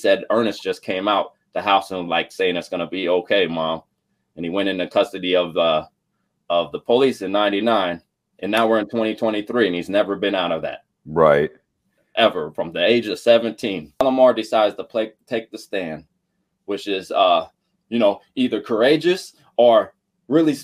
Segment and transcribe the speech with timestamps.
[0.00, 3.82] said Earnest just came out the house and like saying it's gonna be okay, mom.
[4.36, 5.86] And he went into custody of uh
[6.50, 8.02] of the police in 99
[8.40, 11.52] and now we're in 2023 and he's never been out of that right
[12.16, 16.04] ever from the age of 17 lamar decides to play take the stand
[16.64, 17.46] which is uh
[17.88, 19.94] you know either courageous or
[20.28, 20.56] really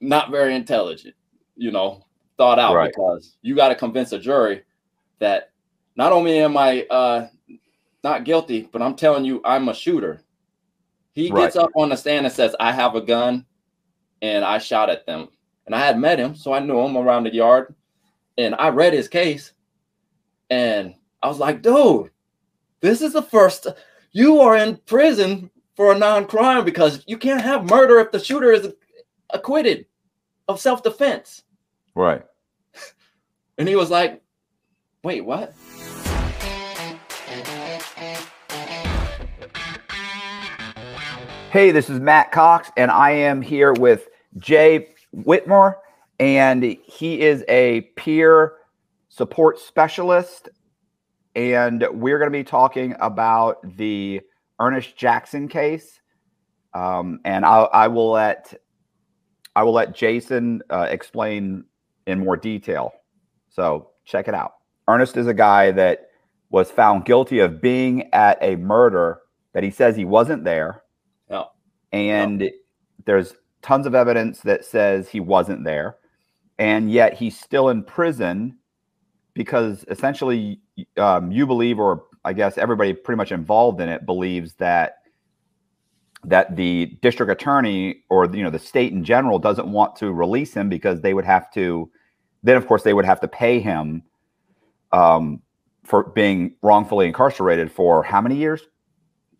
[0.00, 1.14] not very intelligent
[1.54, 2.02] you know
[2.38, 2.90] thought out right.
[2.90, 4.62] because you got to convince a jury
[5.18, 5.50] that
[5.96, 7.28] not only am i uh
[8.02, 10.22] not guilty but i'm telling you i'm a shooter
[11.12, 11.42] he right.
[11.42, 13.44] gets up on the stand and says i have a gun
[14.22, 15.28] and i shot at them
[15.70, 17.76] and I had met him, so I knew him around the yard.
[18.36, 19.52] And I read his case,
[20.50, 22.10] and I was like, dude,
[22.80, 23.68] this is the first
[24.10, 28.50] you are in prison for a non-crime because you can't have murder if the shooter
[28.50, 28.72] is
[29.32, 29.86] acquitted
[30.48, 31.44] of self-defense.
[31.94, 32.24] Right.
[33.58, 34.22] And he was like,
[35.04, 35.54] wait, what?
[41.50, 45.82] Hey, this is Matt Cox, and I am here with Jay Whitmore,
[46.20, 48.52] and he is a peer
[49.08, 50.48] support specialist.
[51.34, 54.20] And we're going to be talking about the
[54.60, 55.98] Earnest Jackson case.
[56.72, 58.54] Um, and I, I, will let
[59.56, 61.64] I will let Jason uh, explain
[62.06, 62.92] in more detail.
[63.48, 64.52] So check it out.
[64.86, 66.10] Earnest is a guy that
[66.48, 69.22] was found guilty of being at a murder
[69.52, 70.84] that he says he wasn't there.
[71.92, 72.50] And
[73.04, 75.96] there's tons of evidence that says he wasn't there,
[76.58, 78.56] and yet he's still in prison
[79.34, 80.60] because essentially
[80.96, 84.96] um, you believe, or I guess everybody pretty much involved in it believes that
[86.24, 90.52] that the district attorney or you know the state in general doesn't want to release
[90.52, 91.90] him because they would have to
[92.42, 94.02] then of course they would have to pay him
[94.92, 95.40] um,
[95.84, 98.62] for being wrongfully incarcerated for how many years?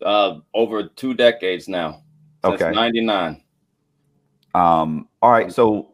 [0.01, 2.01] Uh, over two decades now
[2.43, 2.71] since okay.
[2.71, 3.41] 99
[4.53, 5.93] um, all right, so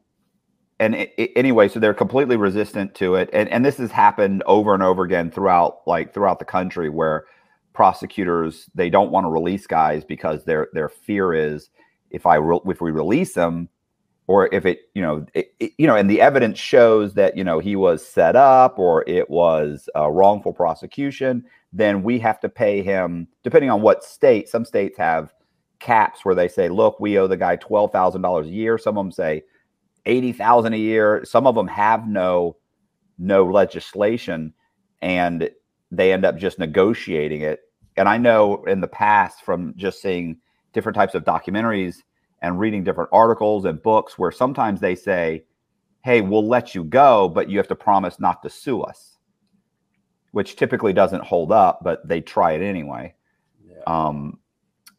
[0.80, 4.44] and it, it, anyway, so they're completely resistant to it, and and this has happened
[4.46, 7.26] over and over again throughout like throughout the country where
[7.74, 11.70] prosecutors they don't want to release guys because their their fear is
[12.10, 13.70] if I re- if we release them
[14.26, 17.44] or if it you know it, it, you know and the evidence shows that you
[17.44, 22.50] know he was set up or it was a wrongful prosecution then we have to
[22.50, 25.32] pay him depending on what state some states have
[25.80, 28.78] caps where they say, look, we owe the guy twelve thousand dollars a year.
[28.78, 29.44] Some of them say
[30.06, 31.24] eighty thousand a year.
[31.26, 32.58] Some of them have no
[33.18, 34.54] no legislation,
[35.02, 35.50] and
[35.92, 37.62] they end up just negotiating it.
[37.96, 40.38] And I know in the past from just seeing
[40.74, 41.98] different types of documentaries
[42.42, 45.44] and reading different articles and books where sometimes they say,
[46.04, 49.18] "Hey, we'll let you go, but you have to promise not to sue us,"
[50.32, 53.16] which typically doesn't hold up, but they try it anyway.
[53.68, 53.82] Yeah.
[53.88, 54.40] Um,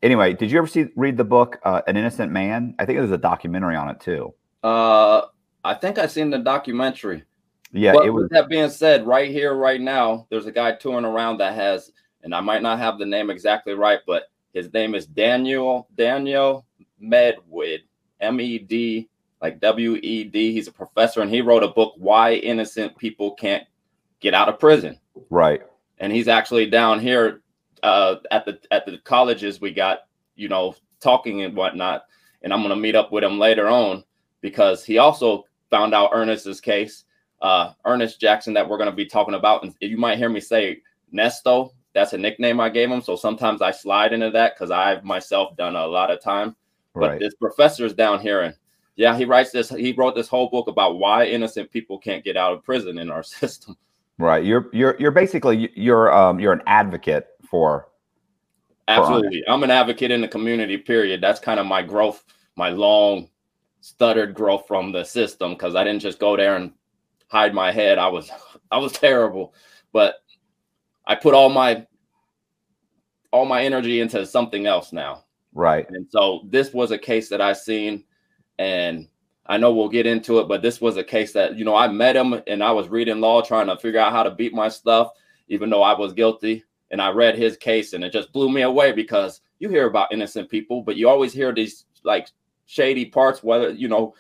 [0.03, 2.75] anyway, did you ever see read the book uh, An Innocent Man?
[2.79, 4.35] I think there's a documentary on it too.
[4.63, 5.23] Uh,
[5.65, 7.25] I think I've seen the documentary.
[7.73, 8.25] Yeah, but it was.
[8.25, 11.93] With that being said, right here, right now, there's a guy touring around that has,
[12.23, 16.65] and I might not have the name exactly right, but his name is Daniel Daniel
[17.03, 17.81] Medwed,
[18.21, 19.09] M E D,
[19.43, 20.53] like W E D.
[20.53, 23.65] He's a professor, and he wrote a book, Why Innocent People Can't
[24.21, 24.99] Get Out of Prison.
[25.29, 25.61] Right.
[25.99, 27.43] And he's actually down here
[27.83, 30.01] uh, at the at the colleges we got
[30.37, 32.05] you know talking and whatnot
[32.43, 34.03] and i'm going to meet up with him later on
[34.41, 37.05] because he also found out earnest's case
[37.41, 39.63] uh, earnest jackson that we're going to be talking about.
[39.63, 40.83] And you might hear me say
[41.15, 43.01] nesto that's a nickname i gave him.
[43.01, 46.57] So sometimes i slide into that because i've myself done a lot of time.
[46.95, 47.21] But right.
[47.21, 48.55] this professor's down here and
[48.97, 52.37] yeah he writes this he wrote this whole book about why innocent people can't get
[52.37, 53.77] out of prison in our system.
[54.19, 54.45] Right.
[54.45, 57.89] You're you're you're basically you're um you're an advocate for
[58.87, 59.43] absolutely.
[59.47, 61.21] For i'm an advocate in the community period.
[61.21, 62.25] That's kind of my growth
[62.57, 63.29] my long
[63.81, 66.73] stuttered growth from the system because i didn't just go there and
[67.29, 67.99] hide my head.
[67.99, 68.31] I was
[68.71, 69.55] i was terrible.
[69.93, 70.17] But
[71.07, 71.87] i put all my
[73.31, 75.25] all my energy into something else now.
[75.53, 75.89] Right.
[75.91, 78.05] And so this was a case that i seen
[78.59, 79.09] and
[79.47, 81.89] i know we'll get into it but this was a case that you know i
[81.89, 84.69] met him and i was reading law trying to figure out how to beat my
[84.69, 85.13] stuff
[85.49, 88.63] even though i was guilty and I read his case and it just blew me
[88.63, 92.29] away because you hear about innocent people, but you always hear these like
[92.67, 94.15] shady parts, whether you know,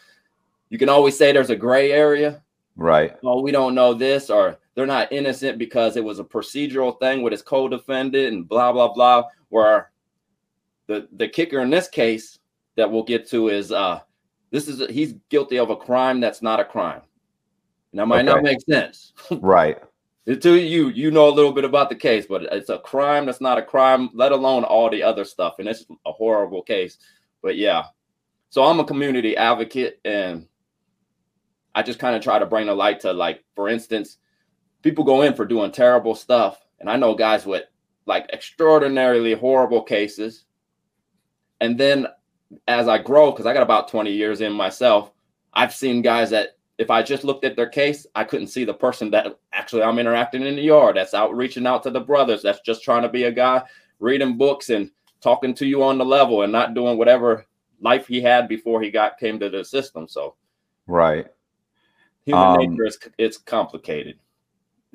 [0.68, 2.42] you can always say there's a gray area.
[2.76, 3.16] Right.
[3.24, 7.22] Oh, we don't know this, or they're not innocent because it was a procedural thing
[7.22, 9.24] with his co-defendant and blah blah blah.
[9.48, 9.90] Where
[10.86, 12.38] the the kicker in this case
[12.76, 14.00] that we'll get to is uh
[14.50, 17.02] this is he's guilty of a crime that's not a crime.
[17.94, 18.26] That might okay.
[18.26, 19.12] not make sense.
[19.40, 19.78] right
[20.34, 23.40] to you, you know a little bit about the case, but it's a crime that's
[23.40, 25.58] not a crime, let alone all the other stuff.
[25.58, 26.98] And it's a horrible case.
[27.42, 27.84] But yeah,
[28.50, 30.46] so I'm a community advocate, and
[31.74, 34.18] I just kind of try to bring the light to, like, for instance,
[34.82, 37.64] people go in for doing terrible stuff, and I know guys with
[38.08, 40.44] like extraordinarily horrible cases.
[41.60, 42.06] And then
[42.66, 45.12] as I grow, because I got about 20 years in myself,
[45.52, 48.74] I've seen guys that if I just looked at their case, I couldn't see the
[48.74, 52.42] person that actually I'm interacting in the yard, that's out reaching out to the brothers,
[52.42, 53.62] that's just trying to be a guy
[53.98, 54.90] reading books and
[55.20, 57.46] talking to you on the level and not doing whatever
[57.80, 60.06] life he had before he got came to the system.
[60.06, 60.36] So,
[60.86, 61.26] right,
[62.24, 64.18] human um, nature is it's complicated,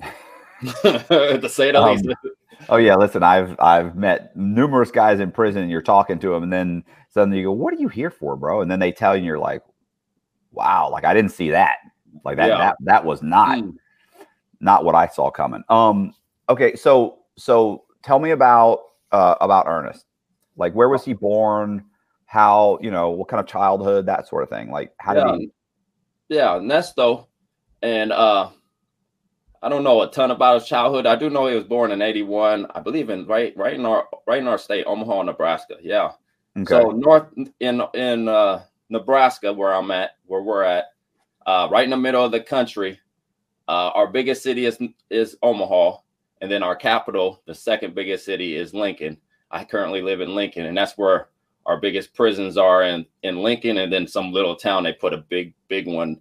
[0.82, 2.08] to say the um, least.
[2.70, 5.62] Oh yeah, listen, I've I've met numerous guys in prison.
[5.62, 8.36] And you're talking to them, and then suddenly you go, "What are you here for,
[8.36, 9.62] bro?" And then they tell you, and you're like,
[10.54, 11.78] wow, like I didn't see that.
[12.24, 12.58] Like that, yeah.
[12.58, 13.74] that, that was not, mm.
[14.60, 15.62] not what I saw coming.
[15.68, 16.14] Um,
[16.48, 16.74] okay.
[16.76, 18.80] So, so tell me about,
[19.12, 20.06] uh, about Earnest.
[20.56, 21.84] Like, where was he born?
[22.26, 24.70] How, you know, what kind of childhood, that sort of thing.
[24.70, 25.32] Like, how yeah.
[25.32, 25.50] did he?
[26.28, 27.26] Yeah, Nesto.
[27.82, 28.50] And, uh,
[29.62, 31.06] I don't know a ton about his childhood.
[31.06, 34.06] I do know he was born in 81, I believe in right, right in our,
[34.26, 35.76] right in our state, Omaha, Nebraska.
[35.82, 36.12] Yeah.
[36.56, 36.66] Okay.
[36.68, 37.26] So north
[37.60, 40.86] in, in, uh, Nebraska, where I'm at, where we're at,
[41.46, 43.00] uh, right in the middle of the country.
[43.66, 44.78] Uh, our biggest city is
[45.10, 45.98] is Omaha,
[46.40, 49.18] and then our capital, the second biggest city, is Lincoln.
[49.50, 51.28] I currently live in Lincoln, and that's where
[51.66, 55.18] our biggest prisons are in in Lincoln, and then some little town they put a
[55.18, 56.20] big big one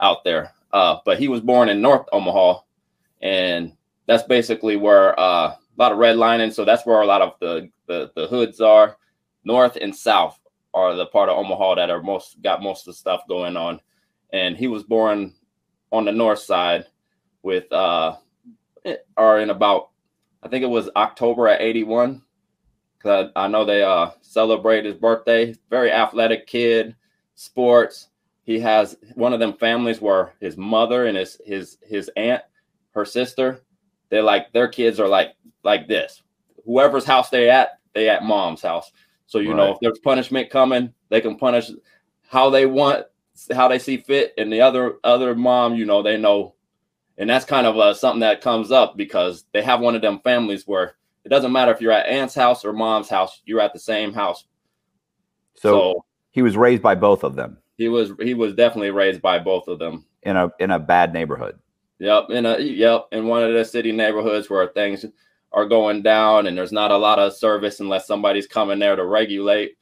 [0.00, 0.52] out there.
[0.72, 2.60] Uh, but he was born in North Omaha,
[3.22, 3.72] and
[4.06, 6.52] that's basically where uh, a lot of redlining.
[6.52, 8.96] So that's where a lot of the, the the hoods are,
[9.44, 10.38] north and south
[10.74, 13.80] are the part of Omaha that are most got most of the stuff going on.
[14.32, 15.32] And he was born
[15.92, 16.86] on the north side
[17.42, 18.16] with uh
[19.16, 19.90] or in about
[20.42, 22.20] I think it was October at 81.
[22.98, 25.54] Cause I, I know they uh celebrate his birthday.
[25.70, 26.96] Very athletic kid,
[27.36, 28.08] sports.
[28.42, 32.42] He has one of them families where his mother and his his his aunt,
[32.90, 33.62] her sister,
[34.10, 36.22] they're like their kids are like like this.
[36.66, 38.90] Whoever's house they at, they at mom's house.
[39.26, 39.56] So you right.
[39.56, 41.70] know, if there's punishment coming, they can punish
[42.28, 43.06] how they want,
[43.52, 44.34] how they see fit.
[44.38, 46.54] And the other other mom, you know, they know,
[47.18, 50.20] and that's kind of uh, something that comes up because they have one of them
[50.20, 53.72] families where it doesn't matter if you're at aunt's house or mom's house, you're at
[53.72, 54.44] the same house.
[55.54, 57.58] So, so he was raised by both of them.
[57.76, 61.12] He was he was definitely raised by both of them in a in a bad
[61.12, 61.58] neighborhood.
[61.98, 65.06] Yep, in a yep in one of the city neighborhoods where things
[65.54, 69.04] are going down and there's not a lot of service unless somebody's coming there to
[69.04, 69.76] regulate.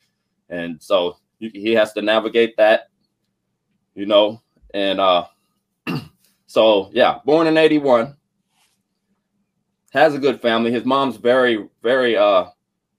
[0.48, 2.88] And so he has to navigate that
[3.94, 4.40] you know
[4.74, 5.26] and uh
[6.46, 8.16] so yeah born in 81
[9.92, 10.72] has a good family.
[10.72, 12.46] His mom's very very uh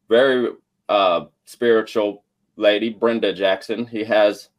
[0.10, 0.50] very
[0.90, 2.24] uh spiritual
[2.56, 3.86] lady brenda jackson.
[3.88, 4.50] He has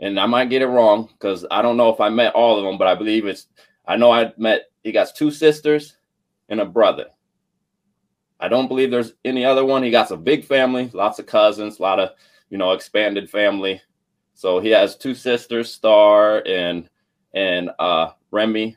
[0.00, 2.64] and i might get it wrong because i don't know if i met all of
[2.64, 3.46] them but i believe it's
[3.86, 5.96] i know i met he got two sisters
[6.48, 7.06] and a brother
[8.42, 9.84] I don't believe there's any other one.
[9.84, 12.10] He got a big family, lots of cousins, a lot of,
[12.50, 13.80] you know, expanded family.
[14.34, 16.90] So he has two sisters, Star and
[17.32, 18.76] and uh Remy.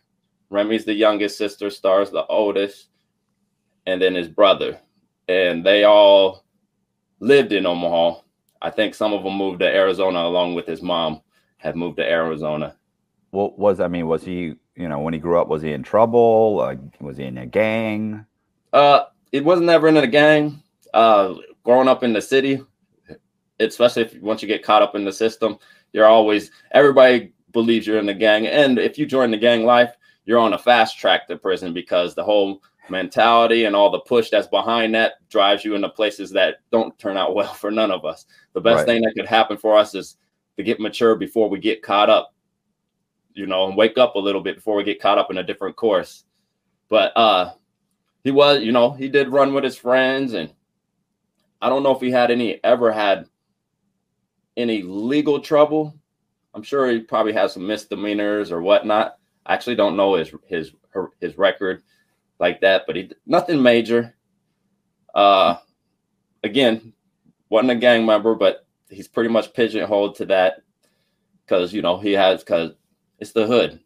[0.51, 2.89] Remy's the youngest sister, Star's the oldest,
[3.88, 4.79] and then his brother.
[5.27, 6.45] And they all
[7.19, 8.22] lived in Omaha.
[8.62, 11.22] I think some of them moved to Arizona along with his mom
[11.57, 12.75] have moved to Arizona.
[13.31, 15.81] What was I mean, was he, you know, when he grew up, was he in
[15.81, 16.60] trouble?
[16.62, 18.27] Uh, was he in a gang?
[18.72, 20.62] Uh it wasn't ever in a gang.
[20.94, 22.62] Uh, growing up in the city,
[23.60, 25.58] especially if once you get caught up in the system,
[25.94, 29.96] you're always everybody believes you're in the gang, and if you join the gang life,
[30.25, 34.29] you're on a fast track to prison because the whole mentality and all the push
[34.29, 38.05] that's behind that drives you into places that don't turn out well for none of
[38.05, 38.25] us.
[38.53, 38.86] The best right.
[38.86, 40.17] thing that could happen for us is
[40.58, 42.34] to get mature before we get caught up,
[43.34, 45.44] you know, and wake up a little bit before we get caught up in a
[45.44, 46.24] different course.
[46.89, 47.53] But uh
[48.25, 50.51] he was, you know, he did run with his friends, and
[51.62, 53.27] I don't know if he had any ever had
[54.58, 55.96] any legal trouble.
[56.55, 59.20] I'm sure he probably has some misdemeanors or whatnot.
[59.46, 60.72] I actually don't know his his
[61.22, 61.84] his record
[62.39, 64.15] like that, but he nothing major.
[65.13, 65.58] Uh,
[66.44, 66.94] again,
[67.50, 70.63] wasn't a gang member, but he's pretty much pigeonholed to that
[71.46, 72.72] because you know he has because
[73.20, 73.79] it's the hood.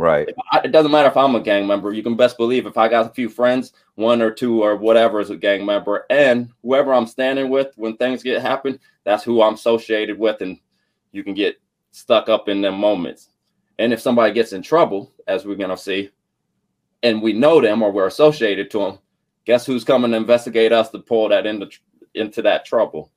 [0.00, 0.30] Right.
[0.64, 1.92] It doesn't matter if I'm a gang member.
[1.92, 5.20] You can best believe if I got a few friends, one or two or whatever
[5.20, 9.42] is a gang member, and whoever I'm standing with when things get happen, that's who
[9.42, 10.58] I'm associated with, and
[11.12, 13.28] you can get stuck up in them moments.
[13.78, 16.08] And if somebody gets in trouble, as we're gonna see,
[17.02, 18.98] and we know them or we're associated to them,
[19.44, 21.68] guess who's coming to investigate us to pull that into
[22.14, 23.12] into that trouble?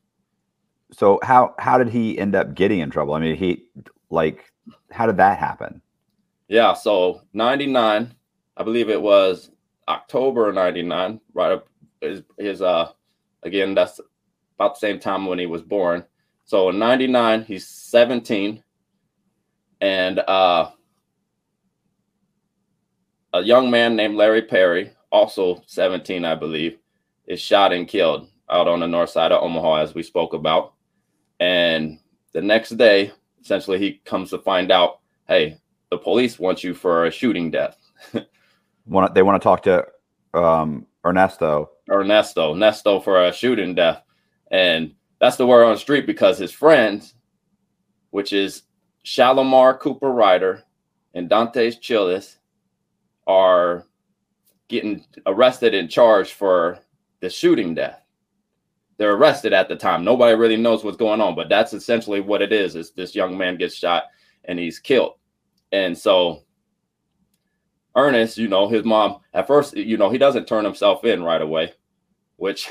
[0.92, 3.13] So how how did he end up getting in trouble?
[3.13, 3.63] I mean, he
[4.10, 4.52] like
[4.92, 5.82] how did that happen?
[6.53, 8.13] Yeah, so 99,
[8.57, 9.50] I believe it was
[9.88, 11.67] October 99, right up
[12.00, 12.91] his, his uh
[13.41, 14.00] again that's
[14.60, 16.05] about the same time when he was born.
[16.45, 18.63] So in 99, he's 17
[19.81, 20.69] and uh
[23.33, 26.77] a young man named Larry Perry, also 17, I believe,
[27.25, 30.75] is shot and killed out on the north side of Omaha, as we spoke about.
[31.39, 31.98] And
[32.31, 35.57] the next day, essentially, he comes to find out, hey,
[35.93, 37.77] the police want you for a shooting death.
[38.88, 39.85] want they want to talk to
[40.33, 41.69] um, Ernesto.
[41.88, 44.01] Ernesto, Ernesto for a shooting death,
[44.50, 47.13] and that's the word on the street because his friends,
[48.09, 48.63] which is
[49.03, 50.63] Shalimar Cooper Ryder
[51.13, 52.38] and Dantes Chiles,
[53.27, 53.85] are
[54.67, 56.79] getting arrested and charged for
[57.19, 58.01] the shooting death.
[58.97, 60.03] They're arrested at the time.
[60.03, 62.75] Nobody really knows what's going on, but that's essentially what it is.
[62.75, 64.05] Is this young man gets shot
[64.45, 65.13] and he's killed.
[65.74, 66.44] And so
[67.96, 71.42] Earnest, you know, his mom at first, you know, he doesn't turn himself in right
[71.42, 71.74] away,
[72.38, 72.70] which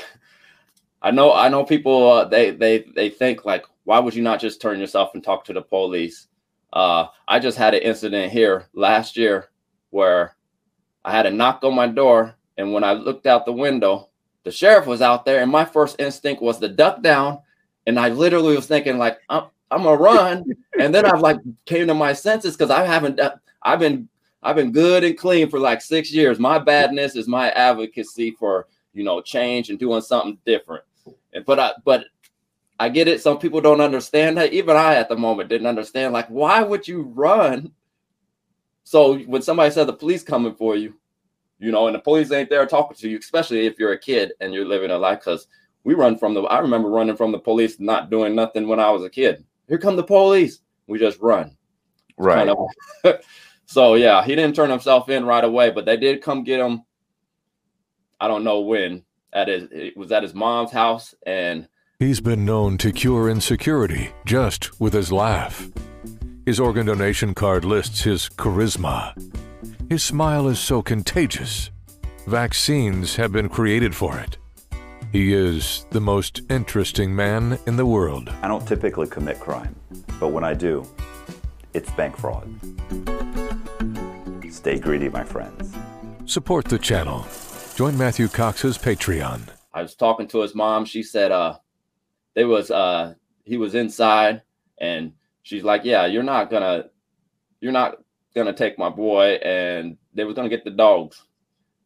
[1.01, 4.39] I know I know people uh, they they they think like why would you not
[4.39, 6.27] just turn yourself and talk to the police?
[6.71, 9.49] Uh, I just had an incident here last year
[9.89, 10.35] where
[11.03, 14.09] I had a knock on my door, and when I looked out the window,
[14.43, 17.39] the sheriff was out there, and my first instinct was to duck down,
[17.85, 20.45] and I literally was thinking like I'm, I'm gonna run,
[20.79, 24.07] and then I've like came to my senses because I haven't uh, I've been
[24.41, 26.39] I've been good and clean for like six years.
[26.39, 30.83] My badness is my advocacy for you know change and doing something different.
[31.33, 32.05] And but I but
[32.79, 33.21] I get it.
[33.21, 34.53] Some people don't understand that.
[34.53, 36.13] Even I at the moment didn't understand.
[36.13, 37.71] Like, why would you run
[38.83, 40.93] so when somebody said the police coming for you,
[41.59, 44.33] you know, and the police ain't there talking to you, especially if you're a kid
[44.41, 45.47] and you're living a life, because
[45.83, 48.89] we run from the I remember running from the police, not doing nothing when I
[48.89, 49.43] was a kid.
[49.67, 50.59] Here come the police.
[50.87, 51.55] We just run.
[52.17, 52.47] Right.
[52.47, 52.49] Kind
[53.03, 53.19] of,
[53.65, 56.83] so yeah, he didn't turn himself in right away, but they did come get him.
[58.19, 59.03] I don't know when.
[59.31, 61.67] At his it was at his mom's house and
[61.97, 65.69] He's been known to cure insecurity just with his laugh.
[66.45, 69.13] His organ donation card lists his charisma.
[69.89, 71.71] His smile is so contagious.
[72.27, 74.37] Vaccines have been created for it.
[75.13, 78.33] He is the most interesting man in the world.
[78.41, 79.75] I don't typically commit crime,
[80.19, 80.87] but when I do,
[81.75, 82.49] it's bank fraud.
[84.49, 85.77] Stay greedy, my friends.
[86.25, 87.27] Support the channel.
[87.75, 89.49] Join Matthew Cox's Patreon.
[89.71, 90.83] I was talking to his mom.
[90.83, 91.59] She said, uh,
[92.33, 94.41] they was uh he was inside
[94.79, 96.85] and she's like, "Yeah, you're not gonna,
[97.61, 97.99] you're not
[98.33, 101.21] gonna take my boy," and they was gonna get the dogs.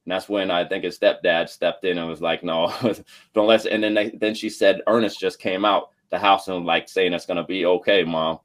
[0.07, 2.73] And that's when I think his stepdad stepped in and was like, "No,
[3.33, 6.65] don't let." And then they, then she said, Earnest just came out the house and
[6.65, 8.39] like saying it's gonna be okay, mom.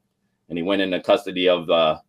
[0.49, 1.99] And he went into custody of the uh,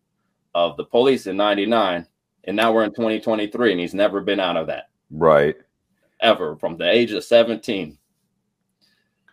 [0.55, 2.05] of the police in '99,
[2.43, 4.89] and now we're in 2023, and he's never been out of that.
[5.09, 5.55] Right.
[6.19, 7.97] Ever from the age of 17.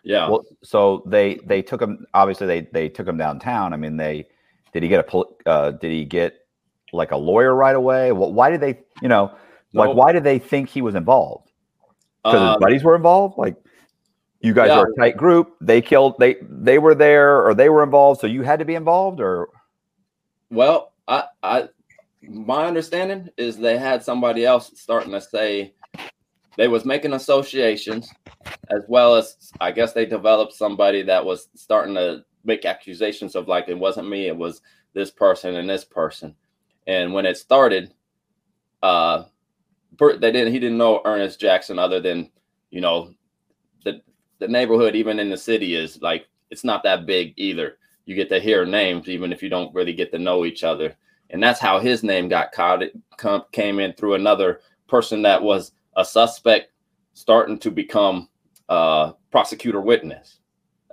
[0.05, 0.29] Yeah.
[0.29, 2.05] Well, so they they took him.
[2.13, 3.73] Obviously, they they took him downtown.
[3.73, 4.29] I mean, they
[4.71, 6.47] did he get a uh, did he get
[6.93, 8.13] like a lawyer right away?
[8.13, 8.79] Why did they?
[9.01, 9.35] You know,
[9.73, 11.51] like why did they think he was involved?
[12.23, 13.37] Because um, his buddies were involved.
[13.37, 13.55] Like
[14.41, 14.79] you guys yeah.
[14.79, 15.55] were a tight group.
[15.61, 16.15] They killed.
[16.19, 18.21] They they were there or they were involved.
[18.21, 19.49] So you had to be involved or.
[20.49, 21.69] Well, I I
[22.21, 25.73] my understanding is they had somebody else starting to say
[26.57, 28.09] they was making associations
[28.69, 33.47] as well as I guess they developed somebody that was starting to make accusations of
[33.47, 34.61] like it wasn't me, it was
[34.93, 36.35] this person and this person.
[36.85, 37.93] And when it started,
[38.81, 39.23] uh
[39.99, 42.29] they didn't he didn't know Earnest Jackson other than,
[42.69, 43.13] you know,
[43.83, 44.01] the
[44.39, 47.77] the neighborhood even in the city is like it's not that big either.
[48.05, 50.95] You get to hear names even if you don't really get to know each other.
[51.29, 52.83] And that's how his name got caught.
[52.83, 56.71] It come, came in through another person that was a suspect
[57.13, 58.29] starting to become
[58.69, 60.39] uh, prosecutor witness.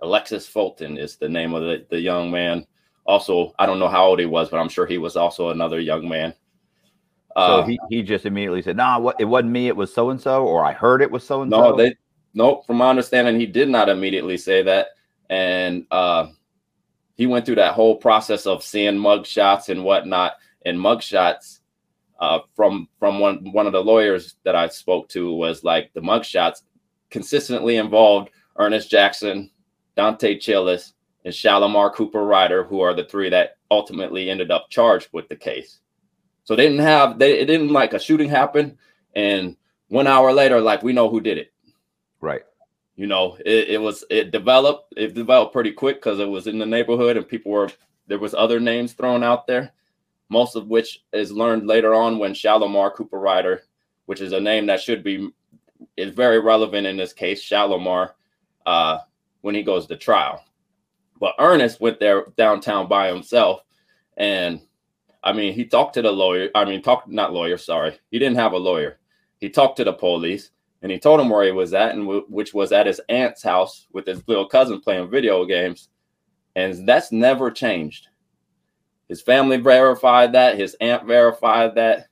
[0.03, 2.67] Alexis Fulton is the name of the, the young man.
[3.07, 5.81] Also, I don't know how old he was, but I'm sure he was also another
[5.81, 6.35] young man.
[7.37, 9.69] Uh, so he, he just immediately said, "No, nah, what it wasn't me.
[9.69, 11.71] It was so and so," or I heard it was so and so.
[11.71, 11.95] No, they
[12.35, 12.63] no.
[12.67, 14.89] From my understanding, he did not immediately say that,
[15.29, 16.27] and uh,
[17.15, 20.35] he went through that whole process of seeing mugshots and whatnot.
[20.67, 21.61] And mugshots
[22.19, 26.01] uh, from from one one of the lawyers that I spoke to was like the
[26.01, 26.63] mugshots
[27.11, 29.51] consistently involved Earnest Jackson,
[29.97, 30.95] Dante Chiles,
[31.25, 35.37] and Shalimar Cooper Ryder, who are the three that ultimately ended up charged with the
[35.37, 35.81] case.
[36.51, 38.77] So they didn't have they it didn't like a shooting happen
[39.15, 41.53] and one hour later, like we know who did it.
[42.21, 42.43] Right.
[42.97, 46.59] You know, it, it was it developed, it developed pretty quick because it was in
[46.59, 47.71] the neighborhood and people were
[48.09, 49.71] there was other names thrown out there,
[50.29, 53.63] most of which is learned later on when Shalomar Cooper Ryder,
[54.07, 55.31] which is a name that should be
[55.97, 58.15] is very relevant in this case, Shalomar,
[58.67, 58.99] uh,
[59.43, 60.43] when he goes to trial.
[61.21, 63.63] But Earnest went there downtown by himself
[64.17, 64.61] and
[65.23, 66.49] I mean, he talked to the lawyer.
[66.55, 67.59] I mean, talked not lawyer.
[67.59, 68.99] Sorry, he didn't have a lawyer.
[69.39, 70.51] He talked to the police,
[70.83, 73.43] and he told him where he was at, and w- which was at his aunt's
[73.43, 75.89] house with his little cousin playing video games,
[76.57, 78.09] and that's never changed.
[79.09, 80.59] His family verified that.
[80.59, 82.07] His aunt verified that.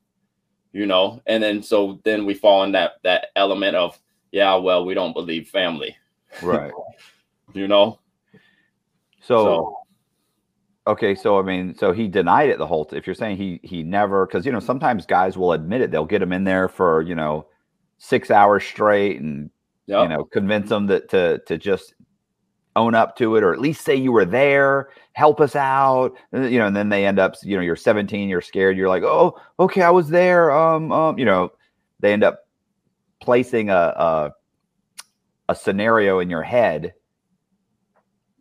[0.73, 3.99] You know, and then so then we fall in that that element of
[4.33, 5.97] yeah, well, we don't believe family.
[6.43, 6.73] Right.
[7.55, 8.01] you know.
[9.23, 9.78] So, So-
[10.89, 12.85] okay, so I mean, so he denied it the whole.
[12.85, 15.91] T- if you're saying he he never, because you know sometimes guys will admit it.
[15.91, 17.47] They'll get him in there for you know
[17.99, 19.51] six hours straight and
[19.87, 20.03] Yeah.
[20.03, 21.95] you know convince them that to to just
[22.77, 26.43] own up to it or at least say you were there help us out uh,
[26.43, 29.03] you know and then they end up you know you're 17 you're scared you're like
[29.03, 31.51] oh okay i was there um um you know
[32.01, 32.47] they end up
[33.21, 34.33] placing a a,
[35.49, 36.95] a scenario in your head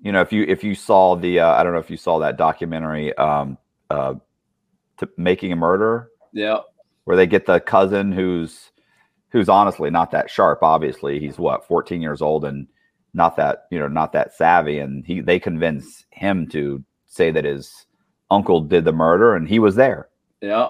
[0.02, 2.20] you know if you if you saw the uh, i don't know if you saw
[2.20, 3.58] that documentary um
[3.90, 4.14] uh
[4.98, 6.60] to making a murder yeah.
[7.06, 8.72] where they get the cousin who's
[9.30, 11.20] who's honestly not that sharp obviously.
[11.20, 12.68] He's what 14 years old and
[13.14, 14.80] not that you know not that savvy.
[14.80, 17.86] And he they convince him to say that his
[18.30, 20.10] uncle did the murder and he was there.
[20.42, 20.70] Yeah.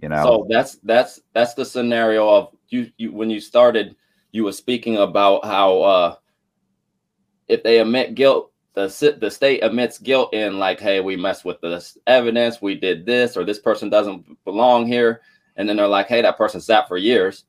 [0.00, 0.22] you know?
[0.22, 3.96] So that's that's that's the scenario of you, you when you started,
[4.30, 6.14] you were speaking about how uh
[7.48, 11.60] if they admit guilt, the the state admits guilt in like, hey, we messed with
[11.60, 15.20] this evidence, we did this, or this person doesn't belong here,
[15.56, 17.44] and then they're like, hey, that person sat for years.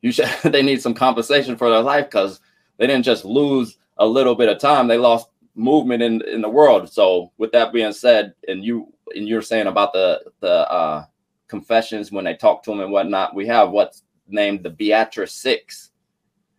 [0.00, 2.40] You should they need some compensation for their life because
[2.76, 6.48] they didn't just lose a little bit of time, they lost movement in in the
[6.48, 6.90] world.
[6.92, 11.04] So with that being said, and you and you're saying about the the uh
[11.48, 13.34] confessions when they talk to them and whatnot.
[13.34, 15.90] We have what's named the Beatrice Six,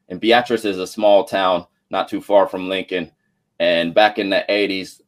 [0.09, 3.11] and Beatrice is a small town not too far from Lincoln.
[3.59, 5.01] And back in the '80s,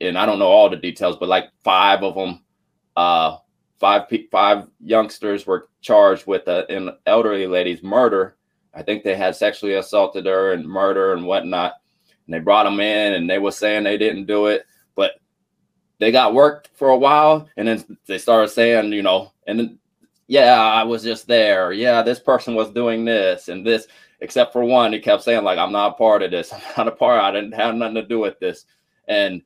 [0.00, 2.42] and I don't know all the details, but like five of them,
[2.96, 3.38] uh,
[3.78, 8.36] five five youngsters were charged with a, an elderly lady's murder.
[8.74, 11.74] I think they had sexually assaulted her and murder and whatnot.
[12.26, 15.12] And they brought them in, and they were saying they didn't do it, but
[15.98, 19.78] they got worked for a while and then they started saying you know and then
[20.26, 23.86] yeah i was just there yeah this person was doing this and this
[24.20, 26.52] except for one he kept saying like i'm not a part of this.
[26.52, 27.20] I'm not a part.
[27.20, 28.64] I didn't have nothing to do with this.
[29.08, 29.42] And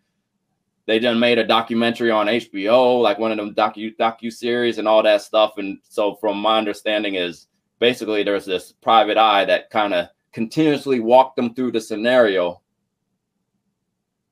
[0.87, 4.89] they just made a documentary on hbo like one of them docu docu series and
[4.89, 5.55] all that stuff.
[5.59, 7.47] And so from my understanding is
[7.79, 12.61] basically there's this private eye that kind of continuously walked them through the scenario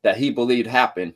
[0.03, 1.15] that he believed happened.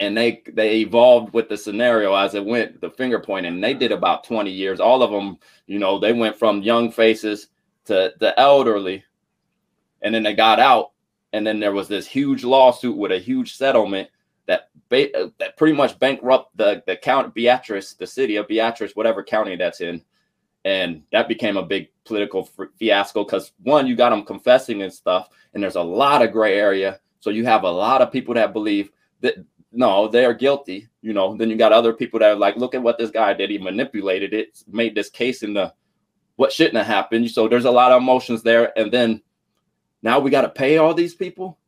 [0.00, 3.54] And they they evolved with the scenario as it went the finger pointing.
[3.54, 4.80] And they did about 20 years.
[4.80, 7.48] All of them you know they went from young faces
[7.86, 9.04] to the elderly
[10.02, 10.92] and then they got out
[11.32, 14.08] and then there was this huge lawsuit with a huge settlement
[14.46, 19.56] that ba- that pretty much bankrupt the the Beatrice the city of Beatrice whatever county
[19.56, 20.02] that's in
[20.64, 25.28] and that became a big political fiasco because one you got them confessing and stuff
[25.52, 28.52] and there's a lot of gray area so you have a lot of people that
[28.52, 29.36] believe that
[29.74, 30.88] no, they are guilty.
[31.02, 33.34] You know, then you got other people that are like, look at what this guy
[33.34, 33.50] did.
[33.50, 35.72] He manipulated it, made this case into
[36.36, 37.30] what shouldn't have happened.
[37.30, 38.76] So there's a lot of emotions there.
[38.78, 39.22] And then
[40.02, 41.58] now we got to pay all these people.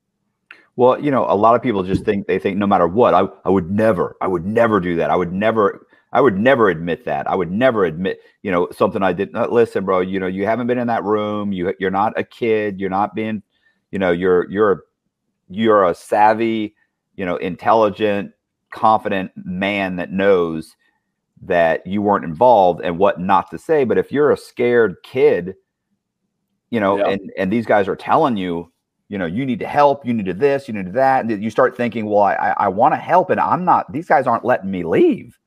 [0.76, 3.26] well you know a lot of people just think they think no matter what i,
[3.44, 7.04] I would never i would never do that i would never i would never admit
[7.06, 10.20] that i would never admit you know something i did not uh, listen bro you
[10.20, 13.42] know you haven't been in that room you you're not a kid you're not being
[13.90, 14.84] you know you're you're
[15.48, 16.74] you're a savvy
[17.16, 18.32] you know intelligent
[18.70, 20.76] confident man that knows
[21.42, 25.54] that you weren't involved and what not to say but if you're a scared kid
[26.70, 27.08] you know Yeah.
[27.08, 28.72] and and these guys are telling you
[29.08, 31.42] you know you need to help you need to this you need to that and
[31.42, 34.44] you start thinking well i i, want to help and i'm not these guys aren't
[34.44, 35.38] letting me leave.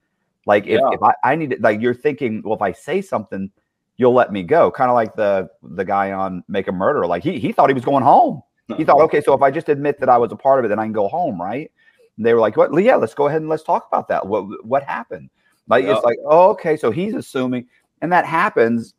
[0.46, 0.90] Like if, Yeah.
[0.94, 3.52] if I, I need to like you're thinking well if i say something
[3.98, 4.72] you'll let me go.
[4.72, 7.74] Kind of like the the guy on make a murder like he, he thought he
[7.74, 8.42] was going home.
[8.78, 10.68] He thought okay so if i just admit that i was a part of it
[10.70, 11.70] then i can go home right?
[12.16, 14.26] And they were like what yeah let's go ahead and let's talk about that.
[14.26, 15.30] What what happened
[15.70, 15.96] like Yeah.
[15.96, 17.68] it's like oh okay so he's assuming
[18.02, 18.94] and that happens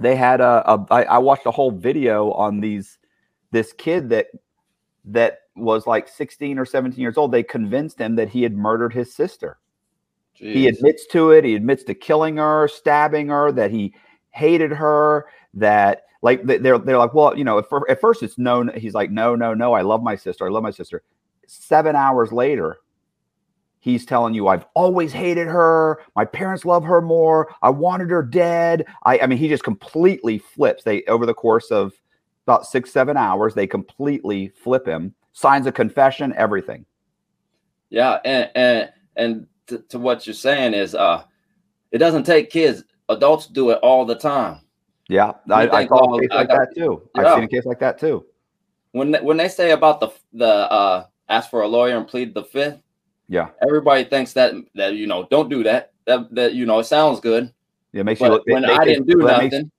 [0.00, 2.98] they had a, a I, I watched a whole video on these
[3.50, 4.28] this kid that
[5.04, 8.92] that was like 16 or 17 years old they convinced him that he had murdered
[8.92, 9.58] his sister
[10.54, 11.44] He admits to it.
[11.44, 13.92] He admits to killing her, stabbing her, that he
[14.30, 18.38] hated her, that like they- they're they're like, well, you know, at, at first it's
[18.38, 18.62] no.
[18.76, 19.72] He's like, no, no, no.
[19.72, 20.46] I love my sister.
[20.46, 21.02] I love my sister.
[21.48, 22.78] Seven hours later,
[23.80, 26.00] he's telling you, I've always hated her.
[26.16, 27.54] My parents love her more.
[27.62, 28.86] I wanted her dead.
[29.04, 30.84] I, I mean, he just completely flips.
[30.84, 31.92] They over the course of
[32.46, 35.14] about six, seven hours, they completely flip him.
[35.32, 36.86] Signs a confession, everything.
[37.90, 41.22] Yeah, and and and to, to what you're saying is, uh,
[41.92, 42.84] it doesn't take kids.
[43.08, 44.60] Adults do it all the time.
[45.08, 47.08] Yeah, I, I think, saw oh, a case I like got- that too.
[47.14, 48.26] I've seen a case like that too.
[48.92, 52.34] When they, when they say about the the uh, ask for a lawyer and plead
[52.34, 52.80] the fifth,
[53.28, 55.92] Yeah, everybody thinks that that you know don't do that.
[56.06, 57.52] That that you know it sounds good,
[57.92, 58.44] it makes you look.
[58.46, 59.70] they- when they I think- didn't do that makes- nothing,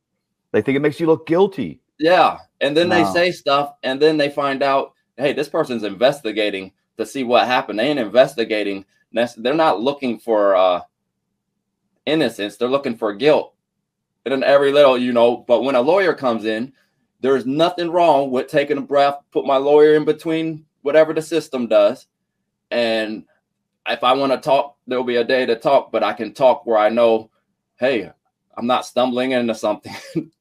[0.52, 1.82] they think it makes you look guilty.
[2.00, 6.72] yeah, and then they say stuff, and then they find out, hey, this person's investigating
[6.98, 7.80] to see what happened.
[7.80, 8.86] They ain't investigating.
[9.12, 10.82] They're not looking for uh,
[12.06, 12.58] innocence.
[12.58, 13.54] They're looking for guilt.
[14.26, 16.74] And then every little, you know, but when a lawyer comes in,
[17.22, 21.68] there's nothing wrong with taking a breath, put my lawyer in between whatever the system
[21.68, 22.08] does.
[22.72, 23.24] And
[23.88, 26.66] if I want to talk, there'll be a day to talk, but I can talk
[26.66, 27.30] where I know,
[27.78, 28.12] hey,
[28.58, 29.96] I'm not stumbling into something.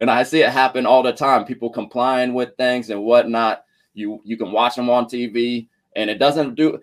[0.00, 1.44] and I see it happen all the time.
[1.44, 3.64] People complying with things and whatnot.
[3.94, 6.80] You you can watch them on TV, and it doesn't do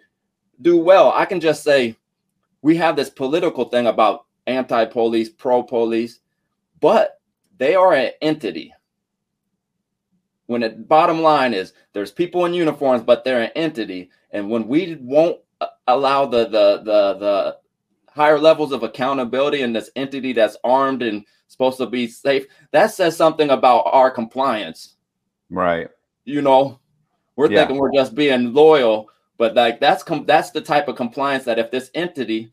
[0.62, 1.12] do well.
[1.14, 1.96] I can just say
[2.62, 6.20] we have this political thing about anti-police, pro-police,
[6.80, 7.22] but
[7.58, 8.74] they are an entity.
[10.48, 14.68] When the bottom line is there's people in uniforms, but they're an entity, and when
[14.68, 15.38] we won't
[15.88, 17.58] allow the the the the
[18.10, 22.88] higher levels of accountability in this entity that's armed and supposed to be safe, that
[22.88, 24.96] says something about our compliance.
[25.50, 25.88] Right.
[26.26, 26.80] You know,
[27.36, 27.60] we're Yeah.
[27.60, 31.60] thinking we're just being loyal, but like that's com- that's the type of compliance that
[31.60, 32.52] if this entity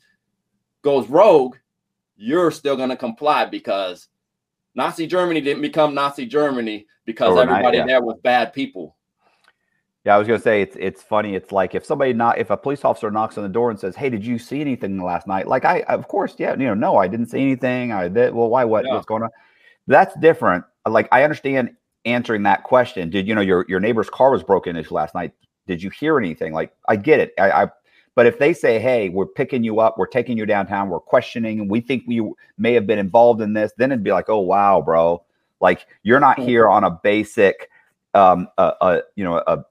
[0.82, 1.56] goes rogue,
[2.16, 4.08] you're still going to comply because
[4.74, 7.86] Nazi Germany didn't become Nazi Germany because Overnight, everybody yeah.
[7.86, 8.96] there was bad people.
[10.04, 11.34] Yeah, I was gonna say it's it's funny.
[11.34, 13.94] It's like if somebody not if a police officer knocks on the door and says,
[13.94, 16.96] "Hey, did you see anything last night?" Like I, of course, yeah, you know, no,
[16.96, 17.92] I didn't see anything.
[17.92, 18.32] I did.
[18.34, 18.64] Well, why?
[18.64, 18.86] What?
[18.86, 18.94] Yeah.
[18.94, 19.30] What's going on?
[19.86, 20.64] That's different.
[20.88, 23.10] Like I understand answering that question.
[23.10, 25.32] Did you know your your neighbor's car was broken into last night?
[25.66, 26.54] Did you hear anything?
[26.54, 27.34] Like I get it.
[27.38, 27.68] I, I
[28.14, 31.60] but if they say, "Hey, we're picking you up, we're taking you downtown, we're questioning,
[31.60, 34.40] and we think you may have been involved in this," then it'd be like, "Oh
[34.40, 35.22] wow, bro!
[35.60, 36.44] Like you're not Mhm.
[36.46, 37.68] here on a basic,
[38.14, 39.62] um, a, a you know a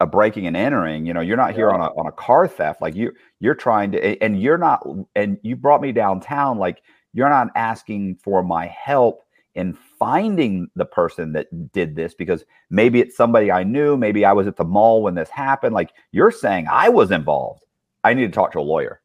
[0.00, 1.74] a breaking and entering you know you're not here Yeah.
[1.74, 5.38] on a on a car theft like you you're trying to and you're not and
[5.42, 6.82] you brought me downtown like
[7.12, 9.22] you're not asking for my help
[9.56, 14.32] in finding the person that did this because maybe it's somebody I knew maybe I
[14.32, 17.62] was at the mall when this happened like you're saying I was involved.
[18.04, 19.00] I need to talk to a lawyer.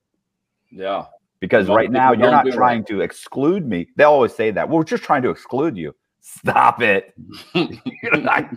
[0.71, 1.05] Yeah.
[1.41, 3.87] because A lot of right now you're not trying to exclude me.
[3.97, 5.93] They always say that well, we're just trying to exclude you.
[6.21, 7.13] Stop it.
[7.53, 8.49] You're not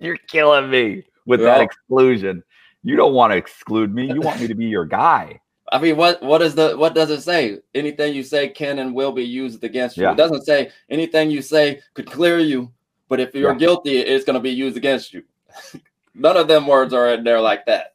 [0.00, 2.42] you're killing me with that exclusion.
[2.82, 4.06] You don't want to exclude me.
[4.12, 5.40] You want me to be your guy.
[5.72, 7.58] I mean, what what is the what does it say?
[7.74, 10.04] Anything you say can and will be used against you.
[10.04, 10.12] Yeah.
[10.12, 12.72] It doesn't say anything you say could clear you,
[13.08, 13.58] but if you're Yeah.
[13.58, 15.22] guilty, it's going to be used against you.
[16.14, 17.94] None of them words are in there like that.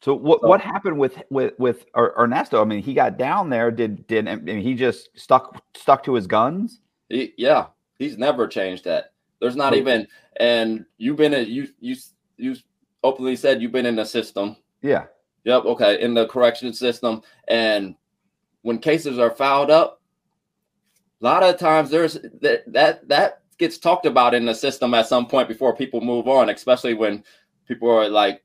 [0.00, 2.62] So what So- what happened with with with Er- Ernesto?
[2.62, 3.70] I mean, he got down there.
[3.70, 6.80] Did did I mean, he just stuck stuck to his guns?
[7.10, 7.66] He, yeah,
[7.98, 9.12] he's never changed that.
[9.40, 10.06] There's not even,
[10.36, 11.94] and you've been a, you you
[12.42, 12.56] you
[13.02, 14.56] openly said you've been in the system.
[14.82, 15.06] Yeah,
[15.44, 15.64] Yep.
[15.64, 16.00] Okay.
[16.00, 17.22] In the correction system.
[17.48, 17.96] And
[18.62, 20.00] when cases are filed up,
[21.20, 25.06] a lot of times there's that that that gets talked about in the system at
[25.06, 27.22] some point before people move on, especially when
[27.66, 28.42] people are like,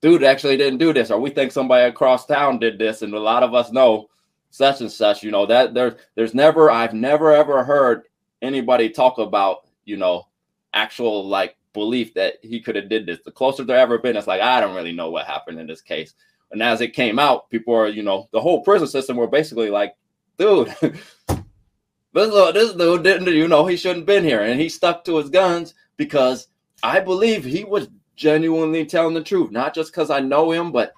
[0.00, 3.18] dude actually didn't do this, or we think somebody across town did this, and a
[3.18, 4.08] lot of us know
[4.50, 8.04] such and such, you know, that there's there's never I've never ever heard
[8.40, 10.26] anybody talk about, you know,
[10.72, 13.20] actual like belief that he could have did this.
[13.24, 15.80] The closer there ever been, it's like I don't really know what happened in this
[15.80, 16.14] case.
[16.50, 19.70] And as it came out, people are, you know, the whole prison system were basically
[19.70, 19.94] like,
[20.38, 25.16] dude, this this dude didn't, you know, he shouldn't been here, and he stuck to
[25.16, 26.48] his guns because
[26.82, 30.92] I believe he was genuinely telling the truth, not just because I know him, but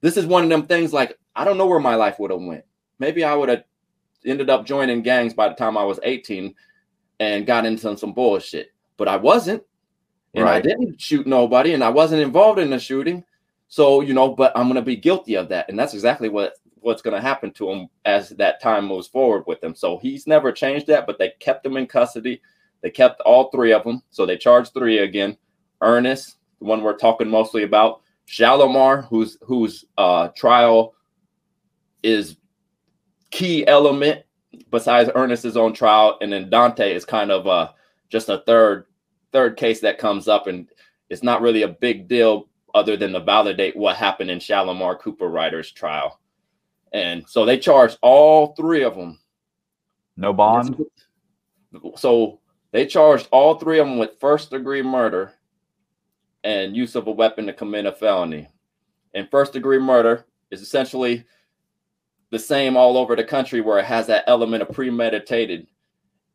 [0.00, 0.92] this is one of them things.
[0.92, 2.64] Like I don't know where my life would have went.
[2.98, 3.64] Maybe I would have
[4.24, 6.54] ended up joining gangs by the time I was 18
[7.20, 9.62] and got into some bullshit, but I wasn't
[10.34, 13.24] and I didn't shoot nobody, and I wasn't involved in the shooting.
[13.68, 17.02] So you know, but I'm gonna be guilty of that, and that's exactly what what's
[17.02, 19.74] gonna happen to him as that time moves forward with him.
[19.74, 22.40] So he's never changed that, but they kept him in custody.
[22.82, 25.36] They kept all three of them, so they charged three again.
[25.82, 30.94] Earnest, the one we're talking mostly about, Shalimar, whose whose uh, trial
[32.02, 32.36] is
[33.30, 34.22] key element
[34.70, 37.70] besides Earnest's own trial, and then Dante is kind of uh,
[38.08, 38.86] just a third
[39.32, 40.68] third case that comes up, and
[41.08, 45.28] it's not really a big deal other than to validate what happened in Shalimar Cooper
[45.28, 46.20] Ryder's trial.
[46.92, 49.18] And so they charged all three of them.
[50.16, 50.84] No bond.
[51.96, 52.40] So
[52.72, 55.32] they charged all three of them with first degree murder
[56.44, 58.48] and use of a weapon to commit a felony.
[59.14, 61.24] And first degree murder is essentially
[62.30, 65.66] the same all over the country where it has that element of premeditated.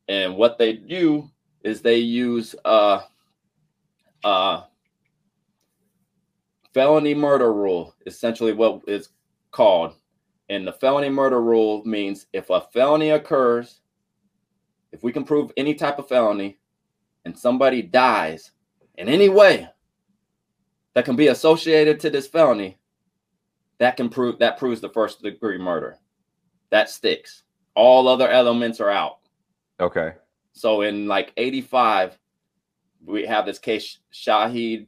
[0.08, 1.30] And what they do
[1.66, 3.00] is they use uh
[4.22, 4.62] uh
[6.72, 9.08] felony murder rule, essentially what is
[9.50, 9.94] called.
[10.48, 13.80] And the felony murder rule means if a felony occurs,
[14.92, 16.58] if we can prove any type of felony
[17.24, 18.52] and somebody dies
[18.96, 19.68] in any way
[20.94, 22.78] that can be associated to this felony,
[23.78, 25.98] that can prove that proves the first degree murder.
[26.70, 27.42] That sticks.
[27.74, 29.18] All other elements are out.
[29.80, 30.12] Okay.
[30.56, 32.18] So in like 85,
[33.04, 34.86] we have this case Shahid.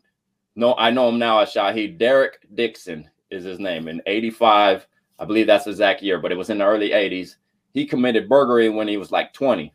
[0.57, 1.99] No, I know him now as Shahid.
[1.99, 3.87] Derek Dixon is his name.
[3.87, 4.87] In 85,
[5.19, 7.37] I believe that's the exact year, but it was in the early 80s.
[7.75, 9.75] He committed burglary when he was like 20.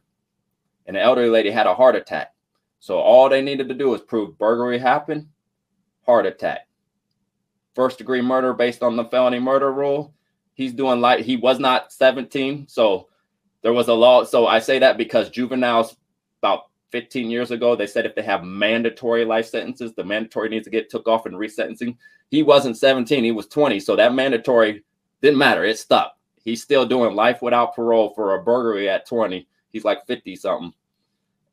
[0.88, 2.34] And the elderly lady had a heart attack.
[2.80, 5.28] So all they needed to do was prove burglary happened,
[6.08, 6.68] heart attack.
[7.76, 10.16] First degree murder based on the felony murder rule.
[10.56, 12.68] He's doing like he was not 17.
[12.68, 13.10] So
[13.64, 14.24] there was a law.
[14.24, 15.96] So I say that because juveniles
[16.42, 20.66] about 15 years ago, they said if they have mandatory life sentences, the mandatory needs
[20.66, 21.98] to get took off and resentencing.
[22.30, 23.80] He wasn't 17, he was 20.
[23.80, 24.84] So that mandatory
[25.22, 25.64] didn't matter.
[25.64, 26.20] It stopped.
[26.44, 29.48] He's still doing life without parole for a burglary at 20.
[29.72, 30.74] He's like 50 something.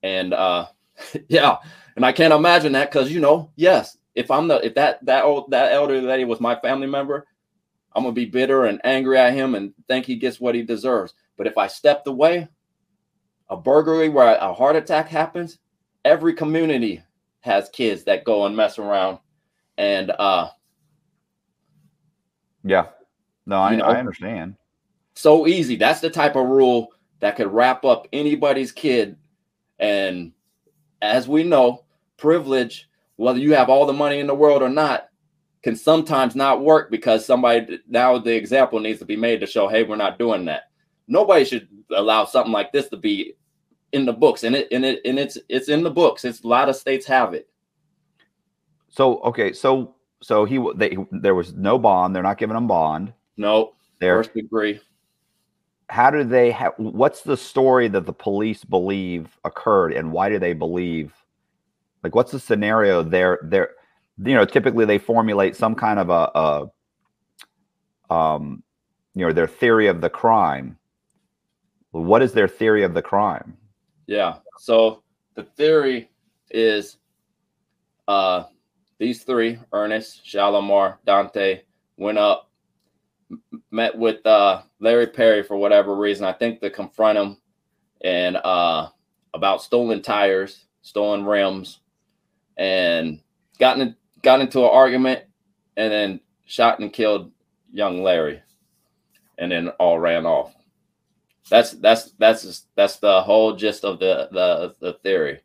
[0.03, 0.66] And uh
[1.29, 1.57] yeah,
[1.96, 5.25] and I can't imagine that because you know, yes, if I'm the if that that
[5.25, 7.27] old that elderly lady was my family member,
[7.94, 11.14] I'm gonna be bitter and angry at him and think he gets what he deserves.
[11.40, 12.48] But if I stepped away,
[13.48, 15.59] a burglary where a heart attack happens,
[16.05, 17.03] every community
[17.40, 19.20] has kids that go and mess around.
[19.79, 20.50] And uh
[22.62, 22.88] yeah.
[23.46, 23.85] No, I, You know?
[23.87, 24.57] I understand.
[25.14, 25.76] so easy.
[25.76, 26.88] That's the type of rule
[27.20, 29.16] that could wrap up anybody's kid.
[29.79, 30.33] And
[31.00, 31.87] as we know,
[32.18, 35.09] privilege, whether you have all the money in the world or not,
[35.62, 39.68] can sometimes not work because somebody now the example needs to be made to show,
[39.68, 40.64] hey, we're not doing that.
[41.11, 43.35] Nobody should allow something like this to be
[43.92, 46.25] in the books, and it and it and it's it's in the books.
[46.25, 47.49] It's a lot of states have it.
[48.88, 52.14] So okay, so so he they, there was no bond.
[52.14, 53.12] They're not giving him bond.
[53.37, 54.18] No, There.
[54.18, 54.81] first degree.
[55.88, 56.75] How do they have?
[56.77, 61.12] What's the story that the police believe occurred, and why do they believe?
[62.05, 63.40] Like, what's the scenario there?
[63.42, 63.70] There,
[64.25, 66.70] you know, typically they formulate some kind of a,
[68.11, 68.62] a um,
[69.14, 70.77] you know, their theory of the crime.
[71.92, 73.57] What is their theory of the crime?
[74.07, 74.37] Yeah.
[74.59, 75.03] So
[75.35, 76.11] the theory
[76.50, 76.96] is
[78.09, 78.44] uh
[78.98, 81.62] these three, Earnest, Shalimar, Dante,
[81.96, 82.50] went up,
[83.70, 86.24] met with uh Larry Perry for whatever reason.
[86.24, 87.38] I think to confront him
[88.03, 88.88] and uh
[89.35, 91.81] about stolen tires, stolen rims,
[92.57, 93.20] and
[93.59, 95.24] gotten got into an argument
[95.76, 97.33] and then shot and killed
[97.72, 98.42] young Larry
[99.38, 100.55] and then all ran off.
[101.51, 105.41] That's that's that's that's the whole gist of the the the theory.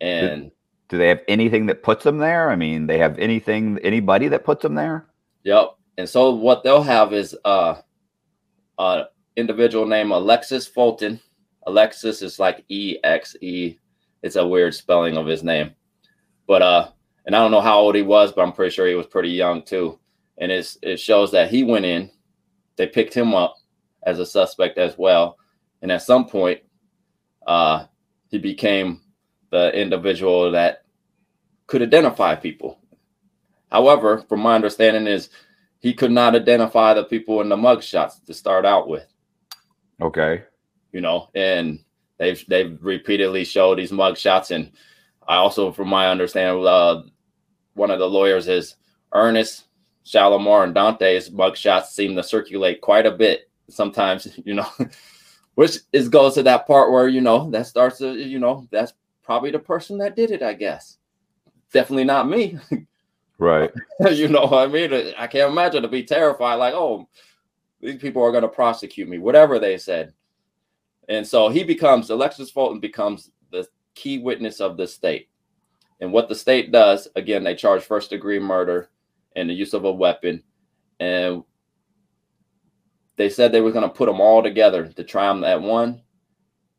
[0.00, 0.50] And
[0.88, 2.50] Do they have anything that puts them there?
[2.50, 5.06] I mean, they have anything, anybody that puts them there?
[5.44, 5.74] Yep.
[5.96, 7.76] And so what they'll have is uh
[8.78, 9.04] uh
[9.36, 11.18] individual named Alexis Fulton.
[11.66, 13.78] Alexis is like E X E.
[14.22, 15.72] It's a weird spelling of his name.
[16.46, 16.88] But uh
[17.24, 19.30] and I don't know how old he was, but I'm pretty sure he was pretty
[19.30, 19.98] young too.
[20.36, 22.10] And it's it shows that he went in,
[22.76, 23.56] they picked him up
[24.04, 25.37] as a suspect as well.
[25.82, 26.60] And at some point,
[27.46, 27.86] uh
[28.30, 29.00] he became
[29.50, 30.84] the individual that
[31.66, 32.78] could identify people.
[33.70, 35.30] However, from my understanding is
[35.78, 39.06] he could not identify the people in the mug shots to start out with,
[40.00, 40.42] Okay.
[40.92, 41.78] you know, and
[42.18, 44.50] they've they've repeatedly showed these mug shots.
[44.50, 44.72] And
[45.26, 47.02] I also, from my understanding, uh,
[47.74, 48.76] one of the lawyers is
[49.12, 49.64] Earnest
[50.04, 53.50] Shalimar and Dante's mug shots seem to circulate quite a bit.
[53.70, 54.68] Sometimes, you know,
[55.58, 58.92] which is goes to that part where you know that starts to, you know, that's
[59.24, 60.98] probably the person that did it, I guess.
[61.72, 62.60] Definitely not me.
[63.38, 63.68] Right.
[64.12, 64.92] you know what I mean?
[65.18, 67.08] I can't imagine to be terrified, like, oh,
[67.80, 70.12] these people are going to prosecute me, whatever they said.
[71.08, 73.66] And so he becomes, Alexis Fulton becomes the
[73.96, 75.28] key witness of the state.
[76.00, 78.90] And what the state does, again, they charge first degree murder
[79.34, 80.40] and the use of a weapon.
[81.00, 81.42] And
[83.18, 86.00] they said they were going to put them all together to try them at one.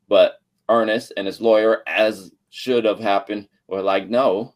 [0.07, 4.55] But Earnest and his lawyer, as should have happened, were like, no,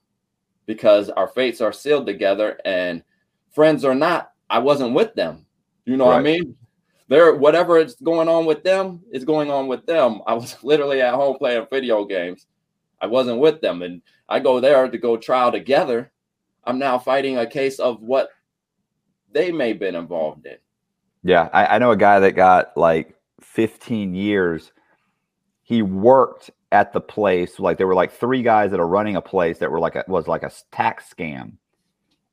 [0.65, 3.04] because our fates are sealed together and
[3.52, 5.46] friends or not, I wasn't with them.
[5.86, 6.13] You know right.
[6.13, 6.56] what I mean?
[7.10, 10.22] They're whatever is going on with them is going on with them.
[10.28, 12.48] I was literally at home playing video games.
[13.02, 13.82] I wasn't with them.
[13.82, 16.12] And I go there to go trial together.
[16.63, 18.30] I'm now fighting a case of what
[19.34, 20.56] they may have been involved in.
[21.23, 24.71] Yeah, I, I know a guy that got like 15 years.
[25.63, 29.21] He worked at the place like there were like three guys that are running a
[29.21, 31.53] place that were like a was like a tax scam.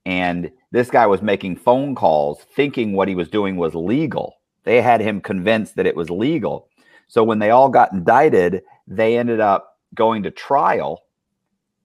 [0.06, 4.36] And this guy was making phone calls thinking what he was doing was legal.
[4.64, 6.68] They had him convinced that it was legal.
[7.06, 11.04] So when they all got indicted they ended up going to trial.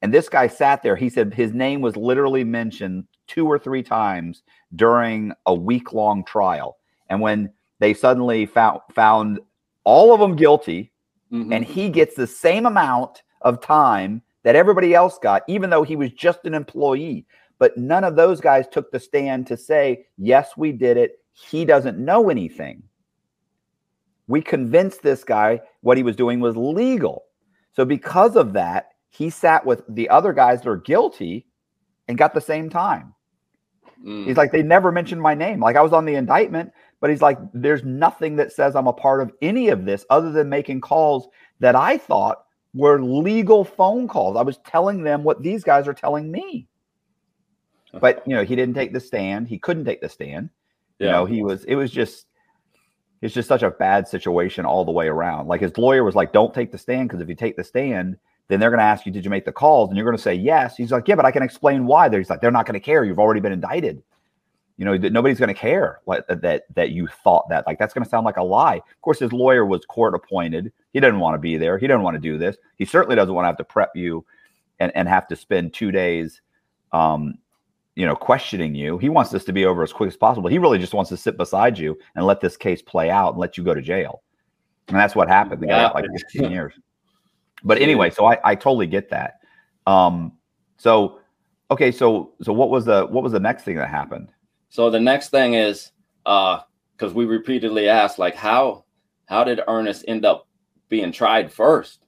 [0.02, 0.96] And this guy sat there.
[0.96, 4.44] He said his name was literally mentioned two or three times
[4.76, 6.78] during a week long trial
[7.10, 9.40] and when they suddenly found found
[9.84, 10.92] all of them guilty
[11.32, 11.54] mm-hmm.
[11.54, 15.96] and he gets the same amount of time that everybody else got, even though he
[15.96, 17.26] was just an employee.
[17.58, 21.20] But none of those guys took the stand to say, yes, we did it.
[21.32, 22.84] He doesn't know anything.
[24.28, 27.26] We convinced this guy what he was doing was legal.
[27.74, 31.48] So, because of that, he sat with the other guys that are guilty
[32.08, 33.14] and got the same time.
[34.04, 34.26] Mm.
[34.26, 35.60] He's like, they never mentioned my name.
[35.60, 38.94] Like, I was on the indictment, but he's like, there's nothing that says I'm a
[38.94, 41.28] part of any of this other than making calls
[41.60, 44.38] that I thought were legal phone calls.
[44.38, 46.68] I was telling them what these guys are telling me.
[48.02, 49.48] But you know, he didn't take the stand.
[49.48, 50.50] He couldn't take the stand.
[51.00, 51.06] Yeah.
[51.06, 52.28] You know, he was it was just
[53.22, 55.48] it's just such a bad situation all the way around.
[55.48, 58.18] Like his lawyer was like, Don't take the stand because if you take the stand,
[58.50, 59.90] then they're going to ask you, Did you make the calls?
[59.90, 60.76] And you're going to say yes.
[60.76, 62.10] He's like, Yeah, but I can explain why.
[62.10, 63.06] He's like, They're not going to care.
[63.06, 64.04] You've already been indicted
[64.78, 67.94] you know that nobody's going to care like, that that you thought that like that's
[67.94, 68.76] going to sound like a lie.
[68.76, 70.72] Of course his lawyer was court appointed.
[70.92, 71.78] He didn't want to be there.
[71.78, 72.58] He didn't want to do this.
[72.78, 74.26] He certainly doesn't want to have to prep you
[74.80, 76.42] and, and have to spend two days
[76.92, 77.36] um
[77.96, 78.98] you know questioning you.
[78.98, 80.50] He wants this to be over as quick as possible.
[80.50, 83.40] He really just wants to sit beside you and let this case play out and
[83.40, 84.24] let you go to jail.
[84.90, 85.62] And that's what happened.
[85.62, 86.74] The guy got like 15 years.
[87.64, 89.40] But anyway so i i totally get that.
[89.88, 90.34] Um
[90.76, 91.20] so
[91.72, 94.32] okay so so what was the what was the next thing that happened
[94.70, 95.92] so the next thing is
[96.26, 96.60] uh
[96.96, 98.86] because we repeatedly asked like how
[99.26, 100.48] how did Earnest end up
[100.90, 102.06] being tried first?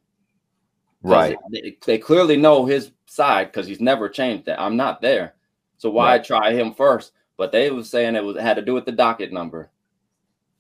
[1.02, 1.38] Right.
[1.52, 4.60] They, they, clearly know his side because he's never changed that.
[4.60, 5.36] I'm not there.
[5.78, 6.24] So why right.
[6.24, 7.13] try him first?
[7.38, 9.70] But they was saying it was it had to do with the docket number.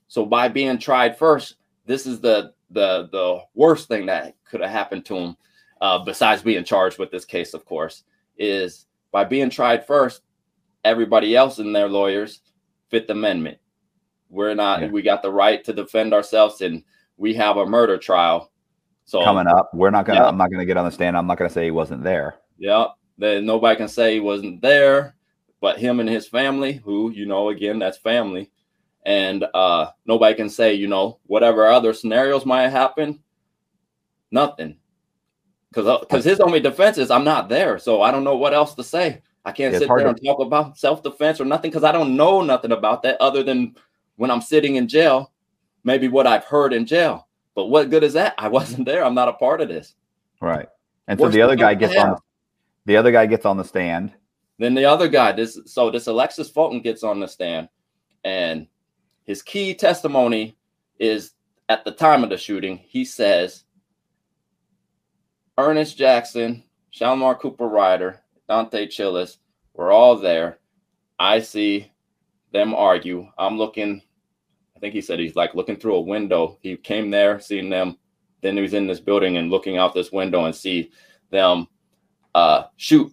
[0.07, 1.55] So by being tried first,
[1.85, 5.37] this is the the the worst thing that could have happened to him,
[5.81, 8.03] uh, besides being charged with this case, of course,
[8.37, 10.21] is by being tried first,
[10.83, 12.41] everybody else and their lawyers
[12.89, 13.57] Fifth Amendment.
[14.29, 14.81] We're not.
[14.81, 14.87] Yeah.
[14.87, 16.83] We got the right to defend ourselves, and
[17.17, 18.51] we have a murder trial.
[19.05, 20.19] So coming up, we're not gonna.
[20.19, 20.27] Yeah.
[20.27, 21.17] I'm not gonna get on the stand.
[21.17, 22.35] I'm not gonna say he wasn't there.
[22.57, 22.87] Yeah,
[23.17, 25.15] then nobody can say he wasn't there,
[25.61, 28.51] but him and his family, who you know, again, that's family,
[29.05, 33.23] and uh nobody can say, you know, whatever other scenarios might happen.
[34.29, 34.77] Nothing,
[35.69, 38.53] because because uh, his only defense is I'm not there, so I don't know what
[38.53, 39.21] else to say.
[39.47, 42.41] I can't sit there and talk about self defense or nothing because I don't know
[42.41, 43.77] nothing about that other than
[44.17, 45.31] when I'm sitting in jail,
[45.85, 47.29] maybe what I've heard in jail.
[47.55, 48.35] But what good is that?
[48.37, 49.05] I wasn't there.
[49.05, 49.95] I'm not a part of this.
[50.41, 50.67] Right.
[51.07, 52.17] And so the other guy gets on
[52.83, 54.13] the other guy gets on the stand.
[54.59, 57.69] Then the other guy, this so this Alexis Fulton gets on the stand,
[58.25, 58.67] and
[59.23, 60.57] his key testimony
[60.99, 61.31] is
[61.69, 63.63] at the time of the shooting, he says
[65.57, 69.37] Earnest Jackson, Shalimar Cooper Ryder, Dante Chillis,
[69.73, 70.59] we're all there.
[71.19, 71.91] I see
[72.51, 73.27] them argue.
[73.37, 74.01] I'm looking,
[74.75, 76.57] I think he said he's like looking through a window.
[76.61, 77.97] He came there, seeing them.
[78.41, 80.91] Then he was in this building and looking out this window and see
[81.31, 81.67] them
[82.35, 83.11] uh, shoot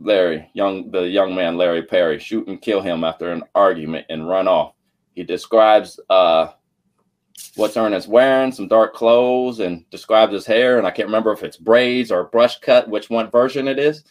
[0.00, 4.28] Larry, young the young man Larry Perry, shoot and kill him after an argument and
[4.28, 4.74] run off.
[5.14, 6.52] He describes uh,
[7.56, 10.78] what's Earnest wearing, some dark clothes, and describes his hair.
[10.78, 14.04] And I can't remember if it's braids or brush cut, which one version it is.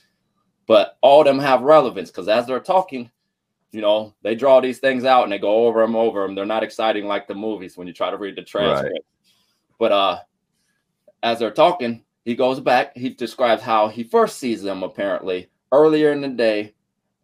[0.68, 3.10] But all of them have relevance because as they're talking,
[3.72, 6.36] you know, they draw these things out and they go over them, over them.
[6.36, 8.94] They're not exciting like the movies when you try to read the transcript.
[8.94, 9.02] Right.
[9.80, 10.20] But uh,
[11.24, 12.96] as they're talking, he goes back.
[12.96, 16.74] He describes how he first sees them apparently earlier in the day.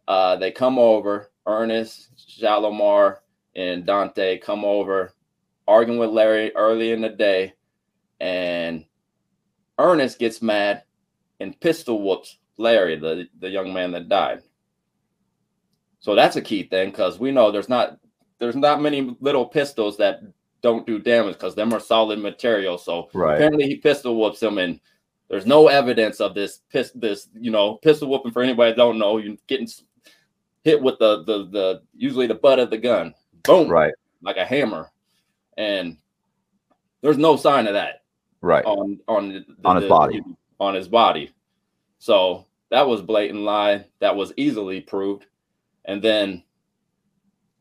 [0.08, 1.30] Uh, they come over.
[1.46, 3.18] Earnest, Shalimar,
[3.54, 5.12] and Dante come over
[5.68, 7.54] arguing with Larry early in the day,
[8.20, 8.84] and
[9.78, 10.82] Earnest gets mad
[11.40, 14.42] and pistol whoops Larry, the, the young man that died.
[16.00, 17.98] So that's a key thing because we know there's not
[18.38, 20.20] there's not many little pistols that
[20.62, 22.78] don't do damage because them are solid material.
[22.78, 23.34] So Right.
[23.34, 24.80] apparently he pistol whoops him, and
[25.28, 28.98] there's no evidence of this pis- this you know pistol whooping for anybody that don't
[28.98, 29.18] know.
[29.18, 29.68] you're getting
[30.64, 33.12] hit with the the the usually the butt of the gun,
[33.44, 33.92] boom, Right.
[34.22, 34.90] like a hammer,
[35.56, 35.96] and
[37.02, 38.02] there's no sign of that
[38.40, 38.64] Right.
[38.64, 40.20] on on the, On his the- body.
[40.60, 41.30] on his body.
[41.98, 43.84] So that was blatant lie.
[44.00, 45.26] That was easily proved.
[45.84, 46.42] And then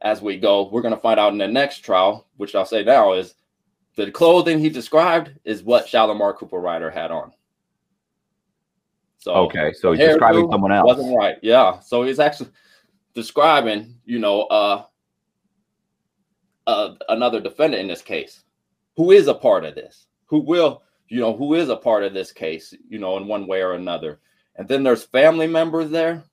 [0.02, 3.14] as we go, we're gonna find out in the next trial, which I'll say now
[3.14, 3.36] is
[3.96, 7.32] the clothing he described is what Shalimar Cooper Ryder had on.
[9.20, 9.74] So Okay.
[9.74, 10.86] So he's describing someone else.
[10.86, 11.38] wasn't right.
[11.42, 11.80] Yeah.
[11.80, 12.50] So he's actually
[13.14, 14.84] describing, you know, uh,
[16.68, 18.44] uh, another defendant in this case
[18.96, 22.14] who is a part of this, who will, you know, who is a part of
[22.14, 24.20] this case, you know, in one way or another.
[24.56, 26.24] And then there's family members there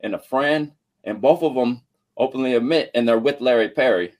[0.00, 0.72] and a friend,
[1.04, 1.82] and both of them
[2.16, 4.12] openly admit, and they're with Larry Perry,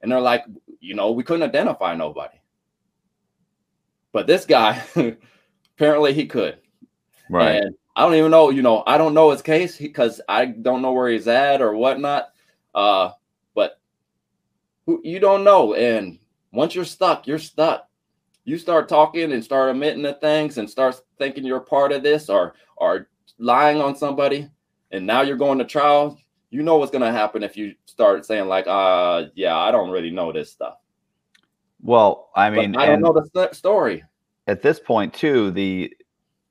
[0.00, 0.44] and they're like,
[0.80, 2.38] you know, we couldn't identify nobody.
[4.12, 4.82] But this guy,
[5.76, 6.58] apparently he could.
[7.28, 7.56] Right.
[7.56, 10.82] And I don't even know, you know, I don't know his case because I don't
[10.82, 12.28] know where he's at or whatnot.
[12.74, 13.10] Uh,
[15.02, 15.74] you don't know.
[15.74, 16.18] And
[16.52, 17.88] once you're stuck, you're stuck.
[18.44, 22.28] You start talking and start admitting to things and start thinking you're part of this
[22.30, 23.08] or or
[23.38, 24.48] lying on somebody,
[24.90, 26.18] and now you're going to trial.
[26.50, 30.10] You know what's gonna happen if you start saying like, uh, yeah, I don't really
[30.10, 30.78] know this stuff.
[31.82, 34.02] Well, I But mean, I don't know the st- story.
[34.46, 35.92] at this point too, the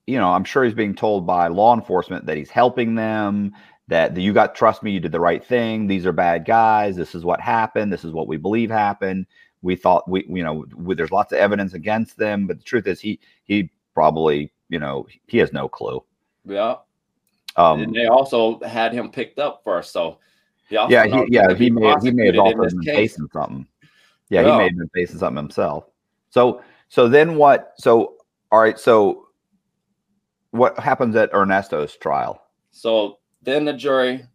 [0.05, 3.53] you know, I'm sure he's being told by law enforcement that he's helping them,
[3.87, 5.87] that you got trust me, you did the right thing.
[5.87, 6.95] These are bad guys.
[6.95, 7.91] This is what happened.
[7.91, 9.25] This is what we believe happened.
[9.61, 12.87] We thought we, you know, we, there's lots of evidence against them, but the truth
[12.87, 16.03] is he he probably, you know, he has no clue.
[16.45, 16.75] Yeah.
[17.55, 19.91] Um, and they also had him picked up first.
[19.91, 20.19] So
[20.69, 22.95] he yeah, he, yeah, he may he may have also been case.
[23.13, 23.67] facing something.
[24.29, 24.57] Yeah, he Yeah.
[24.57, 25.85] may have been facing something himself.
[26.29, 27.73] So so then what?
[27.77, 28.17] So
[28.51, 29.29] all right, so
[30.51, 32.41] what happens at Earnest's trial?
[32.71, 34.25] So then the jury,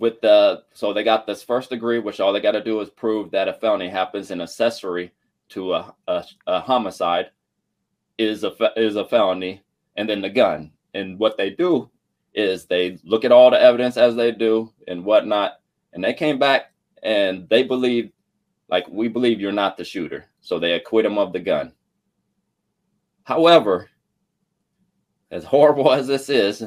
[0.00, 2.90] with the so they got this first degree, which all they got to do is
[2.90, 5.12] prove that a felony happens in accessory
[5.50, 7.30] to a, a, a homicide
[8.18, 9.62] is a is a felony,
[9.96, 10.72] and then the gun.
[10.92, 11.88] And what they do
[12.34, 15.60] is they look at all the evidence as they do and whatnot,
[15.92, 16.72] and they came back
[17.04, 18.10] and they believe,
[18.68, 21.72] like we believe you're not the shooter, so they acquit him of the gun.
[23.22, 23.88] However,
[25.30, 26.64] as horrible as this is,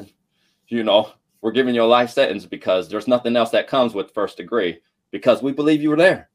[0.68, 1.12] you know,
[1.46, 4.80] we're giving you a life sentence because there's nothing else that comes with first degree
[5.12, 6.28] because we believe you were there.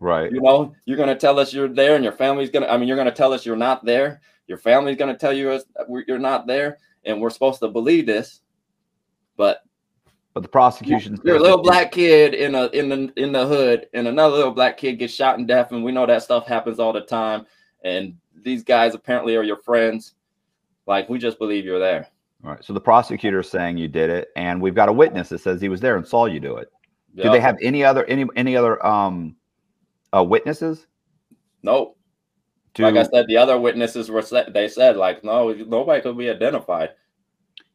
[0.00, 0.32] Right.
[0.32, 2.76] You know, you're going to tell us you're there and your family's going to, I
[2.76, 4.20] mean, you're going to tell us you're not there.
[4.48, 6.78] Your family's going to tell you is- uh, you're not there.
[7.04, 8.40] And we're supposed to believe this.
[9.36, 9.62] But
[10.34, 13.86] But the prosecution you're a little black kid in a in the in the hood,
[13.94, 16.80] and another little black kid gets shot and death, and we know that stuff happens
[16.80, 17.46] all the time.
[17.84, 20.14] And these guys apparently are your friends.
[20.88, 22.08] Like we just believe you're there.
[22.44, 22.64] All right.
[22.64, 25.68] So the prosecutor's saying you did it, and we've got a witness that says he
[25.68, 26.68] was there and saw you do it.
[27.14, 29.36] Do they have any other any any other um
[30.16, 30.86] uh, witnesses?
[31.62, 31.98] Nope.
[32.74, 36.16] To, like I said, the other witnesses were said they said like no, nobody could
[36.16, 36.90] be identified.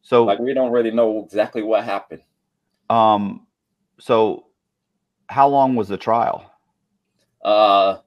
[0.01, 2.23] so Like we don't really know exactly what happened.
[2.89, 3.45] um
[3.99, 4.47] so
[5.29, 6.51] how long was the trial?
[7.43, 7.97] Uh,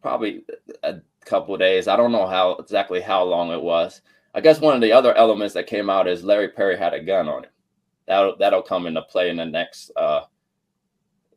[0.00, 0.44] probably
[0.82, 1.86] a couple of days.
[1.88, 4.00] I don't know how exactly how long it was.
[4.36, 7.02] I guess one of the other elements that came out is Larry Perry had a
[7.02, 7.50] gun on him.
[8.06, 10.24] That'll that'll come into play in the next uh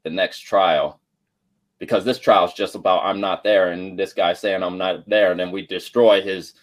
[0.04, 1.00] the next trial.
[1.80, 5.08] Because this trial is just about I'm not there, and this guy saying I'm not
[5.08, 6.56] there, and then we destroy his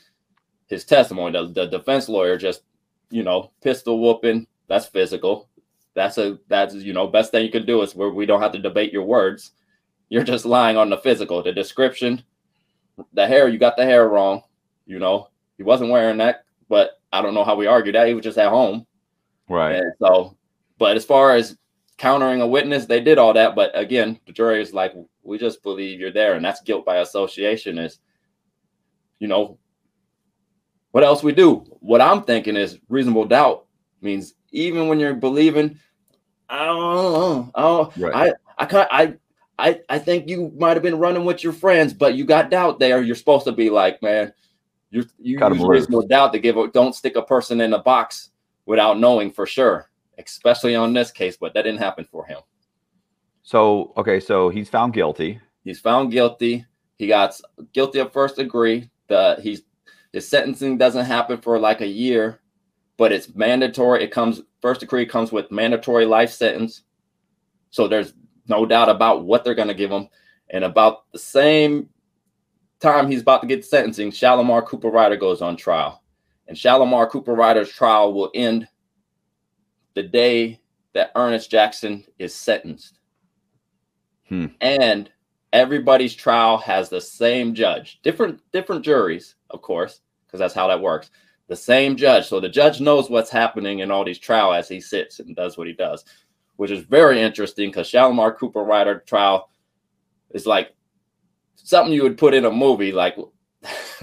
[0.67, 1.33] his testimony.
[1.33, 2.65] The, the defense lawyer just,
[3.09, 4.47] you know, pistol whooping.
[4.69, 5.49] That's physical.
[5.95, 8.53] That's a that's you know best thing you can do is where we don't have
[8.53, 9.53] to debate your words.
[10.11, 12.23] You're just lying on the physical, the description,
[13.15, 13.49] the hair.
[13.49, 14.43] You got the hair wrong.
[14.85, 18.09] You know he wasn't wearing that, but I don't know how we argued that.
[18.09, 18.87] He was just at home.
[19.49, 19.77] Right.
[19.77, 20.37] And so,
[20.79, 21.57] but as far as
[21.99, 23.55] countering a witness, they did all that.
[23.55, 24.93] But again, the jury is like,
[25.23, 27.79] we just believe you're there, and that's guilt by association.
[27.79, 27.99] Is
[29.19, 29.59] you know
[30.93, 31.65] what else we do?
[31.81, 33.67] What I'm thinking is reasonable doubt
[34.01, 35.79] means even when you're believing,
[36.49, 36.81] I don't
[37.13, 38.33] know, I don't, Right.
[38.59, 39.15] I I can't I.
[39.59, 42.79] I, I think you might have been running with your friends, but you got doubt
[42.79, 43.01] there.
[43.01, 44.35] You're supposed to be like, man,
[44.97, 45.71] you you Cut 'em use loose.
[45.81, 46.57] reasonable doubt to give.
[46.57, 48.31] a- Don't stick a person in a box
[48.67, 51.37] without knowing for sure, especially on this case.
[51.37, 52.39] But that didn't happen for him.
[53.43, 55.41] So okay, so he's found guilty.
[55.65, 56.65] He's found guilty.
[56.97, 57.39] He got
[57.73, 58.91] guilty of first degree.
[59.09, 59.63] The he's
[60.13, 62.41] his sentencing doesn't happen for like a year,
[62.97, 64.03] but it's mandatory.
[64.03, 66.83] It comes first degree comes with mandatory life sentence.
[67.71, 68.15] So there's
[68.49, 70.09] no doubt about what they're going to give him.
[70.51, 71.89] And about the same
[72.81, 76.03] time he's about to get sentencing, Shalimar Cooper Ryder goes on trial.
[76.49, 78.69] And Shalimar Cooper Ryder's trial will end
[79.95, 80.61] the day
[80.95, 83.01] that Earnest Jackson is sentenced.
[84.29, 84.47] Hmm.
[84.61, 85.11] And
[85.53, 88.01] everybody's trial has the same judge.
[88.03, 91.11] Different different juries, of course, because that's how that works.
[91.49, 92.27] The same judge.
[92.27, 95.57] So the judge knows what's happening in all these trial as he sits and does
[95.57, 96.05] what he does,
[96.57, 99.49] which is very interesting because Shalimar Cooper Ryder trial
[100.31, 100.76] is like
[101.57, 102.93] something you would put in a movie.
[102.93, 103.17] Like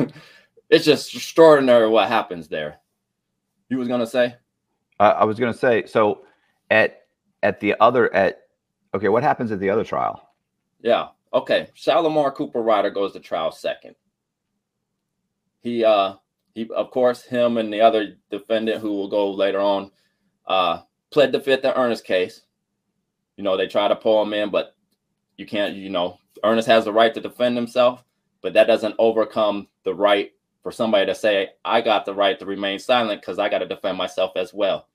[0.70, 2.80] it's just extraordinary what happens there.
[3.70, 4.36] You was gonna say?
[5.00, 6.26] Uh, I was to say so
[6.70, 7.04] at
[7.42, 8.44] at the other at
[8.94, 10.30] okay, what happens at the other trial?
[10.82, 11.10] Yeah.
[11.34, 11.70] Okay.
[11.74, 13.96] Shalimar Cooper Ryder goes to trial second.
[15.62, 16.16] He uh
[16.54, 19.92] he of course him and the other defendant who will go later on
[20.46, 20.82] uh
[21.12, 22.42] pled the fifth and Earnest case.
[23.38, 24.76] You know, they try to pull him in, but
[25.38, 28.04] you can't, you know, Earnest has the right to defend himself,
[28.42, 30.32] but that doesn't overcome the right
[30.62, 33.68] for somebody to say, I got the right to remain silent because I got to
[33.68, 34.88] defend myself as well.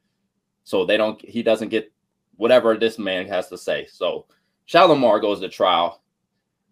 [0.64, 1.92] So they don't, he doesn't get
[2.36, 3.86] whatever this man has to say.
[3.90, 4.26] So
[4.66, 6.02] Shalimar goes to trial.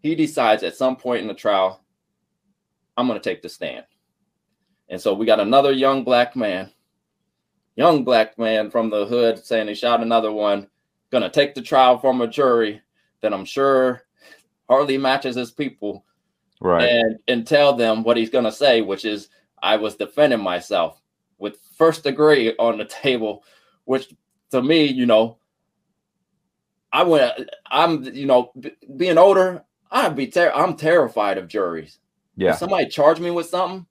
[0.01, 1.83] He decides at some point in the trial,
[2.97, 3.85] I'm going to take the stand.
[4.89, 6.71] And so we got another young black man,
[7.75, 10.69] young black man from the hood saying he shot another one,
[11.11, 12.81] going to take the trial from a jury
[13.21, 14.03] that I'm sure
[14.69, 16.05] hardly matches his people
[16.61, 16.89] Right.
[16.89, 19.29] and and tell them what he's gonna say, which is
[19.63, 21.01] I was defending myself
[21.39, 23.45] with first degree on the table,
[23.85, 24.15] which
[24.51, 25.39] to me, you know,
[26.93, 27.51] I went.
[27.71, 31.99] I'm you know b- being older, I'd be ter- I'm terrified of juries.
[32.37, 32.55] If yeah.
[32.55, 33.87] somebody charged me with something,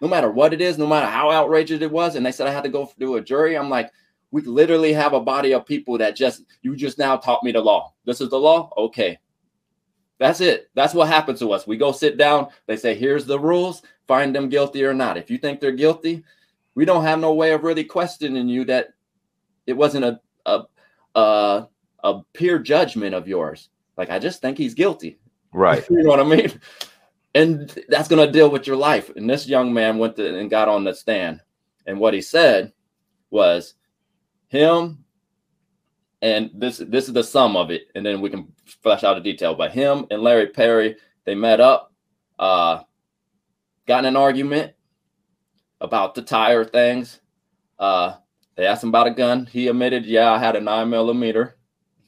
[0.00, 2.52] no matter what it is, no matter how outrageous it was, and they said I
[2.52, 3.90] had to go do a jury, I'm like,
[4.30, 7.60] we literally have a body of people that just you just now taught me the
[7.60, 7.92] law.
[8.04, 9.18] This is the law, okay.
[10.18, 10.70] That's it.
[10.74, 11.66] That's what happened to us.
[11.66, 12.48] We go sit down.
[12.66, 13.82] They say, "Here's the rules.
[14.06, 15.16] Find them guilty or not.
[15.16, 16.24] If you think they're guilty,
[16.74, 18.90] we don't have no way of really questioning you that
[19.66, 20.64] it wasn't a a
[21.14, 21.66] a,
[22.04, 23.70] a peer judgment of yours.
[23.96, 25.18] Like I just think he's guilty.
[25.52, 25.84] Right.
[25.90, 26.60] you know what I mean?
[27.34, 29.10] And that's going to deal with your life.
[29.14, 31.40] And this young man went to, and got on the stand.
[31.86, 32.72] And what he said
[33.30, 33.74] was
[34.50, 35.04] him,
[36.20, 37.88] and this this is the sum of it.
[37.94, 39.54] And then we can flesh out the detail.
[39.54, 41.94] But him and Larry Perry, they met up,
[42.38, 42.82] uh,
[43.86, 44.74] got in an argument
[45.80, 47.20] about the tire things.
[47.78, 48.16] Uh,
[48.56, 49.46] they asked him about a gun.
[49.46, 51.56] He admitted, yeah, I had a nine millimeter.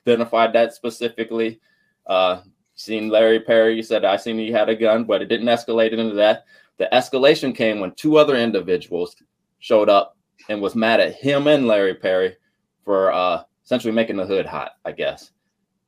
[0.06, 1.60] Identified that specifically.
[2.06, 2.42] Uh,
[2.74, 3.82] seen Larry Perry.
[3.82, 6.44] Said, I seen he had a gun, but it didn't escalate into that.
[6.78, 9.16] The escalation came when two other individuals
[9.60, 10.18] showed up
[10.52, 12.36] and was mad at him and Larry Perry
[12.84, 15.30] for uh, essentially making the hood hot, I guess.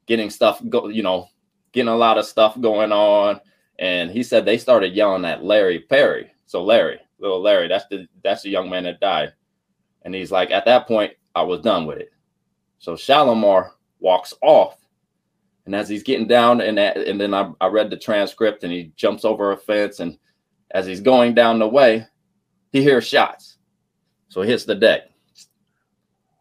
[0.07, 1.29] Getting stuff, go, you know,
[1.73, 3.41] getting a lot of stuff going on.
[3.79, 6.33] And he said they started yelling at Larry Perry.
[6.47, 9.35] So Larry, little Larry, that's the that's the young man that died.
[10.03, 12.13] And he's like, at that point, I was done with it.
[12.79, 14.79] So Shalimar walks off.
[15.67, 18.93] And as he's getting down, and and then I, I read the transcript, and he
[18.97, 20.19] jumps over a fence, and
[20.73, 22.07] as he's going down the way,
[22.71, 23.54] he hears shots.
[24.35, 25.03] So he hits the deck.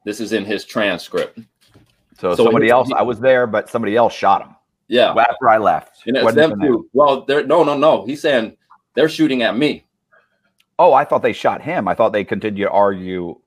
[0.04, 1.38] This is in his transcript.
[2.18, 4.56] So, So somebody he- else, I was there, but somebody else shot him
[4.88, 5.14] Yeah.
[5.14, 6.02] after I left.
[6.08, 6.70] And it's them even there.
[6.72, 6.90] two.
[6.94, 8.04] Well, they're no, no, no.
[8.04, 8.58] He's saying
[8.96, 9.86] they're shooting at me.
[10.80, 11.88] Oh, I thought they shot him.
[11.88, 13.40] I thought they continued to argue.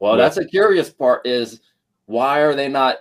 [0.00, 1.62] Well, that's the curious part is
[2.04, 2.98] why are they not?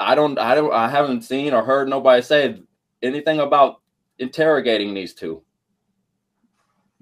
[0.00, 2.60] I don't, I don't, I haven't seen or heard nobody say
[3.00, 3.80] anything about
[4.18, 5.44] interrogating these two.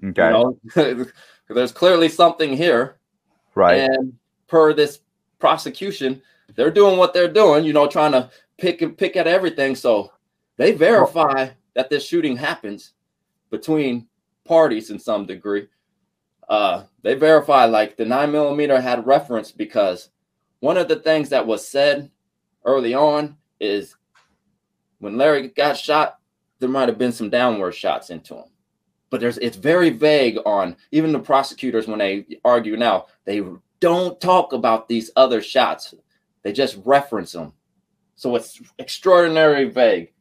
[0.03, 0.27] Okay.
[0.27, 1.05] You know,
[1.49, 2.97] there's clearly something here,
[3.55, 3.89] right.
[3.89, 4.13] and
[4.47, 4.99] per this
[5.39, 6.21] prosecution,
[6.55, 7.63] they're doing what they're doing.
[7.63, 9.75] You know, trying to pick and pick at everything.
[9.75, 10.11] So
[10.57, 12.93] they verify that this shooting happens
[13.49, 14.07] between
[14.45, 15.67] parties in some degree.
[16.47, 20.09] Uh, they verify like the nine millimeter had reference because
[20.59, 22.11] one of the things that was said
[22.65, 23.95] early on is
[24.99, 26.19] when Larry got shot,
[26.59, 28.45] there might have been some downward shots into him.
[29.15, 33.41] But there's it's very vague on even the prosecutors when they argue now, they
[33.79, 35.93] don't talk about these other shots.
[36.43, 37.53] They just reference them.
[38.17, 40.11] So it's extraordinarily vague.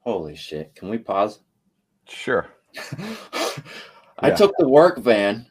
[0.00, 0.74] Holy shit.
[0.74, 1.38] Can we pause?
[2.06, 2.46] Sure.
[4.18, 4.34] I Yeah.
[4.34, 5.46] took the work van.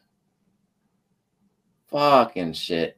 [1.88, 2.96] Fucking shit.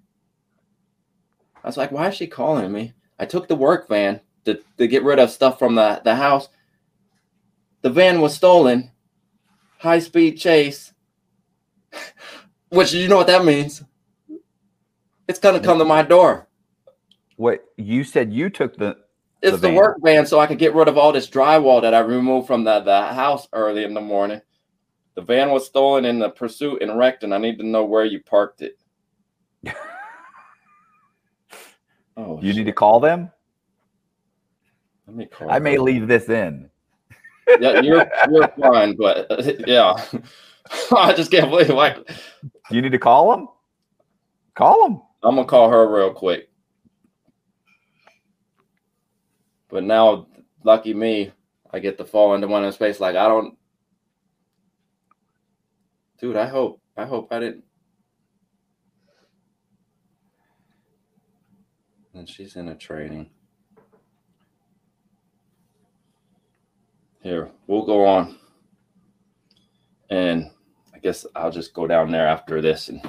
[1.65, 2.93] I was like, why is she calling me?
[3.19, 6.51] I took the work van to, to get rid of stuff from the, the house.
[7.87, 8.91] The van was stolen.
[9.79, 10.93] High speed chase.
[12.69, 13.81] Which you know what that means.
[15.29, 16.49] It's gonna come to my door.
[17.37, 18.97] What you said you took the
[19.41, 21.95] It's The the, work van, so I could get rid of all this drywall that
[21.95, 24.41] I removed from the, the house early in the morning.
[25.15, 28.05] The van was stolen in the pursuit and wrecked, and I need to know where
[28.05, 28.81] you parked it.
[32.19, 33.31] Oh, you need to call them?
[35.07, 35.51] Let me call.
[35.51, 36.71] I may leave this in.
[37.61, 39.95] Yeah, you're you're fine, but uh, yeah,
[40.97, 41.97] I just can't believe like
[42.71, 43.49] You need to call them?
[44.55, 45.03] Call them.
[45.23, 46.49] I'm gonna call her real quick.
[49.69, 50.27] But now,
[50.65, 51.33] lucky me,
[51.71, 53.01] I get to fall into one of space.
[53.01, 53.57] Like I don't,
[56.19, 56.37] dude.
[56.37, 56.81] I hope.
[56.97, 57.65] I hope I didn't.
[62.15, 63.31] And she's in a training.
[67.27, 68.39] Here, we'll go on.
[70.11, 70.49] And
[70.95, 73.03] I guess I'll just go down there after this and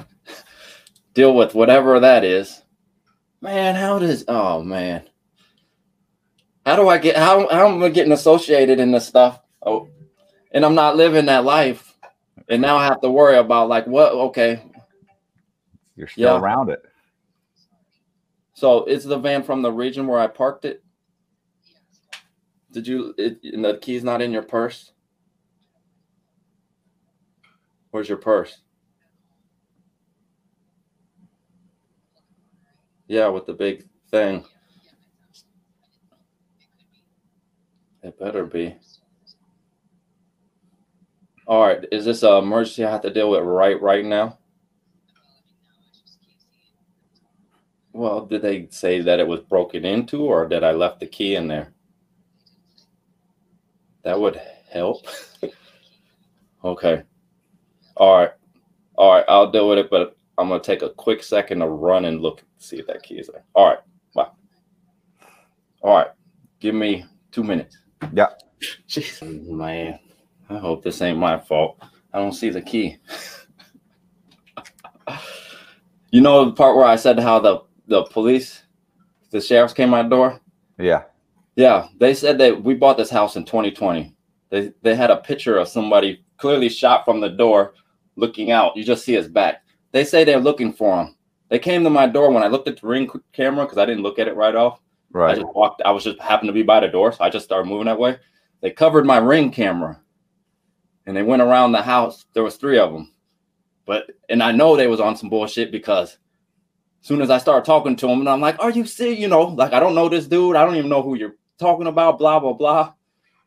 [1.14, 2.60] deal with whatever that is.
[3.40, 5.08] Man, how does oh man.
[6.66, 9.40] How do I get how how am I getting associated in this stuff?
[9.64, 9.88] Oh,
[10.50, 11.94] and I'm not living that life.
[12.48, 14.60] And now I have to worry about like what okay.
[15.94, 16.40] You're still Yeah.
[16.40, 16.82] around it.
[18.54, 20.82] So is the van from the region where I parked it?
[22.78, 24.92] Did you it, the key's not in your purse?
[27.90, 28.60] Where's your purse?
[33.08, 34.44] Yeah, with the big thing.
[38.04, 38.76] It better be.
[41.48, 44.38] All right, is this an emergency I have to deal with right right now?
[47.92, 51.34] Well, did they say that it was broken into or did I left the key
[51.34, 51.72] in there?
[54.08, 54.40] That would
[54.72, 55.04] help.
[56.64, 57.02] okay.
[57.94, 58.30] All right.
[58.94, 59.24] All right.
[59.28, 62.22] I'll deal with it, but I'm going to take a quick second to run and
[62.22, 63.44] look, see if that key is there.
[63.52, 63.80] All right.
[64.14, 64.32] Wow.
[65.82, 66.06] All right.
[66.58, 67.76] Give me two minutes.
[68.14, 68.28] Yeah.
[68.88, 69.98] Jeez, man.
[70.48, 71.78] I hope this ain't my fault.
[72.10, 72.96] I don't see the key.
[76.10, 78.62] you know the part where I said how the the police,
[79.32, 80.40] the sheriffs came my door.
[80.78, 81.02] Yeah.
[81.58, 84.14] Yeah, they said that we bought this house in 2020.
[84.48, 87.74] They they had a picture of somebody clearly shot from the door,
[88.14, 88.76] looking out.
[88.76, 89.64] You just see his back.
[89.90, 91.16] They say they're looking for him.
[91.48, 94.04] They came to my door when I looked at the ring camera because I didn't
[94.04, 94.78] look at it right off.
[95.10, 95.32] Right.
[95.32, 95.82] I just walked.
[95.84, 97.98] I was just happened to be by the door, so I just started moving that
[97.98, 98.18] way.
[98.60, 100.00] They covered my ring camera,
[101.06, 102.24] and they went around the house.
[102.34, 103.12] There was three of them,
[103.84, 106.18] but and I know they was on some bullshit because
[107.00, 109.42] soon as I started talking to them, and I'm like, "Are you serious?" You know,
[109.42, 110.54] like I don't know this dude.
[110.54, 112.18] I don't even know who you're talking about.
[112.18, 112.92] Blah blah blah.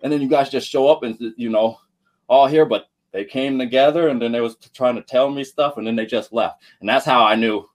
[0.02, 1.78] And then you guys just show up and you know
[2.28, 5.78] all here, but they came together and then they was trying to tell me stuff,
[5.78, 6.64] and then they just left.
[6.80, 7.70] And that's how I knew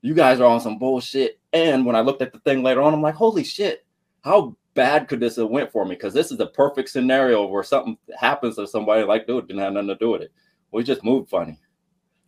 [0.00, 1.38] you guys are on some bullshit.
[1.52, 3.86] And when I looked at the thing later on, I'm like, holy shit,
[4.22, 5.94] how bad could this have went for me?
[5.94, 9.72] Because this is the perfect scenario where something happens to somebody like, dude, didn't have
[9.72, 10.32] nothing to do with it.
[10.72, 11.58] We just moved funny.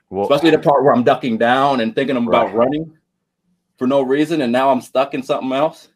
[0.09, 2.55] Well, Especially the part where I'm ducking down and thinking about Right.
[2.55, 2.97] running
[3.77, 5.89] for no reason, and now I'm stuck in something else.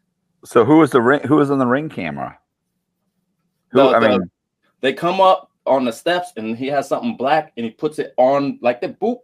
[0.45, 1.21] So who was the ring?
[1.27, 2.37] Who was on the ring camera?
[3.69, 3.79] Who?
[3.79, 4.31] The- I the- mean,
[4.81, 8.13] They come up on the steps and he has something black and he puts it
[8.17, 9.19] on like the boop.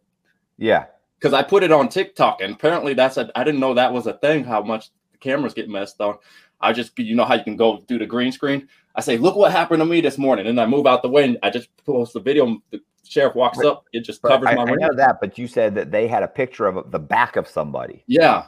[0.57, 0.85] yeah.
[1.19, 4.05] because I put it on TikTok and apparently that's a I didn't know that was
[4.05, 6.17] a thing how much the cameras get messed on.
[6.61, 8.67] I just you know how you can go do the green screen.
[8.95, 11.23] I say, look what happened to me this morning, and I move out the way
[11.23, 12.59] and I just post the video.
[12.71, 13.67] The sheriff walks Right.
[13.67, 14.75] up, it just covers I, my I ring.
[14.79, 18.03] know that, but you said that they had a picture of the back of somebody.
[18.07, 18.45] Yeah,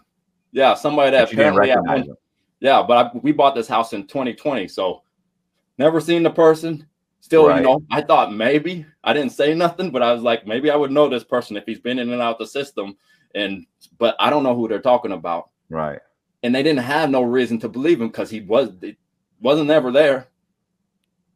[0.51, 2.11] yeah, somebody that But you didn't apparently
[2.61, 2.81] at recognize one, them.
[2.81, 5.01] yeah, but I, we bought this house in 2020, so
[5.77, 6.85] never seen the person.
[7.21, 7.57] Still, Right.
[7.57, 10.75] you know, I thought maybe I didn't say nothing, but I was like, maybe I
[10.75, 12.95] would know this person if he's been in and out the system,
[13.35, 13.65] and
[13.97, 15.49] but I don't know who they're talking about.
[15.69, 15.99] Right.
[16.43, 18.97] and they didn't have no reason to believe him because he was it
[19.41, 20.27] wasn't ever there.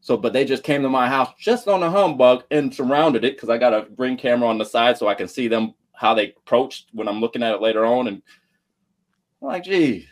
[0.02, 3.36] So, but they just came to my house just on a humbug and surrounded it
[3.36, 6.14] because I got a ring camera on the side so I can see them how
[6.14, 8.08] they approached when I'm looking at it later on.
[8.08, 8.22] And
[9.42, 10.08] I'm like, gee,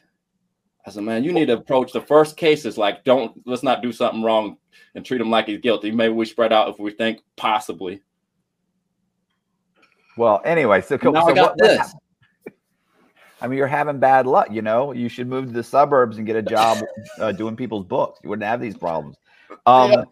[0.85, 3.91] I said, man, you need to approach the first cases like, don't let's not do
[3.91, 4.57] something wrong
[4.95, 5.91] and treat him like he's guilty.
[5.91, 8.01] Maybe we spread out if we think possibly.
[10.17, 11.77] Well, anyway, so, now so I got what- what this.
[11.77, 11.97] hap-
[13.43, 14.49] I mean, you're having bad luck.
[14.51, 16.77] You know, you should move to the suburbs and get a job
[17.19, 18.19] uh, doing people's books.
[18.23, 19.17] You wouldn't have these problems.
[19.65, 20.03] Um, Yeah.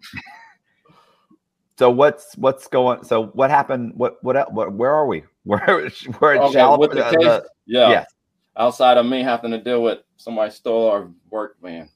[1.78, 3.04] So what's what's going?
[3.06, 3.94] So what happened?
[3.96, 4.52] What what?
[4.52, 5.24] what where are we?
[5.44, 5.62] Where
[6.20, 7.90] we're at Okay, Shallow- with the uh, case, the- yeah.
[7.90, 8.14] yes.
[8.58, 11.90] outside of me having to deal with somebody stole our work van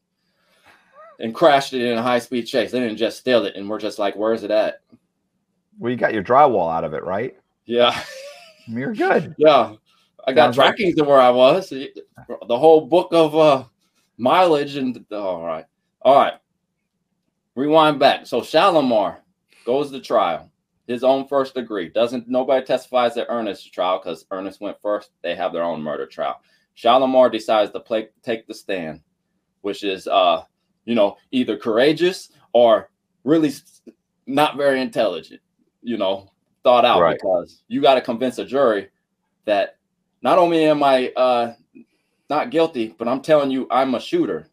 [1.19, 2.71] and crashed it in a high speed chase.
[2.71, 4.81] They didn't just steal it, and we're just like, where's it at?
[5.77, 7.35] Well, you got your drywall out of it, right?
[7.65, 7.97] Yeah,
[8.67, 9.35] You're good.
[9.37, 9.75] yeah.
[10.25, 11.69] I got Sounds like- trackings of where I was.
[11.69, 13.65] The whole book of uh,
[14.17, 15.65] mileage and all right,
[16.01, 16.33] all right.
[17.55, 18.25] Rewind back.
[18.25, 19.17] So Shalimar
[19.65, 20.49] goes to trial.
[20.87, 21.87] His own first degree.
[21.89, 25.11] Doesn't nobody testifies at Earnest's trial because Earnest went first.
[25.21, 26.41] They have their own murder trial.
[26.75, 29.01] Shalimar decides to play, take the stand,
[29.61, 30.43] which is uh,
[30.85, 32.89] you know, either courageous or
[33.23, 33.51] really
[34.27, 35.41] not very intelligent.
[35.81, 36.29] You know,
[36.63, 37.17] thought out Right.
[37.21, 38.89] because you got to convince a jury
[39.45, 39.77] that
[40.21, 41.53] not only am I uh
[42.29, 44.47] not guilty, but I'm telling you I'm a shooter.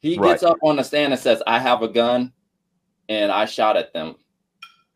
[0.00, 0.30] He Right.
[0.32, 2.32] gets up on the stand and says, I have a gun
[3.08, 4.16] and I shot at them.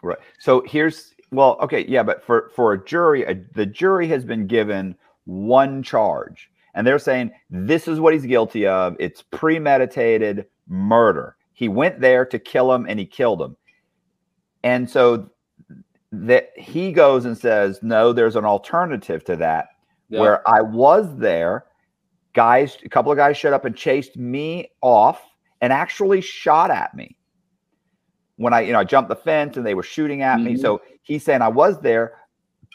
[0.02, 0.18] Right.
[0.38, 4.46] So here's well, okay, yeah, but for for a jury, a, the jury has been
[4.46, 4.94] given
[5.28, 8.96] one charge, and they're saying this is what he's guilty of.
[8.98, 11.36] It's premeditated murder.
[11.52, 13.56] He went there to kill him, and he killed him.
[14.64, 15.30] And so
[16.10, 19.68] that he goes and says, no, there's an alternative to that,
[20.08, 20.20] Yeah.
[20.20, 21.66] where I was there.
[22.32, 25.22] Guys, a couple of guys showed up and chased me off
[25.60, 27.16] and actually shot at me
[28.36, 30.54] when I, you know, I jumped the fence and they were shooting at me.
[30.54, 30.60] Mhm.
[30.60, 32.14] So he's saying I was there,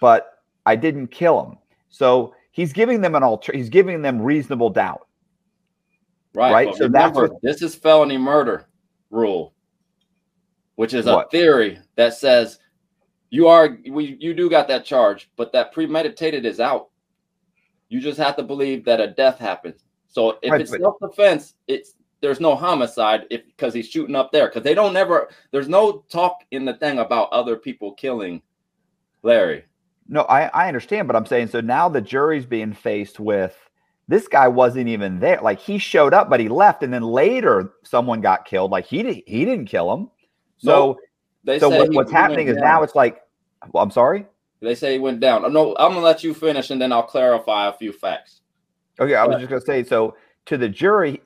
[0.01, 1.57] but I didn't kill him.
[1.89, 3.51] So he's giving them an alter.
[3.53, 5.05] He's giving them reasonable doubt.
[6.33, 6.51] Right.
[6.51, 8.65] Right, so that's remember, what- this is felony murder
[9.09, 9.53] rule,
[10.75, 11.27] which is What?
[11.27, 12.59] a theory that says
[13.29, 16.89] you are we you do got that charge, but that premeditated is out.
[17.89, 19.75] You just have to believe that a death happened.
[20.07, 24.47] So if Right, it's self-defense, it's there's no homicide if because he's shooting up there
[24.47, 28.41] because they don't never there's no talk in the thing about other people killing
[29.23, 29.65] Larry.
[30.07, 33.57] No, I, I understand, but I'm saying so now the jury's being faced with
[34.07, 35.39] this guy wasn't even there.
[35.41, 38.71] Like he showed up, but he left, and then later someone got killed.
[38.71, 40.09] Like he didn't he didn't kill him.
[40.57, 40.97] So Nope.
[41.43, 42.63] They so what, what's happening is down.
[42.63, 43.21] now it's like,
[43.71, 44.25] well, I'm sorry.
[44.61, 45.41] They say he went down.
[45.51, 48.41] No, I'm gonna let you finish and then I'll clarify a few facts.
[48.99, 51.21] Okay, I was just gonna say so to the jury,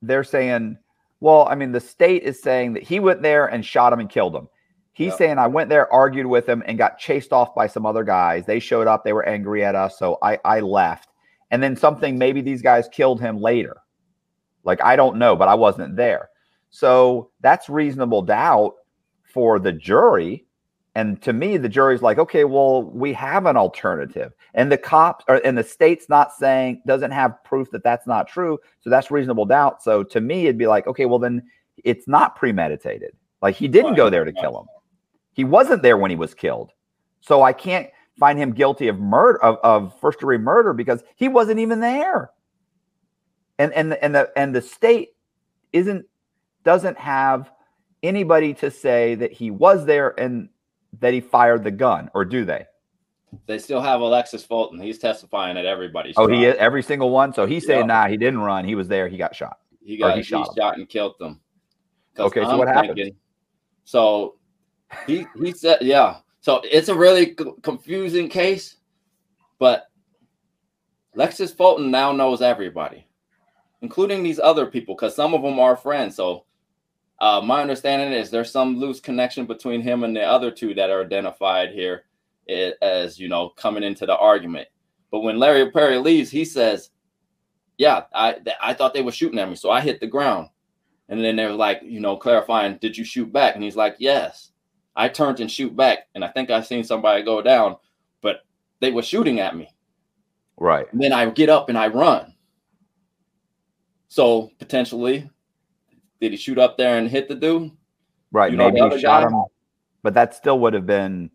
[0.00, 0.78] they're saying,
[1.20, 4.10] well, I mean, the state is saying that he went there and shot him and
[4.10, 4.48] killed him.
[4.94, 8.04] He's saying I went there, argued with him, and got chased off by some other
[8.04, 8.44] guys.
[8.44, 11.08] They showed up, they were angry at us, so I I left.
[11.50, 13.78] And then something, maybe these guys killed him later.
[14.64, 16.28] Like I don't know, but I wasn't there.
[16.70, 18.74] So that's reasonable doubt
[19.22, 20.46] for the jury.
[20.94, 25.24] And to me, the jury's like, okay, well, we have an alternative, and the cops
[25.26, 29.10] or and the state's not saying doesn't have proof that that's not true, so that's
[29.10, 29.82] reasonable doubt.
[29.82, 31.42] So to me, it'd be like, okay, well then
[31.82, 33.16] it's not premeditated.
[33.40, 34.66] Like he didn't go there to kill him.
[35.32, 36.72] He wasn't there when he was killed,
[37.20, 41.28] so I can't find him guilty of murder of, of first degree murder because he
[41.28, 42.30] wasn't even there.
[43.58, 45.10] And and and the and the state
[45.72, 46.06] isn't
[46.64, 47.50] doesn't have
[48.02, 50.48] anybody to say that he was there and
[51.00, 52.66] that he fired the gun, or do they?
[53.46, 54.78] They still have Alexis Fulton.
[54.78, 56.14] He's testifying at everybody's.
[56.18, 56.52] Oh, he trial.
[56.52, 57.32] is every single one.
[57.32, 58.64] So he's saying, nah, he didn't run.
[58.64, 59.08] He was there.
[59.08, 59.58] He got shot.
[59.82, 61.40] He got he he shot shot, and killed them.
[62.18, 63.12] Okay, so I'm what happened?
[63.84, 64.36] So
[65.06, 66.16] he he said, yeah.
[66.40, 68.76] So it's a really c- confusing case,
[69.58, 69.88] but
[71.16, 73.06] Lexus Fulton now knows everybody,
[73.82, 76.16] including these other people, because some of them are friends.
[76.16, 76.44] So
[77.20, 80.90] uh, my understanding is there's some loose connection between him and the other two that
[80.90, 82.04] are identified here
[82.82, 84.68] as you know coming into the argument.
[85.10, 86.90] But when Larry Perry leaves, he says,
[87.78, 90.48] "Yeah, I th- I thought they were shooting at me, so I hit the ground."
[91.08, 94.51] And then they're like, you know, clarifying, "Did you shoot back?" And he's like, "Yes."
[94.94, 97.76] I turned and shoot back, and I think I seen somebody go down,
[98.20, 98.44] but
[98.80, 99.68] they were shooting at me.
[100.58, 100.86] Right.
[100.92, 102.34] And then I get up and I run.
[104.08, 105.28] So potentially,
[106.20, 107.70] did he shoot up there and hit the dude?
[108.30, 108.52] Right.
[108.52, 109.28] You Maybe he shot guy?
[109.30, 109.44] him,
[110.02, 111.30] but that still would have been.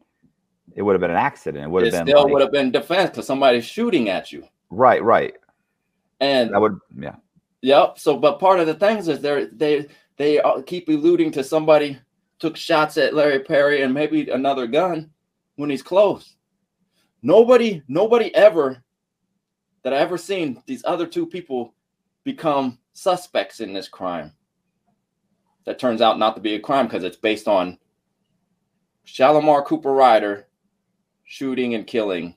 [0.75, 1.65] It would have been an accident.
[1.65, 4.47] It would have been still like- would have been defense because somebody's shooting at you.
[4.69, 5.01] right.
[5.03, 5.33] Right.
[6.19, 6.77] And That would.
[6.99, 7.15] Yeah.
[7.61, 7.97] Yep.
[7.99, 9.87] So, but part of the things is they're they
[10.17, 11.97] they uh, keep alluding to somebody
[12.39, 15.11] took shots at Larry Perry and maybe another gun
[15.55, 16.35] when he's close.
[17.21, 18.83] Nobody, nobody ever
[19.83, 21.73] that I ever seen these other two people
[22.23, 24.33] become suspects in this crime.
[25.65, 27.77] That turns out not to be a crime because it's based on
[29.05, 30.47] Shalimar Cooper Ryder
[31.23, 32.35] shooting and killing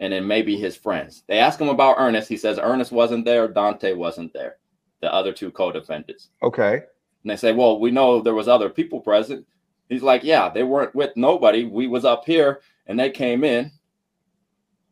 [0.00, 1.22] and then maybe his friends.
[1.28, 2.28] They ask him about Earnest.
[2.28, 4.56] He says Earnest wasn't there, Dante wasn't there,
[5.00, 6.30] the other two co-defendants.
[6.42, 6.82] Okay.
[7.22, 9.46] And they say, "Well, we know there was other people present."
[9.88, 11.64] He's like, "Yeah, they weren't with nobody.
[11.64, 13.70] We was up here, and they came in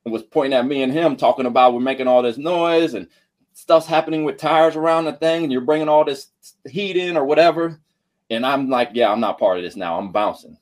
[0.05, 3.09] and was pointing at me and him, talking about we're making all this noise and
[3.53, 6.29] stuff's happening with tires around the thing, and you're bringing all this
[6.68, 7.81] heat in or whatever."
[8.31, 9.99] And I'm like, "Yeah, I'm not part of this now.
[9.99, 10.59] I'm bouncing."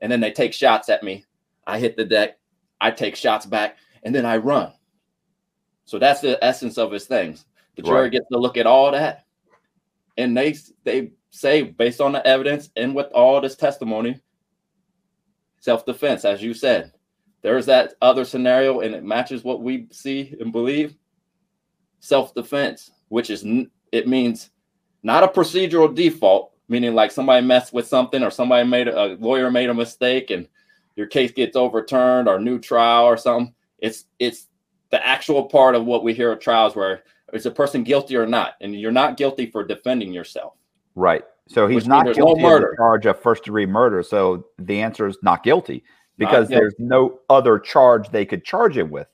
[0.00, 1.24] And then they take shots at me.
[1.66, 2.38] I hit the deck.
[2.80, 4.72] I take shots back, and then I run.
[5.84, 7.46] So that's the essence of his things.
[7.76, 8.12] The jury Right.
[8.12, 9.24] gets to look at all that,
[10.20, 14.20] and they they say based on the evidence and with all this testimony,
[15.60, 16.92] self defense, as you said.
[17.42, 20.94] There's that other scenario, and it matches what we see and believe.
[22.00, 23.44] Self defense, which is
[23.92, 24.50] it means
[25.02, 29.50] not a procedural default, meaning like somebody messed with something or somebody made a, lawyer
[29.50, 30.46] made a mistake and
[30.96, 33.54] your case gets overturned or new trial or something.
[33.78, 34.48] It's it's
[34.90, 38.26] the actual part of what we hear at trials where is a person guilty or
[38.26, 40.54] not, and you're not guilty for defending yourself.
[40.94, 41.22] Right.
[41.48, 42.68] So he's not there's no guilty of murder.
[42.72, 44.02] the charge of first degree murder.
[44.02, 45.82] So the answer is not guilty
[46.16, 46.54] because guilty.
[46.60, 49.08] there's no other charge they could charge him with.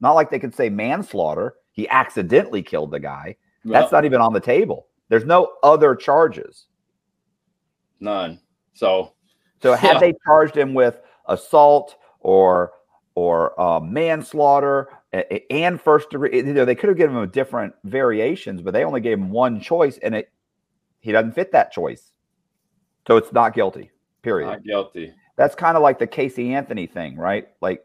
[0.00, 1.54] Not like they could say manslaughter.
[1.72, 3.36] He accidentally killed the guy.
[3.64, 4.88] That's not even on the table.
[5.08, 6.66] There's no other charges.
[8.00, 8.40] none.
[8.74, 9.12] So
[9.62, 10.00] So had Yeah.
[10.00, 12.72] they charged him with assault or
[13.14, 14.88] or uh, manslaughter
[15.50, 19.00] and first degree, you know, they could have given him different variations, but they only
[19.00, 20.32] gave him one choice, and it
[21.00, 22.12] he doesn't fit that choice.
[23.06, 23.90] So it's not guilty.
[24.22, 24.46] Period.
[24.46, 25.12] not guilty.
[25.36, 27.48] That's kind of like the Casey Anthony thing, right?
[27.60, 27.84] Like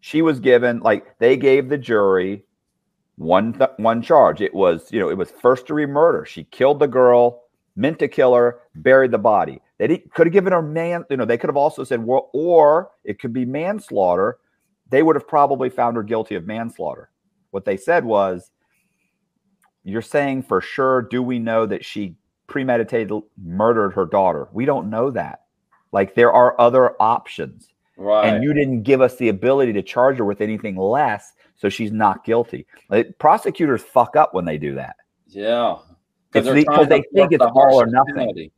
[0.00, 2.44] she was given, like they gave the jury
[3.16, 4.40] one th- one charge.
[4.40, 6.24] It was, you know, it was first degree murder.
[6.24, 7.42] She killed the girl,
[7.74, 9.60] meant to kill her, buried the body.
[9.78, 12.90] They could have given her man, you know, they could have also said, well, or
[13.04, 14.38] it could be manslaughter.
[14.90, 17.10] They would have probably found her guilty of manslaughter.
[17.50, 18.50] What they said was,
[19.84, 22.16] you're saying for sure, do we know that she
[22.46, 23.10] premeditated
[23.42, 24.48] murdered her daughter?
[24.52, 25.42] We don't know that.
[25.92, 27.68] Like there are other options.
[27.96, 28.26] Right.
[28.32, 31.90] And you didn't give us the ability to charge her with anything less, so she's
[31.90, 32.66] not guilty.
[32.90, 34.96] Like, prosecutors fuck up when they do that.
[35.26, 35.78] yeah.
[36.30, 38.14] They're the- they think it's all or nothing.
[38.14, 38.52] penalty.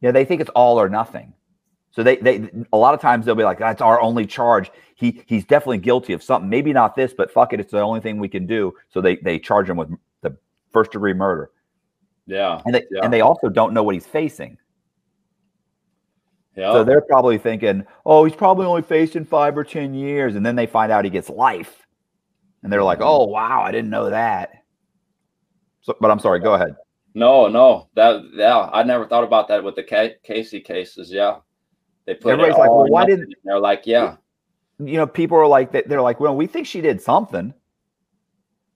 [0.00, 1.32] Yeah, they think it's all or nothing.
[1.96, 4.70] So they they a lot of times they'll be like, that's our only charge.
[4.96, 6.46] He he's definitely guilty of something.
[6.48, 8.74] Maybe not this, but fuck it, it's the only thing we can do.
[8.90, 9.88] So they they charge him with
[10.20, 10.36] the
[10.74, 11.50] first degree murder.
[12.26, 12.60] Yeah.
[12.66, 13.00] And they Yeah.
[13.02, 14.58] and they also don't know what he's facing.
[16.54, 16.72] Yeah.
[16.72, 20.36] So they're probably thinking, oh, he's probably only facing five or 10 years.
[20.36, 21.86] And then they find out he gets life.
[22.62, 23.06] And they're like, Mhm.
[23.06, 24.52] oh, wow, I didn't know that.
[25.80, 26.74] So, but I'm sorry, go ahead.
[27.14, 31.10] No, no, that yeah, I never thought about that with the Ca- Casey cases.
[31.10, 31.36] Yeah,
[32.06, 34.16] they put it Everybody's like, well, why didn't- They're like, yeah,
[34.78, 37.52] You know, people are like, they're like, well, we think she did something,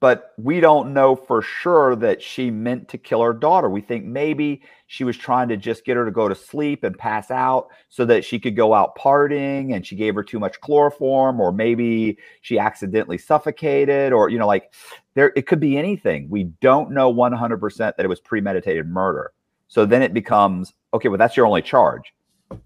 [0.00, 3.68] but we don't know for sure that she meant to kill her daughter.
[3.68, 6.96] We think maybe she was trying to just get her to go to sleep and
[6.96, 10.58] pass out so that she could go out partying and she gave her too much
[10.62, 14.72] chloroform, or maybe she accidentally suffocated, or, you know, like
[15.14, 16.30] there, it could be anything.
[16.30, 19.32] We don't know 100% that it was premeditated murder.
[19.68, 22.14] So then it becomes, okay, well, that's your only charge.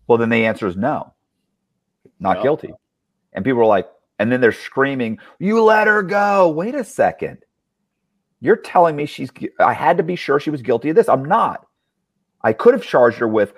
[0.06, 1.12] Well, then the answer is no,
[2.18, 2.42] not Yeah.
[2.42, 2.74] guilty.
[3.32, 7.38] And people are like, and then they're screaming, "You let her go!" Wait a second.
[8.40, 9.30] You're telling me she's?
[9.58, 11.08] I had to be sure she was guilty of this.
[11.08, 11.66] I'm not.
[12.42, 13.54] I could have charged her with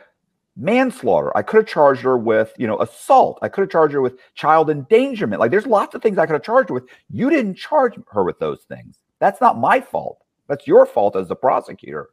[0.57, 1.37] manslaughter.
[1.37, 3.39] I could have charged her with, you know, assault.
[3.43, 5.41] I could have charged her with child endangerment.
[5.41, 6.89] Like, there's lots of things I could have charged her with.
[7.11, 9.01] You didn't charge her with those things.
[9.19, 10.23] That's not my fault.
[10.49, 12.11] That's your fault as the prosecutor.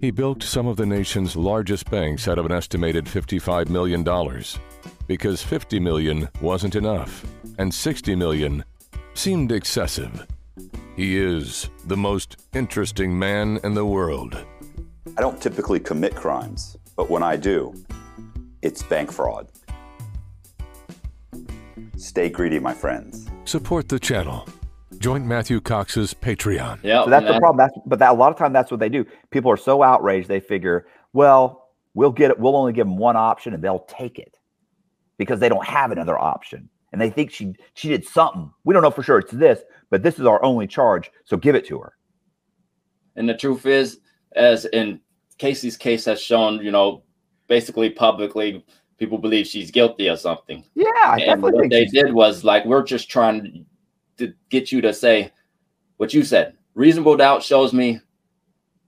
[0.00, 4.04] He built some of the nation's largest banks out of an estimated $55 million
[5.06, 7.24] because 50 million wasn't enough
[7.58, 8.64] and 60 million
[9.14, 10.26] seemed excessive.
[10.94, 14.44] He is the most interesting man in the world.
[15.16, 17.74] I don't typically commit crimes, but when I do,
[18.62, 19.48] it's bank fraud.
[21.96, 23.28] Stay greedy, my friends.
[23.44, 24.46] Support the channel.
[24.98, 26.80] Join Matthew Cox's Patreon.
[26.82, 27.04] yeah.
[27.04, 27.56] So that's and the problem.
[27.58, 29.04] That's but that a lot of time that's what they do.
[29.30, 32.38] People are so outraged they figure, well, we'll get it.
[32.38, 34.36] We'll only give them one option and they'll take it
[35.18, 36.68] because they don't have another option.
[36.92, 38.50] And they think she she did something.
[38.64, 41.10] We don't know for sure it's this, but this is our only charge.
[41.24, 41.92] So give it to her.
[43.16, 43.98] And the truth is,
[44.36, 45.00] as in
[45.38, 47.02] Casey's case has shown, you know,
[47.46, 48.64] basically publicly,
[48.96, 50.64] people believe she's guilty of something.
[50.74, 53.66] Yeah, I and definitely what think they she's- did was like, we're just trying
[54.18, 55.32] to get you to say
[55.96, 56.54] what you said.
[56.74, 58.00] Reasonable doubt shows me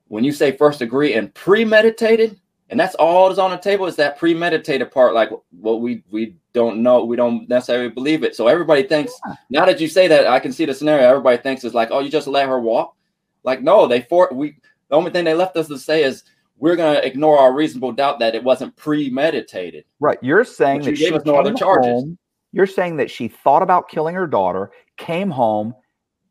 [0.09, 3.97] when you say first degree and premeditated, and that's all that's on the table is
[3.97, 5.15] that premeditated part.
[5.15, 8.37] Like, what we we don't know, we don't necessarily believe it.
[8.37, 9.13] So everybody thinks
[9.51, 11.09] now that you say that, I can see the scenario.
[11.09, 12.97] Everybody thinks is like, oh, you just let her walk.
[13.43, 14.57] Like, no, they for we.
[14.89, 16.25] The only thing they left us to say is
[16.59, 19.85] we're gonna ignore our reasonable doubt that it wasn't premeditated.
[19.99, 20.19] Right.
[20.23, 21.89] You're saying But you that she gave us no other charges.
[21.89, 22.19] home-
[22.53, 25.75] You're saying that she thought about killing her daughter, came home,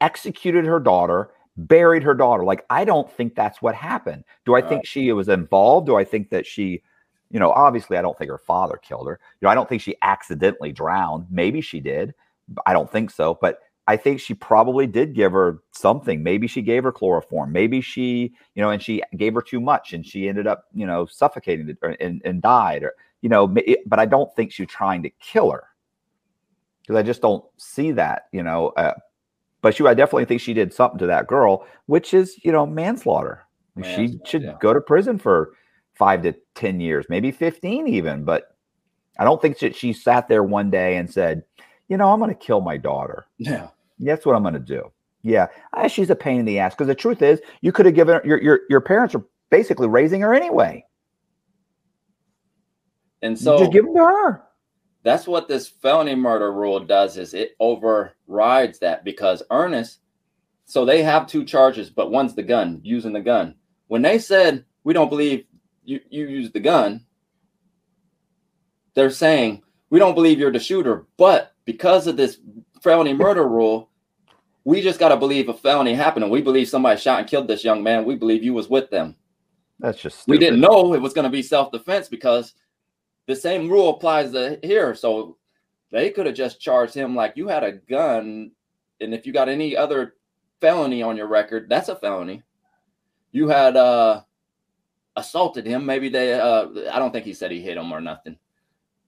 [0.01, 2.43] executed her daughter, buried her daughter.
[2.43, 4.23] Like, I don't think that's what happened.
[4.45, 5.87] Do I think she was involved?
[5.87, 6.81] Do I think that she,
[7.31, 9.19] you know, obviously, I don't think her father killed her.
[9.39, 11.27] You know, I don't think she accidentally drowned.
[11.29, 12.13] Maybe she did,
[12.65, 16.21] I don't think so, but I think she probably did give her something.
[16.21, 17.51] Maybe she gave her chloroform.
[17.51, 20.85] Maybe she, you know, and she gave her too much and she ended up, you
[20.85, 25.09] know, suffocating and, and died or, you know, but I don't think she's trying to
[25.19, 25.63] kill her
[26.89, 28.69] because I just don't see that, you know.
[28.69, 28.95] Uh,
[29.61, 32.65] but she, I definitely think she did something to that girl, which is, you know,
[32.65, 33.45] manslaughter.
[33.75, 34.55] manslaughter she should yeah.
[34.59, 35.51] go to prison for
[35.93, 38.23] five to 10 years, maybe 15 even.
[38.23, 38.55] But
[39.19, 41.43] I don't think that she sat there one day and said,
[41.89, 43.27] you know, I'm going to kill my daughter.
[43.37, 43.67] Yeah.
[43.99, 44.91] That's what I'm going to do.
[45.21, 45.47] Yeah,
[45.89, 48.21] she's a pain in the ass because the truth is, you could have given her,
[48.25, 50.85] your your your parents are basically raising her anyway,
[53.21, 54.43] and so just give them to her.
[55.03, 59.99] That's what this felony murder rule does is it overrides that because Earnest,
[60.65, 63.55] so they have two charges, but one's the gun, using the gun.
[63.87, 65.45] When they said we don't believe
[65.83, 67.05] you you used the gun,
[68.93, 72.37] they're saying we don't believe you're the shooter, but because of this
[72.81, 73.89] felony murder rule,
[74.63, 77.47] we just got to believe a felony happened and we believe somebody shot and killed
[77.47, 78.05] this young man.
[78.05, 79.15] We believe you was with them.
[79.79, 80.31] That's just stupid.
[80.31, 82.53] we didn't know it was going to be self-defense because
[83.29, 84.95] the same rule applies to here.
[84.95, 85.37] So
[85.91, 88.51] they could have just charged him like you had a gun,
[88.99, 90.15] and if you got any other
[90.59, 92.41] felony on your record, that's a felony.
[93.31, 94.23] You had uh
[95.15, 95.85] assaulted him.
[95.85, 98.35] Maybe they uh I don't think he said he hit him or nothing.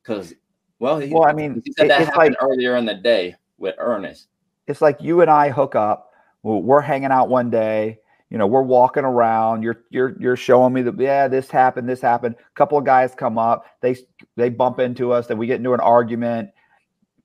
[0.03, 0.36] Cause
[0.78, 3.76] well, he, well, I mean, he said that happened like, earlier in the day with
[3.80, 4.28] Earnest.
[4.67, 6.11] It's like you and I hook up.
[6.43, 7.99] We're hanging out one day.
[8.32, 9.62] You know, we're walking around.
[9.62, 12.36] You're you're you're showing me that yeah, this happened, this happened.
[12.40, 13.66] A couple of guys come up.
[13.82, 13.96] They
[14.36, 15.28] they bump into us.
[15.28, 16.50] Then we get into an argument.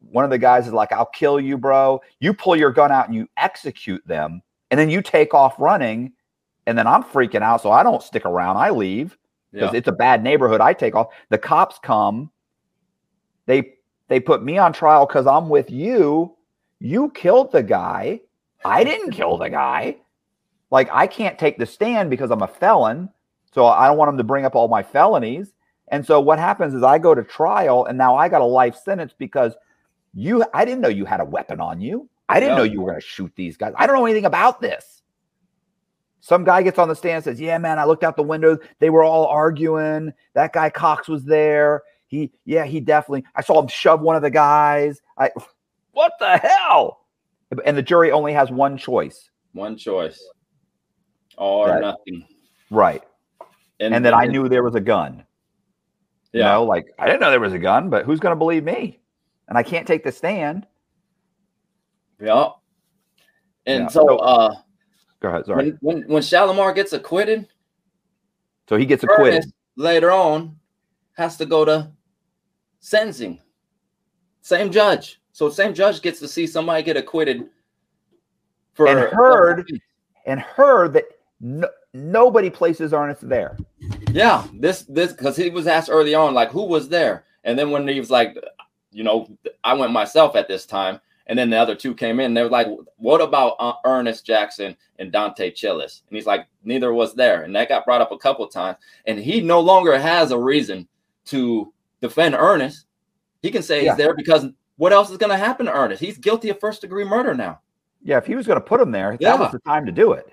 [0.00, 3.06] One of the guys is like, "I'll kill you, bro." You pull your gun out
[3.06, 6.12] and you execute them, and then you take off running.
[6.66, 8.56] And then I'm freaking out, so I don't stick around.
[8.56, 9.16] I leave
[9.52, 9.78] because yeah.
[9.78, 10.60] it's a bad neighborhood.
[10.60, 11.14] I take off.
[11.30, 12.32] The cops come
[13.46, 13.74] they
[14.08, 16.36] they put me on trial because I'm with you.
[16.78, 18.20] You killed the guy.
[18.64, 19.96] I didn't kill the guy.
[20.70, 23.10] Like I can't take the stand because I'm a felon.
[23.52, 25.52] So I don't want them to bring up all my felonies.
[25.88, 28.76] And so what happens is I go to trial and now I got a life
[28.76, 29.54] sentence because
[30.14, 32.08] you I didn't know you had a weapon on you.
[32.28, 32.64] I didn't no.
[32.64, 33.72] know you were going to shoot these guys.
[33.76, 35.02] I don't know anything about this.
[36.20, 38.58] Some guy gets on the stand and says, Yeah, man, I looked out the window.
[38.80, 40.12] They were all arguing.
[40.34, 41.82] That guy Cox was there.
[42.08, 43.24] He, yeah, he definitely.
[43.34, 45.00] I saw him shove one of the guys.
[45.16, 45.30] I,
[45.92, 47.06] what the hell?
[47.64, 49.30] And the jury only has one choice.
[49.52, 50.20] One choice.
[51.36, 52.26] All or nothing.
[52.70, 53.02] Right.
[53.80, 55.24] And, and then I knew there was a gun.
[56.32, 56.38] Yeah.
[56.38, 58.64] You know, like I didn't know there was a gun, but who's going to believe
[58.64, 59.00] me?
[59.48, 60.66] And I can't take the stand.
[62.20, 62.48] Yeah.
[63.66, 63.88] And yeah.
[63.88, 64.54] so, uh,
[65.20, 65.46] go ahead.
[65.46, 65.70] Sorry.
[65.80, 67.46] When, when, when Shalimar gets acquitted,
[68.68, 69.44] so he gets acquitted
[69.76, 70.56] later on,
[71.16, 71.90] has to go to
[72.80, 73.40] sentencing.
[74.40, 75.20] Same judge.
[75.32, 77.48] So same judge gets to see somebody get acquitted
[78.74, 79.66] for and heard
[80.24, 81.04] and heard that
[81.40, 83.56] no, nobody places Earnest there.
[84.10, 87.70] Yeah, this this because he was asked early on, like who was there, and then
[87.70, 88.36] when he was like,
[88.90, 89.28] you know,
[89.62, 92.34] I went myself at this time, and then the other two came in.
[92.34, 96.94] They were like, "What about uh, Earnest Jackson and Dante Chillis?" And he's like, "Neither
[96.94, 98.78] was there." And that got brought up a couple times.
[99.06, 100.88] And he no longer has a reason
[101.26, 102.86] to defend Earnest.
[103.42, 103.90] He can say yeah.
[103.90, 106.00] he's there because what else is going to happen to Earnest?
[106.00, 107.60] He's guilty of first degree murder now.
[108.02, 109.32] Yeah, if he was going to put him there, yeah.
[109.32, 110.32] that was the time to do it.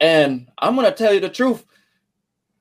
[0.00, 1.64] And I'm going to tell you the truth.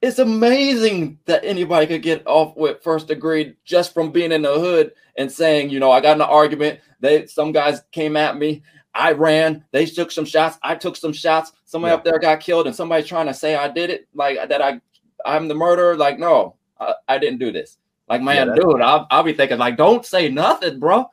[0.02, 4.54] It's amazing that anybody could get off with first degree just from being in the
[4.54, 6.80] hood and saying, you know, I got in an argument.
[7.00, 8.64] They some guys came at me.
[8.94, 9.66] I ran.
[9.72, 10.58] They took some shots.
[10.62, 11.54] I took some shots.
[11.66, 11.96] Somebody yeah.
[11.96, 14.62] up there got killed, and somebody's trying to say I did it, like that.
[14.62, 14.80] I
[15.26, 15.98] I'm the murderer.
[15.98, 17.78] Like no, I, I didn't do this.
[18.08, 21.10] Like, man, yeah, dude, I'll, I'll be thinking, like, don't say nothing, bro.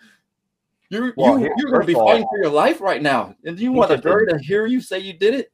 [0.90, 3.72] You're well, you, you're going to be fighting for your life right now, and you
[3.72, 5.51] want the jury to hear you say you did it.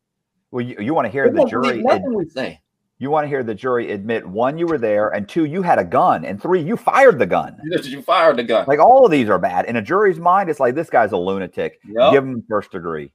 [0.50, 1.82] Well, you, you want to hear they the jury.
[1.82, 2.60] Nothing we say.
[3.00, 5.78] You want to hear the jury admit one, you were there, and two, you had
[5.78, 7.56] a gun, and three, you fired the gun.
[7.64, 8.64] You fired the gun.
[8.66, 9.66] Like all of these are bad.
[9.66, 11.78] In a jury's mind, it's like this guy's a lunatic.
[11.86, 12.12] Yep.
[12.12, 13.12] Give him first degree.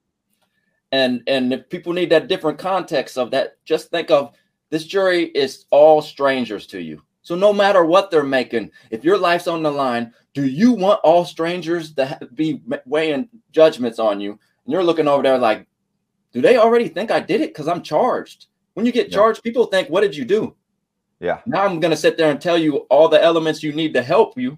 [0.94, 4.34] And and if people need that different context of that, just think of
[4.70, 7.02] this jury is all strangers to you.
[7.24, 11.00] So no matter what they're making, if your life's on the line, do you want
[11.04, 14.32] all strangers to be weighing judgments on you?
[14.32, 15.68] And you're looking over there like,
[16.34, 17.52] do they already think I did it?
[17.52, 18.48] Because I'm charged.
[18.74, 19.16] When you get yeah.
[19.16, 20.56] charged, people think, what did you do?
[21.20, 21.40] Yeah.
[21.46, 24.38] Now I'm gonna sit there and tell you all the elements you need to help
[24.38, 24.58] you,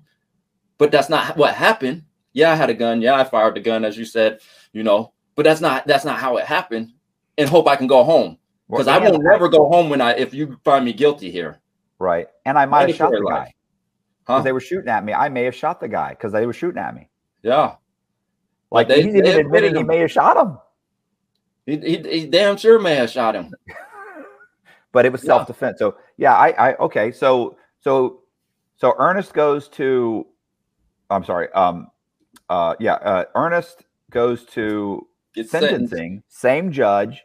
[0.77, 2.03] but that's not what happened.
[2.33, 3.01] Yeah, I had a gun.
[3.01, 4.39] Yeah, I fired the gun, as you said,
[4.73, 6.93] you know, but that's not that's not how it happened.
[7.37, 8.37] And hope I can go home
[8.69, 11.59] because well, I will never go home when I if you find me guilty here.
[11.99, 12.27] Right.
[12.45, 13.45] And I might have shot the life.
[13.45, 13.53] guy.
[14.27, 14.41] Huh?
[14.41, 15.13] They were shooting at me.
[15.13, 17.09] I may have shot the guy because they were shooting at me.
[17.43, 17.75] Yeah.
[18.71, 20.57] Like they- he's they even admitted admitting he may have shot him,
[21.65, 23.51] He, he, he damn sure may have shot him.
[24.91, 25.27] but it was Yeah.
[25.27, 25.79] self defense.
[25.79, 27.11] So yeah, I, I okay.
[27.11, 28.21] So so
[28.77, 30.25] so Earnest goes to.
[31.09, 31.51] I'm sorry.
[31.53, 31.87] Um,
[32.49, 32.93] uh, yeah.
[32.95, 35.91] Uh, Earnest goes to Gets sentenced.
[35.91, 36.23] sentencing.
[36.29, 37.23] Same judge.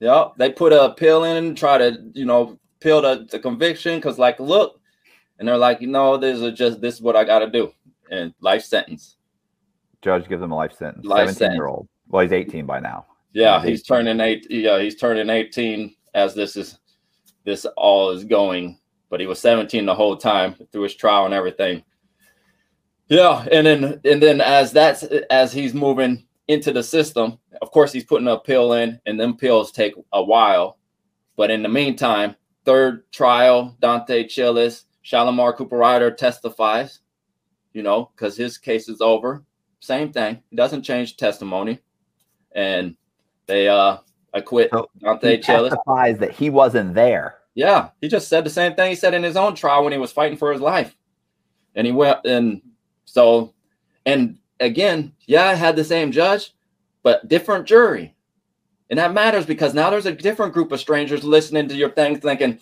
[0.00, 0.34] Yep.
[0.38, 4.18] They put a pill in and try to, you know, pill the, the conviction because,
[4.18, 4.80] like, look,
[5.38, 7.72] and they're like, you know, this is just this is what I got to do,
[8.10, 9.16] and life sentence.
[10.02, 11.04] Judge gives him a life sentence.
[11.04, 11.88] Life 17 year old.
[12.08, 13.06] Well, he's 18 by now.
[13.32, 14.46] Yeah, He's turning eight.
[14.50, 16.78] Yeah, he's turning eighteen as this is
[17.44, 18.78] this all is going.
[19.08, 21.84] But he was seventeen the whole time through his trial and everything.
[23.08, 27.92] Yeah, and then and then as that's as he's moving into the system, of course
[27.92, 30.78] he's putting a pill in, and them pills take a while.
[31.36, 37.00] But in the meantime, third trial, Dante Chillis, Shalimar Cooper Ryder testifies.
[37.72, 39.44] You know, because his case is over.
[39.78, 40.42] Same thing.
[40.50, 41.78] He doesn't change testimony,
[42.52, 42.96] and
[43.50, 43.98] they uh
[44.32, 47.38] acquit So Dante he testifies that he wasn't there.
[47.54, 49.98] Yeah, he just said the same thing he said in his own trial when he
[49.98, 50.96] was fighting for his life.
[51.74, 52.62] And he went and
[53.04, 53.54] so
[54.06, 56.54] and again, yeah, I had the same judge,
[57.02, 58.14] but different jury.
[58.88, 62.18] And that matters because now there's a different group of strangers listening to your thing
[62.18, 62.58] thinking,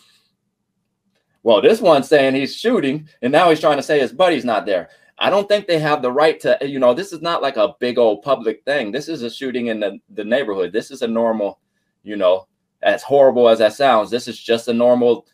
[1.43, 4.67] well, this one's saying he's shooting, and now he's trying to say his buddy's not
[4.67, 4.91] there.
[5.21, 7.75] I don't think they have the right to, you know, this is not like a
[7.81, 8.93] big old public thing.
[8.93, 10.73] This is a shooting in the, the neighborhood.
[10.73, 11.59] This is a normal,
[12.05, 12.47] you know,
[12.83, 15.27] as horrible as that sounds, this is just a normal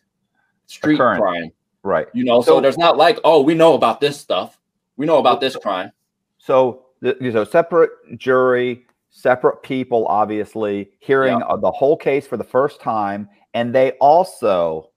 [0.67, 1.21] street Occurrence.
[1.21, 1.53] crime.
[1.83, 2.07] Right.
[2.15, 4.59] You know, so, So- there's not like, oh, we know about this stuff.
[4.97, 5.93] We know about this crime.
[6.39, 11.57] So, th- so separate jury, separate people, obviously hearing Yeah.
[11.61, 14.91] the whole case for the first time, and they also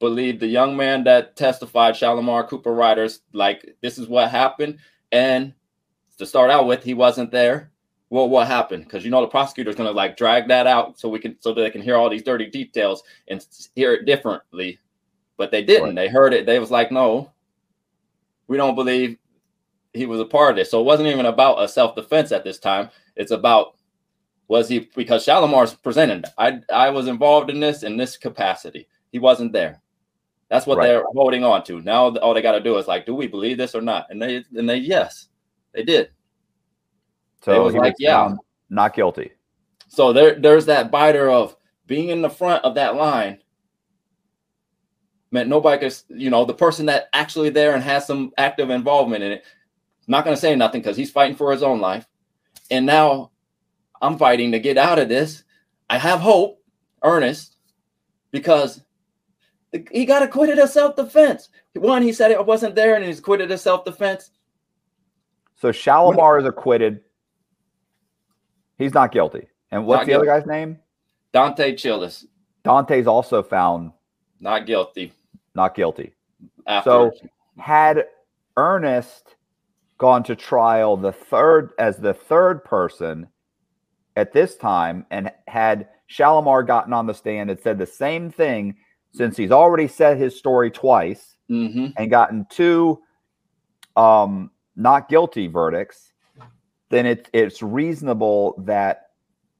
[0.00, 4.78] Believe the young man that testified, Shalimar Cooper Riders, like this is what happened.
[5.12, 5.54] And
[6.18, 7.70] to start out with, he wasn't there.
[8.10, 8.84] Well, what happened?
[8.84, 11.60] Because you know the prosecutor's gonna like drag that out so we can so that
[11.60, 14.78] they can hear all these dirty details and hear it differently.
[15.36, 15.86] But they didn't.
[15.86, 15.94] Right.
[15.96, 16.46] They heard it.
[16.46, 17.32] They was like, no,
[18.46, 19.16] we don't believe
[19.92, 20.70] he was a part of this.
[20.70, 22.90] So it wasn't even about a self-defense at this time.
[23.16, 23.76] It's about
[24.48, 26.26] was he because Shalimar's presented.
[26.36, 28.86] I I was involved in this in this capacity.
[29.10, 29.80] He wasn't there.
[30.48, 30.86] That's what Right.
[30.88, 31.80] they're holding on to.
[31.80, 34.06] Now all they got to do is like, do we believe this or not?
[34.10, 35.28] And they and they yes,
[35.72, 36.10] they did.
[37.42, 38.34] so it was like, yeah.
[38.70, 39.32] not guilty.
[39.88, 43.38] So there there's that biter of being in the front of that line.
[45.30, 49.24] Meant nobody could, you know, the person that actually there and has some active involvement
[49.24, 49.44] in it,
[50.06, 52.06] not going to say nothing because he's fighting for his own life.
[52.70, 53.32] And now
[54.00, 55.42] I'm fighting to get out of this.
[55.90, 56.62] I have hope,
[57.02, 57.56] Earnest,
[58.30, 58.80] because
[59.90, 61.48] he got acquitted of self defense.
[61.74, 64.30] One, he said it wasn't there and he's acquitted of self defense.
[65.56, 67.00] So Shalimar is acquitted.
[68.78, 69.48] He's not guilty.
[69.70, 70.78] And what's Not the other guy's name?
[71.32, 72.26] Dante Chillis,
[72.62, 73.92] Dante's also found
[74.40, 75.12] not guilty.
[75.54, 76.14] not guilty.
[76.66, 77.12] After So
[77.58, 78.06] had
[78.56, 79.34] Earnest
[79.98, 83.26] gone to trial the third as the third person
[84.16, 88.76] at this time and had Shalimar gotten on the stand and said the same thing
[89.14, 91.92] since he's already said his story twice Mhm.
[91.96, 93.00] and gotten two
[93.96, 96.12] um not guilty verdicts,
[96.90, 99.10] then it, it's reasonable that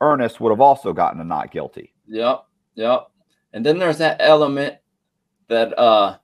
[0.00, 1.94] Earnest would have also gotten a not guilty.
[2.08, 2.44] Yep,
[2.74, 3.06] yep.
[3.52, 4.76] And then there's that element
[5.48, 6.18] that uh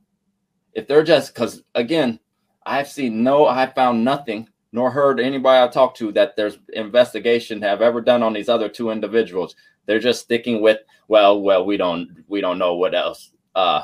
[0.75, 2.19] if they're just because again,
[2.67, 7.63] I've seen no, I found nothing nor heard anybody I talked to that there's investigation
[7.63, 9.55] have ever done on these other two individuals.
[9.91, 13.83] They're just sticking with, well, well, we don't we don't know what else uh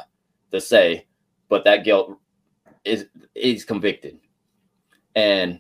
[0.52, 1.04] to say,
[1.48, 2.20] but that guilt
[2.84, 4.20] is is convicted.
[5.16, 5.58] And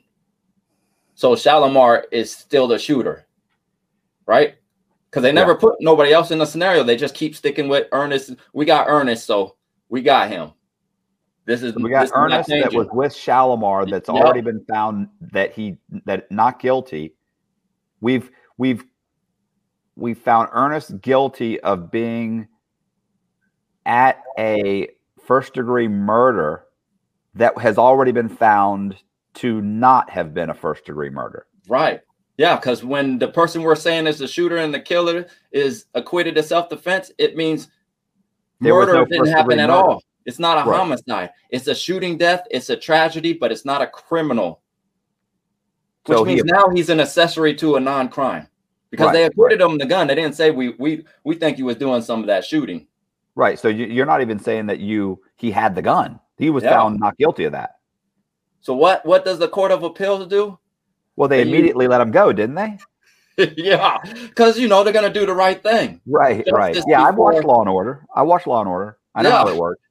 [1.16, 3.26] so Shalimar is still the shooter,
[4.24, 4.54] right?
[5.10, 6.84] Because they never put nobody else in the scenario.
[6.84, 8.36] They just keep sticking with Earnest.
[8.52, 9.56] We got Earnest, so
[9.88, 10.52] we got him.
[11.44, 14.14] This is We got Earnest that was with Shalimar that's Yeah.
[14.14, 17.16] already been found that he that not guilty.
[18.00, 18.84] We've we've
[19.96, 22.46] we found Earnest guilty of being
[23.86, 24.88] at a
[25.24, 26.64] first degree murder
[27.34, 28.96] that has already been found
[29.34, 31.46] to not have been a first degree murder.
[31.68, 32.00] Right.
[32.38, 36.36] Yeah, because when the person we're saying is the shooter and the killer is acquitted
[36.36, 37.68] of self-defense, it means
[38.60, 39.72] There murder no didn't happen at murder.
[39.72, 40.02] all.
[40.26, 40.78] It's not a Right.
[40.78, 41.30] homicide.
[41.50, 42.46] It's a shooting death.
[42.50, 44.60] It's a tragedy, but it's not a criminal.
[46.06, 48.48] Which So he- means now he's an accessory to a non-crime.
[48.90, 50.06] Because Right, they acquitted him the gun.
[50.06, 52.86] They didn't say we we we think he was doing some of that shooting.
[53.34, 53.58] Right.
[53.58, 56.20] So you, you're not even saying that you he had the gun.
[56.38, 56.70] He was Yeah.
[56.70, 57.76] found not guilty of that.
[58.60, 60.58] So what what does the Court of Appeals do?
[61.16, 62.78] Well, they immediately let him go, didn't they?
[63.56, 66.00] yeah, because you know they're gonna do the right thing.
[66.06, 66.76] Right, right.
[66.86, 68.06] Yeah, I've watched Law and Order.
[68.14, 68.98] I watched Law and Order.
[69.14, 69.82] I know how it worked.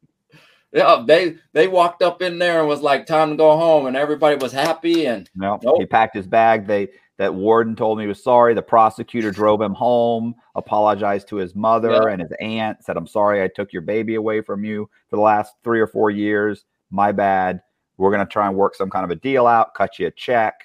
[0.75, 3.95] Yeah, they they walked up in there and was like, "Time to go home," and
[3.95, 5.05] everybody was happy.
[5.07, 5.77] And No, Nope.
[5.79, 6.67] he packed his bag.
[6.67, 8.53] They that warden told me he was sorry.
[8.53, 12.07] The prosecutor drove him home, apologized to his mother Yeah.
[12.11, 15.21] and his aunt, said, "I'm sorry I took your baby away from you for the
[15.21, 16.65] last three or four years.
[16.91, 17.61] My bad.
[17.97, 20.55] We're gonna try and work some kind of a deal out, cut you a check."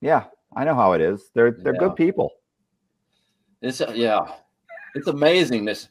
[0.00, 0.24] Yeah,
[0.56, 1.30] I know how it is.
[1.34, 1.78] They're they're Yeah.
[1.80, 2.32] good people.
[3.62, 4.26] it's yeah,
[4.96, 5.64] it's amazing.
[5.64, 5.88] This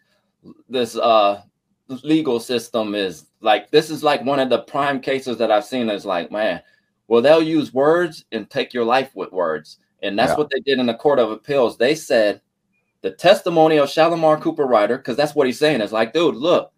[0.68, 1.42] this uh
[1.88, 5.90] legal system is like this is like one of the prime cases that I've seen.
[5.90, 6.62] Is like, man,
[7.08, 10.38] well they'll use words and take your life with words, and that's Yeah.
[10.38, 11.78] what they did in the Court of Appeals.
[11.78, 12.42] They said
[13.02, 15.82] the testimony of Shalimar Cooper Ryder, because that's what he's saying.
[15.82, 16.72] Is like, dude, look,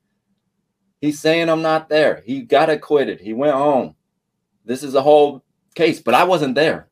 [1.01, 2.21] he's saying I'm not there.
[2.25, 3.19] He got acquitted.
[3.19, 3.95] He went home.
[4.65, 5.43] This is a whole
[5.75, 6.89] case, but I wasn't there.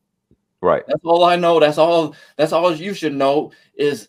[0.60, 0.82] Right.
[0.88, 1.60] That's all I know.
[1.60, 2.16] That's all.
[2.36, 4.08] That's all you should know is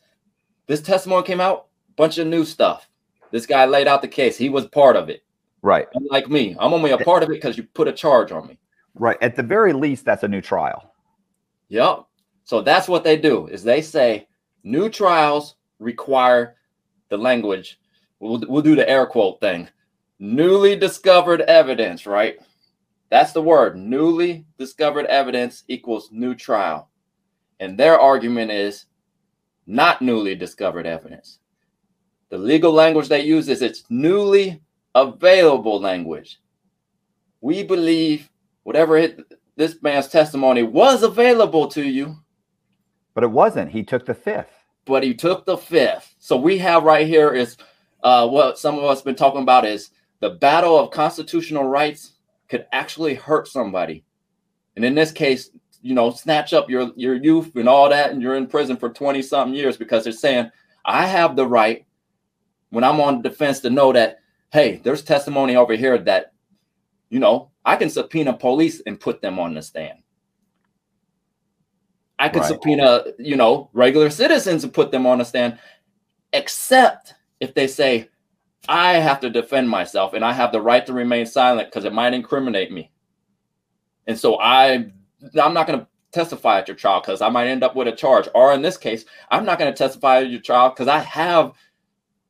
[0.66, 1.68] this testimony came out.
[1.96, 2.89] Bunch of new stuff.
[3.32, 4.38] This guy laid out the case.
[4.38, 5.24] He was part of it.
[5.62, 5.88] Right.
[5.94, 8.58] Unlike me, I'm only a part of it because you put a charge on me.
[8.96, 9.18] Right.
[9.22, 10.94] At the very least, that's a new trial.
[11.70, 12.06] Yep.
[12.44, 13.48] So that's what they do.
[13.48, 14.28] Is they say
[14.64, 16.56] new trials require
[17.10, 17.80] the language.
[18.20, 19.68] We'll we'll do the air quote thing.
[20.20, 22.06] Newly discovered evidence.
[22.06, 22.38] Right.
[23.10, 23.78] That's the word.
[23.78, 26.90] Newly discovered evidence equals new trial.
[27.60, 28.86] And their argument is
[29.68, 31.39] not newly discovered evidence.
[32.30, 34.62] The legal language they use is it's newly
[34.96, 36.40] available language.
[37.42, 38.30] We believe
[38.64, 39.20] whatever it,
[39.56, 42.16] this man's testimony was available to you,
[43.14, 43.72] But it wasn't.
[43.72, 44.52] He took the fifth.
[44.86, 46.16] but he took the fifth.
[46.20, 47.58] So we have right here is
[48.04, 52.14] uh, what some of us been talking about is the battle of constitutional rights
[52.48, 54.04] could actually hurt somebody,
[54.76, 55.50] and in this case,
[55.82, 58.90] you know, snatch up your your youth and all that, and you're in prison for
[58.90, 60.50] twenty something years because they're saying
[60.86, 61.86] I have the right
[62.70, 64.20] when I'm on defense to know that
[64.52, 66.34] hey, there's testimony over here that
[67.10, 70.00] you know I can subpoena police and put them on the stand.
[72.18, 72.50] I could Right.
[72.50, 75.58] subpoena, you know, regular citizens and put them on the stand,
[76.34, 78.10] except if they say,
[78.68, 81.94] I have to defend myself and I have the right to remain silent because it
[81.94, 82.92] might incriminate me.
[84.06, 84.92] And so I
[85.42, 87.92] I'm not going to testify at your trial because I might end up with a
[87.92, 88.28] charge.
[88.36, 91.54] Or in this case, I'm not going to testify at your trial because I have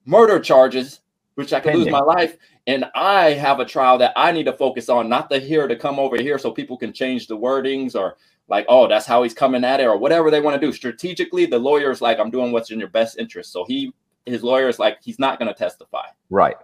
[0.06, 1.02] murder charges,
[1.36, 2.38] which I could lose my life.
[2.68, 5.76] And I have a trial that I need to focus on, not the here to
[5.76, 8.18] come over here so people can change the wordings or
[8.48, 10.74] like, oh, that's how he's coming at it, or whatever they want to do.
[10.74, 13.52] Strategically, the lawyer is like, I'm doing what's in your best interest.
[13.52, 13.94] So he
[14.26, 16.06] his lawyer is like, he's not going to testify.
[16.30, 16.56] Right.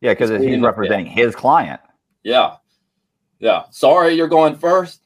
[0.00, 1.80] Yeah, because He's he's representing his client.
[2.22, 2.56] Yeah.
[3.38, 3.64] Yeah.
[3.70, 5.02] Sorry you're going first,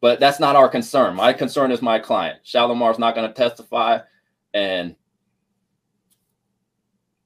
[0.00, 1.14] but that's not our concern.
[1.14, 2.40] My concern is my client.
[2.44, 4.00] Shalimar's not going to testify.
[4.52, 4.96] And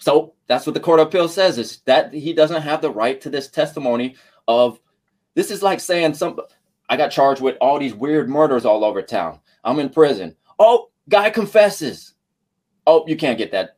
[0.08, 3.20] so that's what the Court of Appeal says is that he doesn't have the right
[3.20, 4.16] to this testimony
[4.46, 4.80] of
[5.34, 6.40] this is like saying some
[6.88, 9.40] I got charged with all these weird murders all over town.
[9.64, 10.34] I'm in prison.
[10.58, 12.14] Oh, guy confesses.
[12.86, 13.76] Oh, you can't get that.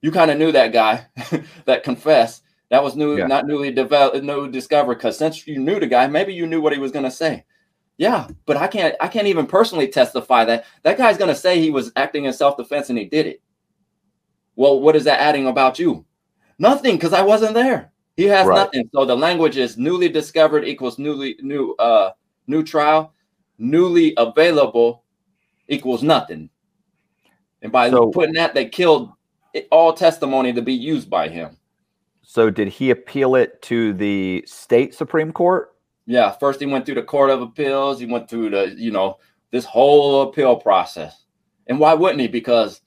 [0.00, 1.06] You kind of knew that guy
[1.64, 2.44] that confessed.
[2.70, 3.26] That was new, Yeah.
[3.26, 4.94] not newly developed, newly discovered.
[4.94, 7.44] Because since you knew the guy, maybe you knew what he was going to say.
[7.98, 8.94] Yeah, but I can't.
[9.00, 12.32] I can't even personally testify that that guy's going to say he was acting in
[12.32, 13.42] self defense and he did it.
[14.56, 16.04] Well, what is that adding about you?
[16.58, 17.92] Nothing, because I wasn't there.
[18.16, 18.56] He has Right.
[18.56, 18.88] nothing.
[18.94, 22.10] So the language is newly discovered equals newly new uh
[22.46, 23.14] new trial,
[23.58, 25.04] newly available
[25.68, 26.50] equals nothing.
[27.62, 29.12] And by So- putting that, they killed
[29.54, 31.56] it, all testimony to be used by him.
[32.22, 35.74] So did he appeal it to the state Supreme Court?
[36.06, 38.00] Yeah, first he went through the Court of Appeals.
[38.00, 39.18] He went through the, you know,
[39.50, 41.24] this whole appeal process.
[41.68, 42.28] And why wouldn't he?
[42.28, 42.80] Because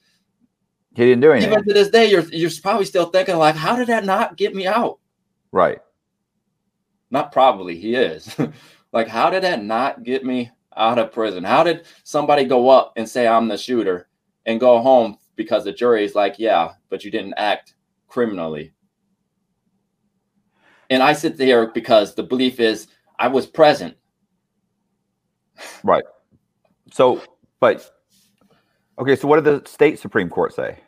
[0.95, 1.51] He didn't do anything.
[1.51, 4.55] even to this day, you're you're probably still thinking like, how did that not get
[4.55, 4.99] me out?
[5.51, 5.79] right.
[7.11, 8.35] Not probably, he is.
[8.91, 11.43] like, how did that not get me out of prison?
[11.43, 14.09] How did somebody go up and say I'm the shooter
[14.45, 17.75] and go home because the jury is like, yeah, but you didn't act
[18.07, 18.73] criminally?
[20.89, 23.95] And I sit there because the belief is I was present.
[25.83, 26.03] Right.
[26.91, 27.21] So,
[27.59, 27.89] but
[28.99, 29.15] okay.
[29.15, 30.79] So, what did the state Supreme Court say?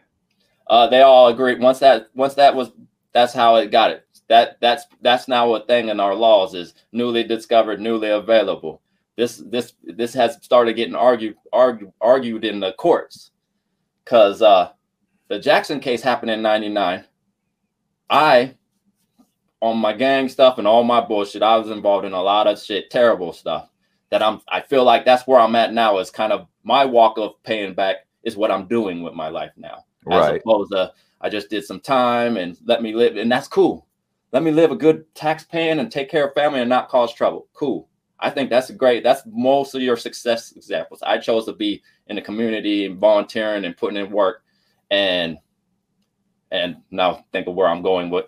[0.70, 2.72] Uh, they all agreed once that once that was
[3.14, 4.06] that's how it got it.
[4.30, 8.82] That that's that's now a thing in our laws is newly discovered, newly available.
[9.16, 13.32] This this this has started getting argued argued argued in the courts
[14.04, 14.72] because uh,
[15.30, 17.06] the Jackson case happened in '99.
[18.10, 18.56] I
[19.62, 22.62] on my gang stuff and all my bullshit, I was involved in a lot of
[22.62, 23.70] shit, terrible stuff.
[24.10, 27.18] that I'm I feel like that's where I'm at now is kind of my walk
[27.18, 29.86] of paying back is what I'm doing with my life now.
[30.12, 30.42] As Right.
[30.42, 33.88] opposed to I just did some time and let me live and that's cool.
[34.32, 37.14] Let me live a good tax paying and take care of family and not cause
[37.14, 37.48] trouble.
[37.54, 37.88] Cool.
[38.20, 39.04] I think that's great.
[39.04, 41.02] That's most of your success examples.
[41.04, 44.44] I chose to be in the community and volunteering and putting in work
[44.92, 45.38] and
[46.52, 48.26] and now think of where I'm going with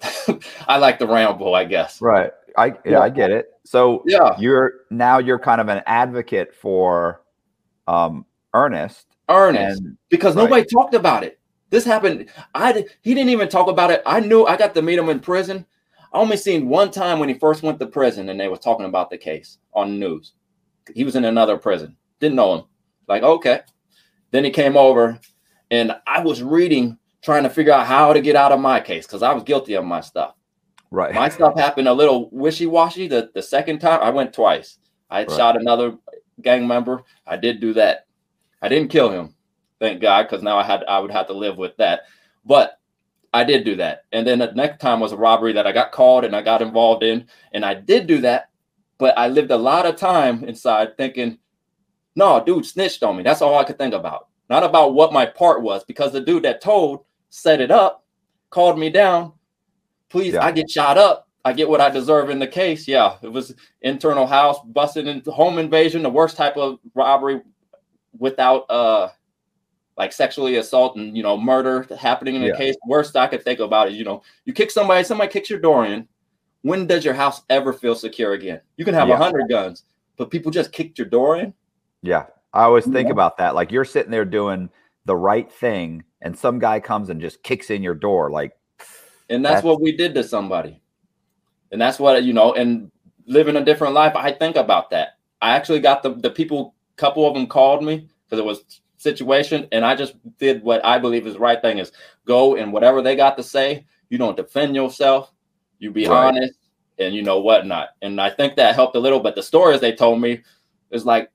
[0.67, 2.01] I like the ramble, I guess.
[2.01, 2.31] Right.
[2.57, 2.99] I yeah, Yeah.
[3.01, 3.47] I get it.
[3.65, 4.35] So Yeah.
[4.39, 7.21] you're now you're kind of an advocate for
[7.87, 9.79] um Earnest Earnest.
[9.81, 10.43] and because Right.
[10.43, 11.38] nobody talked about it.
[11.69, 12.29] This happened.
[12.55, 14.01] I he didn't even talk about it.
[14.05, 15.65] I knew I got to meet him in prison.
[16.11, 18.87] I only seen one time when he first went to prison and they were talking
[18.87, 20.33] about the case on the news.
[20.95, 21.95] He was in another prison.
[22.19, 22.63] Didn't know him.
[23.07, 23.61] Like okay.
[24.31, 25.19] Then he came over
[25.71, 29.05] and I was reading trying to figure out how to get out of my case
[29.05, 30.35] because I was guilty of my stuff.
[30.91, 31.13] right.
[31.13, 33.07] My stuff happened a little wishy-washy.
[33.07, 34.77] The the second time I went twice.
[35.11, 35.37] I had Right.
[35.37, 35.97] shot another
[36.41, 37.03] gang member.
[37.27, 38.05] I did do that.
[38.61, 39.35] I didn't kill him,
[39.79, 42.01] thank God, because now I had I would have to live with that.
[42.45, 42.79] But
[43.33, 44.05] I did do that.
[44.11, 46.61] And then the next time was a robbery that I got called and I got
[46.61, 47.27] involved in.
[47.53, 48.49] And I did do that,
[48.97, 51.37] but I lived a lot of time inside thinking,
[52.15, 53.23] no, dude snitched on me.
[53.23, 54.27] That's all I could think about.
[54.49, 58.03] Not about what my part was, because the dude that told set it up,
[58.49, 59.33] called me down.
[60.09, 60.43] Please, Yeah.
[60.43, 61.27] I get shot up.
[61.45, 62.87] I get what I deserve in the case.
[62.87, 67.41] Yeah, it was internal house, busted into home invasion, the worst type of robbery
[68.17, 69.09] without uh
[69.99, 72.57] like sexually assault and you know murder happening in the Yeah.
[72.57, 72.75] case.
[72.87, 75.85] Worst I could think about is you know you kick somebody, somebody kicks your door
[75.85, 76.07] in.
[76.61, 78.61] When does your house ever feel secure again?
[78.77, 79.17] You can have a Yeah.
[79.17, 79.83] hundred guns,
[80.17, 81.53] but people just kicked your door in.
[82.01, 82.25] Yeah.
[82.53, 83.13] I always think Yeah.
[83.13, 83.53] about that.
[83.55, 84.69] Like you're sitting there doing
[85.05, 88.53] the right thing and some guy comes and just kicks in your door like
[89.29, 90.81] And that's, That's- what we did to somebody.
[91.71, 92.89] And that's what, you know, and
[93.27, 95.17] living a different life, I think about that.
[95.41, 98.63] I actually got the, the people, couple of them called me because it was
[98.99, 99.67] situation.
[99.71, 101.91] And I just did what I believe is the right thing is
[102.25, 105.33] go and whatever they got to say, you don't defend yourself.
[105.79, 106.27] You be Right.
[106.27, 106.59] honest
[106.99, 107.89] and you know whatnot.
[108.01, 110.41] And I think that helped a little, but the stories they told me
[110.91, 111.31] is like,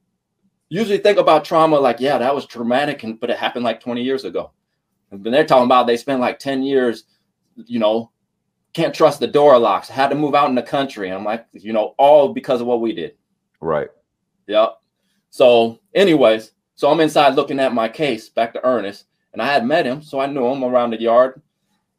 [0.68, 4.02] usually think about trauma like, yeah, that was traumatic, and but it happened like 20
[4.02, 4.52] years ago.
[5.10, 7.04] And then they're talking about they spent like 10 years,
[7.56, 8.10] you know,
[8.72, 11.08] can't trust the door locks, had to move out in the country.
[11.08, 13.14] And I'm like, you know, all because of what we did.
[13.60, 13.88] right.
[14.48, 14.80] Yep.
[15.30, 19.66] So, anyways, so I'm inside looking at my case back to Earnest, and I had
[19.66, 21.40] met him, so I knew him around the yard,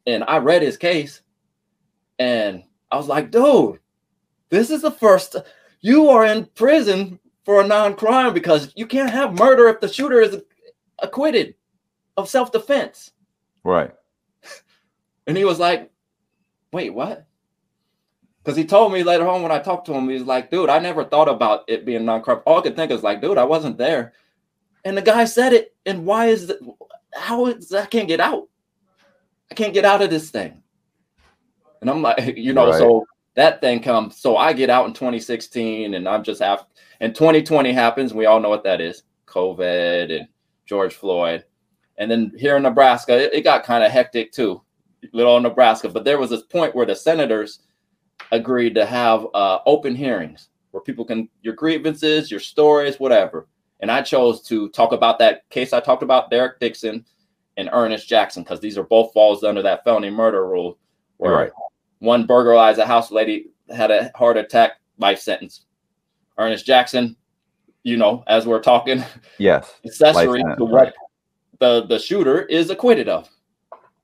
[0.06, 1.22] and I read his case,
[2.18, 3.80] and I was like, dude,
[4.48, 5.36] this is the first
[5.80, 10.20] you are in prison for a non-crime because you can't have murder if the shooter
[10.20, 10.42] is
[10.98, 11.54] acquitted
[12.16, 13.12] of self-defense.
[13.64, 13.92] Right.
[15.28, 15.90] And he was like,
[16.72, 17.26] wait, what?
[18.38, 20.70] Because he told me later on when I talked to him, he was like, dude,
[20.70, 22.42] I never thought about it being non-crime.
[22.46, 24.12] All I could think is like, dude, I wasn't there.
[24.86, 25.74] And the guy said it.
[25.84, 26.60] And why is it?
[27.12, 28.48] How is I can't get out?
[29.50, 30.62] I can't get out of this thing.
[31.80, 32.78] And I'm like, you know, Right.
[32.78, 33.04] so
[33.34, 34.16] that thing comes.
[34.16, 36.66] So I get out in 2016 and I'm just half,
[37.00, 38.14] and 2020 happens.
[38.14, 40.28] We all know what that is COVID and
[40.66, 41.44] George Floyd.
[41.98, 44.62] And then here in Nebraska, it, it got kind of hectic too,
[45.12, 45.88] little Nebraska.
[45.88, 47.58] But there was this point where the senators
[48.30, 53.48] agreed to have uh, open hearings where people can, your grievances, your stories, whatever.
[53.80, 57.04] And I chose to talk about that case I talked about, Derek Dixon
[57.56, 60.78] and Earnest Jackson, because these are both falls under that felony murder rule
[61.18, 61.52] where Right.
[61.98, 65.64] one burglarized a house lady, had a heart attack, life sentence.
[66.38, 67.16] Earnest Jackson,
[67.82, 69.04] you know, as we're talking,
[69.38, 69.74] Yes.
[69.86, 70.94] accessory to what
[71.58, 73.28] the the shooter is acquitted of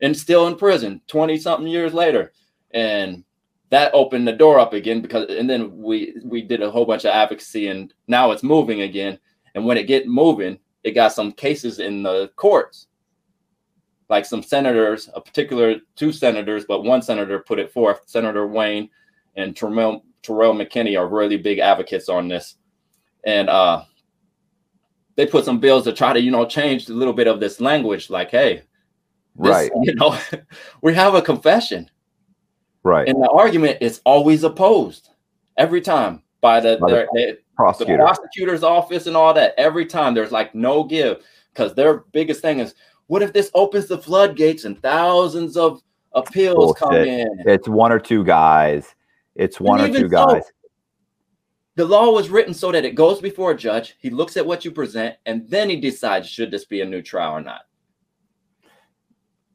[0.01, 2.32] and still in prison 20 something years later
[2.73, 3.23] and
[3.70, 7.05] that opened the door up again because and then we we did a whole bunch
[7.05, 9.19] of advocacy and now it's moving again
[9.55, 12.89] and when it get moving it got some cases in the courts.
[14.09, 18.01] Like some senators a particular two senators but one senator put it forth.
[18.07, 18.91] Senator wayne
[19.37, 22.57] and terrell terrell mckinney are really big advocates on this.
[23.24, 23.85] And uh
[25.15, 27.61] they put some bills to try to you know change a little bit of this
[27.61, 28.62] language like hey
[29.37, 29.70] this, Right.
[29.83, 30.19] you know
[30.83, 31.91] we have a confession.
[32.85, 33.09] Right.
[33.09, 35.11] and the argument is always opposed.
[35.57, 40.15] Every time by the, By the they- the prosecutor's office and all that every time
[40.15, 41.24] there's like no give.
[41.53, 42.74] Because their biggest thing is
[43.07, 47.29] what if this opens the floodgates and thousands of appeals come in?
[47.47, 48.95] It's one or two guys.
[49.35, 50.45] It's one or even two so, guys.
[51.74, 54.65] the law was written so that it goes before a judge he looks at what
[54.65, 57.62] you present and then he decides should this be a new trial or not.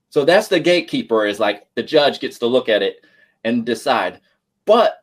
[0.10, 3.06] So that's the gatekeeper is like the judge gets to look at it
[3.44, 4.22] and decide.
[4.65, 4.99] But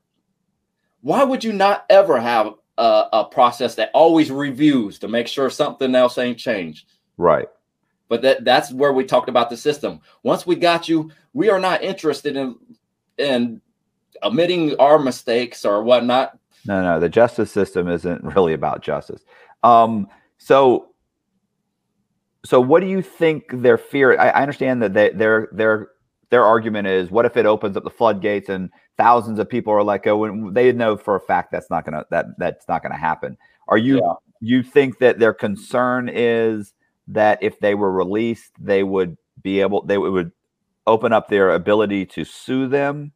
[1.03, 5.51] why would you not ever have a, a process that always reviews to make sure
[5.51, 6.93] something else ain't changed.
[7.17, 7.49] Right.
[8.09, 10.01] But that that's where we talked about the system.
[10.23, 12.57] Once we got you, we are not interested in
[13.19, 13.61] in
[14.23, 16.39] admitting our mistakes or whatnot.
[16.67, 19.23] No, no, the justice system isn't really about justice.
[19.63, 20.91] Um, so,
[22.45, 24.19] so what do you think their fear?
[24.19, 25.89] I, I understand that they, their their
[26.31, 29.83] their argument is, what if it opens up the floodgates and thousands of people are
[29.83, 30.25] let go?
[30.25, 33.37] And they know for a fact that's not gonna that that's not gonna happen.
[33.69, 34.15] Are you yeah.
[34.41, 36.75] you think that their concern is
[37.09, 40.33] that if they were released, they would be able they would
[40.87, 43.13] open up their ability to sue them?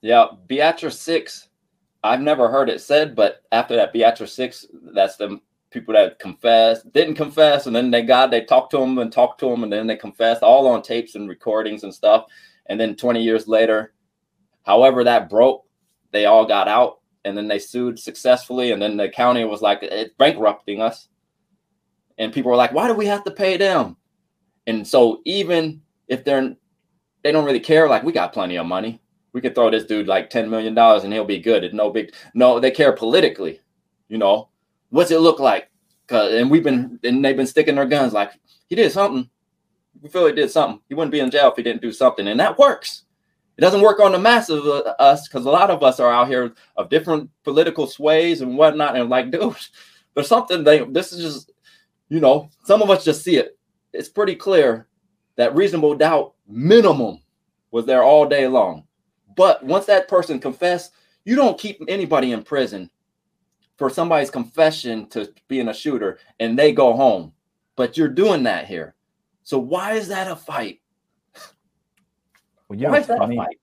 [0.00, 1.48] Yeah, Beatrice Six.
[2.04, 5.40] I've never heard it said, but after that Beatrice Six, that's the
[5.76, 9.38] people that confessed, didn't confess, and then they got they talked to them and talked
[9.40, 12.24] to them, and then they confessed, all on tapes and recordings and stuff.
[12.64, 13.92] And then 20 years later,
[14.64, 15.66] however that broke,
[16.12, 19.80] they all got out, and then they sued successfully, and then the county was like,
[19.82, 21.08] it's bankrupting us.
[22.16, 23.98] And people were like, why do we have to pay them?
[24.66, 26.56] And so even if they're
[27.22, 29.02] they don't really care, like we got plenty of money.
[29.34, 31.64] We could throw this dude like $10 million and he'll be good.
[31.64, 33.60] It's no big no, they care politically,
[34.08, 34.48] you know
[34.96, 35.70] what's it look like?
[36.06, 38.32] Cause and we've been and they've been sticking their guns like
[38.68, 39.28] he did something.
[40.00, 40.80] We feel he did something.
[40.88, 43.02] He wouldn't be in jail if he didn't do something, and that works.
[43.56, 44.66] It doesn't work on the mass of
[44.98, 48.96] us because a lot of us are out here of different political sways and whatnot,
[48.96, 49.56] and like, dude,
[50.14, 50.84] there's something they.
[50.84, 51.52] This is just,
[52.08, 53.58] you know, some of us just see it.
[53.92, 54.86] It's pretty clear
[55.36, 57.20] that reasonable doubt minimum
[57.70, 58.84] was there all day long.
[59.36, 60.92] But once that person confessed,
[61.24, 62.90] you don't keep anybody in prison
[63.76, 67.32] for somebody's confession to being a shooter and they go home.
[67.76, 68.94] But you're doing that here.
[69.42, 70.80] So why is that a fight?
[72.68, 73.36] Well, why is that funny?
[73.36, 73.58] a fight?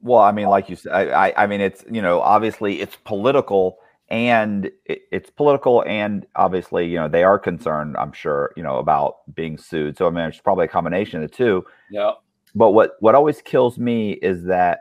[0.00, 2.96] Well, I mean, like you said, I, I, I mean, it's you know, obviously it's
[3.04, 3.78] political
[4.08, 8.78] and it, it's political and obviously you know they are concerned i'm sure you know
[8.78, 12.12] about being sued so i mean it's probably a combination of the two yeah
[12.54, 14.80] but what what always kills me is that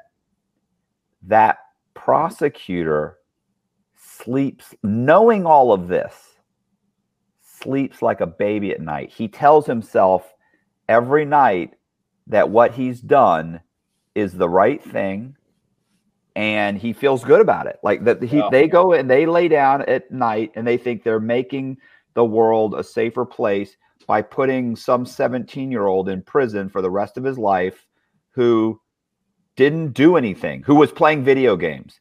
[1.23, 1.57] that
[1.95, 3.17] prosecutor
[4.17, 6.13] sleeps, knowing all of this,
[7.41, 9.11] sleeps like a baby at night.
[9.11, 10.33] He tells himself
[10.87, 11.73] every night
[12.27, 13.61] that what he's done
[14.13, 15.35] is the right thing
[16.35, 17.79] and he feels good about it.
[17.81, 18.49] Like that he yeah.
[18.51, 21.77] they go and they lay down at night and they think they're making
[22.13, 23.77] the world a safer place
[24.07, 27.85] by putting some 17-year-old in prison for the rest of his life
[28.31, 28.79] who
[29.55, 31.99] didn't do anything, who was playing video games.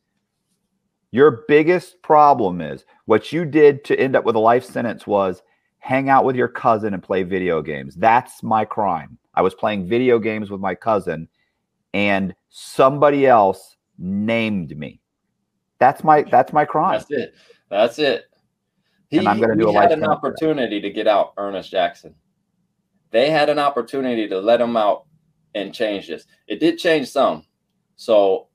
[1.15, 5.45] Your biggest problem is what you did to end up with a life sentence was
[5.79, 7.95] hang out with your cousin and play video games.
[7.95, 9.17] That's my crime.
[9.33, 11.29] I was playing video games with my cousin
[11.93, 15.01] and somebody else named me.
[15.79, 16.99] That's my that's my crime.
[16.99, 17.35] That's it.
[17.71, 18.25] That's it.
[19.09, 22.17] He, and I'm going to do a had an opportunity to get out Earnest Jackson.
[23.13, 25.05] They had an opportunity to let him out
[25.55, 26.27] and change this.
[26.49, 27.45] It did change some.
[27.95, 28.49] So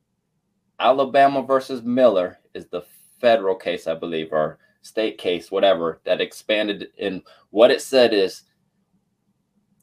[0.78, 2.84] Alabama versus Miller is the
[3.20, 6.90] federal case, I believe, or state case, whatever, that expanded.
[6.98, 8.44] In what it said is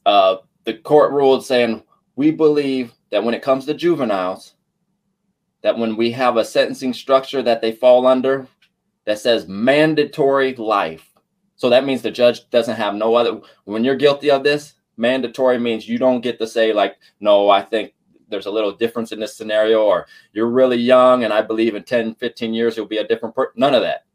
[0.05, 1.83] uh, the court ruled saying,
[2.15, 4.55] we believe that when it comes to juveniles,
[5.61, 8.47] that when we have a sentencing structure that they fall under
[9.05, 11.13] that says mandatory life.
[11.55, 15.57] So that means the judge doesn't have no other, when you're guilty of this, mandatory
[15.57, 17.93] means you don't get to say, like, no, I think
[18.29, 21.83] there's a little difference in this scenario or you're really young and i believe in
[21.83, 24.05] 10 15 years you'll be a different person none of that.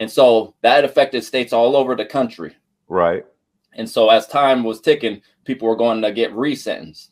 [0.00, 2.56] And so that affected states all over the country.
[2.88, 3.24] Right.
[3.74, 7.08] And so as time was ticking people were going to get resentenced.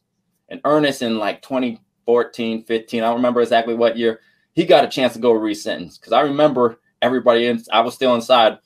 [0.48, 4.20] And earnest in like 2014 15 i don't remember exactly what year
[4.52, 5.98] he got a chance to go resentence.
[5.98, 8.59] Because i remember everybody in i was still inside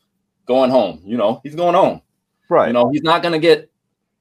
[0.47, 2.03] going home you know he's going home.
[2.49, 2.67] Right.
[2.69, 3.71] You know he's not going to get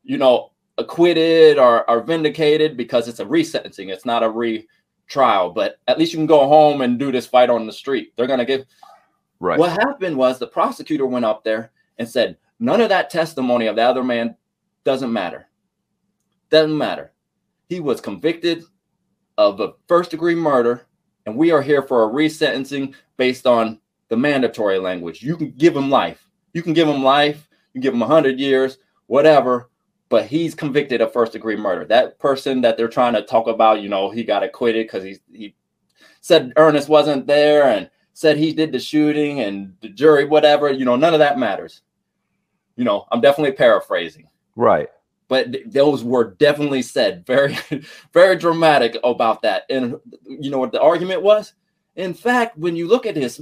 [0.04, 0.49] you know
[0.80, 3.90] acquitted or, or vindicated because it's a resentencing.
[3.90, 7.50] It's not a retrial, but at least you can go home and do this fight
[7.50, 8.14] on the street.
[8.16, 8.66] They're going to give.
[9.40, 9.60] Right.
[9.60, 13.76] What happened was the prosecutor went up there and said, none of that testimony of
[13.76, 14.36] the other man
[14.84, 15.48] doesn't matter.
[16.50, 17.12] Doesn't matter.
[17.68, 18.64] He was convicted
[19.38, 20.88] of a first degree murder,
[21.26, 23.80] and we are here for a resentencing based on
[24.10, 25.22] the mandatory language.
[25.22, 26.28] You can give him life.
[26.54, 27.48] You can give him life.
[27.74, 29.70] You give him 100 years, whatever
[30.10, 31.86] but he's convicted of first degree murder.
[31.86, 35.20] That person that they're trying to talk about, you know, he got acquitted because he
[35.32, 35.56] he
[36.22, 40.72] said Earnest wasn't there and said he did the shooting and the jury, whatever.
[40.72, 41.82] You know, none of that matters.
[42.76, 44.28] You know, I'm definitely paraphrasing.
[44.56, 44.90] Right.
[45.28, 47.58] But th- those were definitely said very,
[48.14, 49.64] very dramatic about that.
[49.70, 51.54] And you know what the argument was?
[51.96, 53.40] In fact, when you look at this,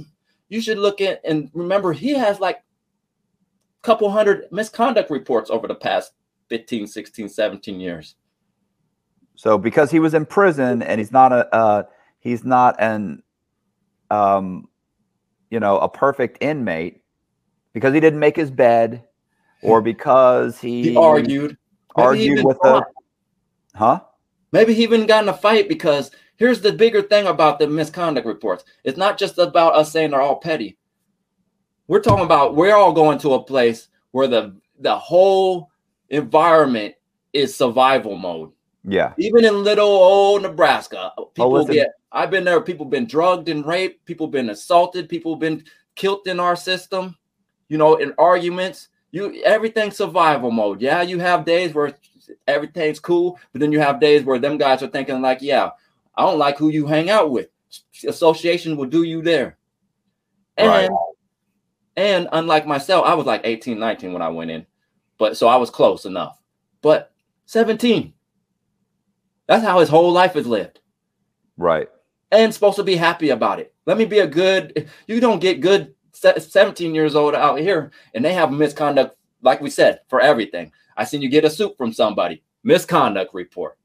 [0.48, 5.66] you should look at and remember he has like a couple hundred misconduct reports over
[5.66, 6.12] the past
[6.48, 8.14] 15, 16, 17 years.
[9.34, 11.82] So because he was in prison and he's not a uh,
[12.18, 13.22] he's not an
[14.10, 14.68] um
[15.50, 17.02] you know a perfect inmate
[17.72, 19.04] because he didn't make his bed
[19.62, 21.56] or because he, He argued.
[21.96, 22.84] He argued even with the
[23.74, 24.00] huh
[24.50, 28.26] Maybe he even got in a fight because here's the bigger thing about the misconduct
[28.26, 28.64] reports.
[28.82, 30.78] It's not just about us saying they're all petty.
[31.86, 35.70] We're talking about we're all going to a place where the the whole
[36.10, 36.94] environment
[37.32, 38.50] is survival mode.
[38.84, 41.74] yeah Even in little old Nebraska, uh, oh, people listen.
[41.74, 41.90] get.
[42.10, 42.60] I've been there.
[42.60, 44.04] People been drugged and raped.
[44.06, 45.08] People been assaulted.
[45.08, 45.64] People been
[45.94, 47.16] killed in our system.
[47.68, 48.88] You know, in arguments.
[49.10, 50.80] You everything's survival mode.
[50.80, 51.94] Yeah, you have days where
[52.46, 55.70] everything's cool, but then you have days where them guys are thinking like, yeah,
[56.14, 57.48] I don't like who you hang out with.
[58.06, 59.56] Association will do you there.
[60.56, 60.90] And Right.
[61.96, 64.66] and unlike myself, I was like 18, 19 when I went in.
[65.18, 66.40] But so I was close enough.
[66.80, 67.12] But
[67.46, 68.12] 17.
[69.46, 70.80] That's how his whole life is lived.
[71.56, 71.88] right
[72.30, 73.74] And supposed to be happy about it.
[73.86, 78.24] Let me be a good, you don't get good 17 years old out here and
[78.24, 80.72] they have misconduct, like we said, for everything.
[80.96, 83.78] I seen you get a suit from somebody, misconduct report.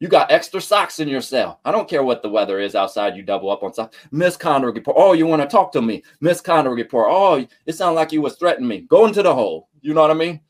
[0.00, 1.60] You got extra socks in your cell.
[1.64, 3.16] I don't care what the weather is outside.
[3.16, 3.96] You double up on socks.
[4.12, 4.96] Misconduct report.
[4.98, 6.04] Oh, you want to talk to me?
[6.20, 7.08] Misconduct report.
[7.10, 8.82] Oh, it sounded like you was threatening me.
[8.82, 9.68] Go into the hole.
[9.80, 10.40] You know what I mean?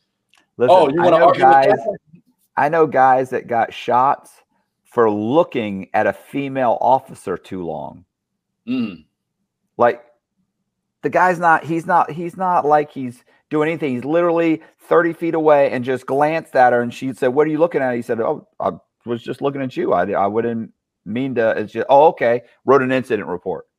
[0.58, 1.98] Listen, oh, you I want to argue guys that?
[2.56, 4.32] I know guys that got shots
[4.84, 8.04] for looking at a female officer too long.
[8.66, 9.06] Mm.
[9.78, 10.04] like
[11.00, 13.94] the guy's not he's not he's not like he's doing anything.
[13.94, 17.50] He's literally 30 feet away and just glanced at her and she said what are
[17.50, 17.94] you looking at?
[17.94, 18.72] He said oh i
[19.06, 19.94] was just looking at you.
[19.94, 20.72] I, I wouldn't
[21.06, 22.42] mean to it's just oh okay.
[22.64, 23.66] Wrote an incident report.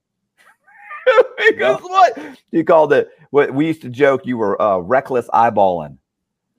[1.50, 2.38] Because what?
[2.52, 5.98] You called it what we used to joke you were uh, reckless eyeballing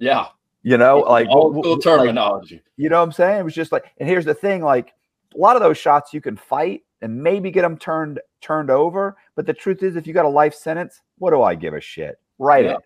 [0.01, 0.27] Yeah.
[0.63, 2.61] you know like old school like, terminology.
[2.77, 3.41] you know what I'm saying?
[3.41, 4.95] It was just like, and here's the thing: like
[5.35, 9.17] a lot of those shots, you can fight and maybe get them turned turned over.
[9.37, 11.81] But the truth is, if you got a life sentence, what do I give a
[11.81, 12.19] shit?
[12.39, 12.73] Write Yeah.
[12.73, 12.81] it.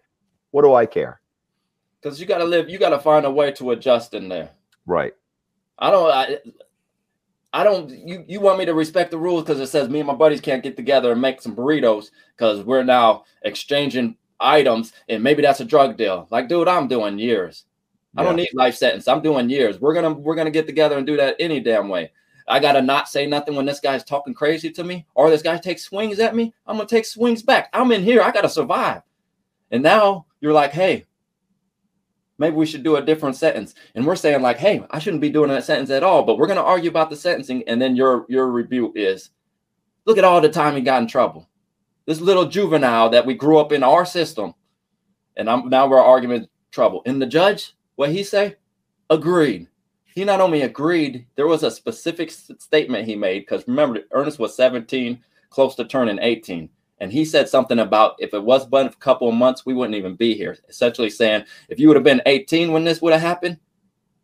[0.51, 1.20] What do I care?
[2.01, 4.51] Because you got to live, you got to find a way to adjust in there.
[4.86, 5.15] Right.
[5.78, 6.11] I don't.
[6.11, 6.39] I,
[7.53, 7.89] I don't.
[7.91, 10.41] You you want me to respect the rules because it says me and my buddies
[10.41, 15.61] can't get together and make some burritos because we're now exchanging items and maybe that's
[15.61, 16.27] a drug deal.
[16.31, 17.65] Like, dude, I'm doing years.
[18.16, 19.09] I don't need life sentence.
[19.09, 19.81] I'm doing years.
[19.81, 22.12] We're gonna we're gonna get together and do that any damn way.
[22.47, 25.56] I gotta not say nothing when this guy's talking crazy to me or this guy
[25.59, 26.55] takes swings at me.
[26.66, 27.70] I'm gonna take swings back.
[27.73, 28.23] I'm in here.
[28.23, 29.02] I gotta survive.
[29.70, 31.06] And now you're like, hey,
[32.39, 33.74] maybe we should do a different sentence.
[33.94, 36.23] And we're saying like, hey, I shouldn't be doing that sentence at all.
[36.23, 39.31] But we're gonna argue about the sentencing, and then your your rebuke is,
[40.05, 41.48] look at all the time he got in trouble.
[42.07, 44.55] This little juvenile that we grew up in our system,
[45.37, 47.03] and I'm now we're arguing trouble.
[47.07, 48.57] And the judge, what he say?
[49.09, 49.69] Agreed.
[50.15, 54.55] He not only agreed, there was a specific statement he made because remember, Earnest was
[54.55, 56.69] 17, close to turning 18.
[56.99, 59.97] And he said something about if it was but a couple of months, we wouldn't
[59.97, 60.57] even be here.
[60.69, 63.59] Essentially saying, if you would have been 18 when this would have happened,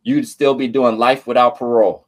[0.03, 2.07] you'd still be doing life without parole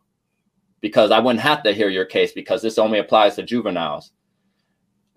[0.81, 4.13] because I wouldn't have to hear your case because this only applies to juveniles.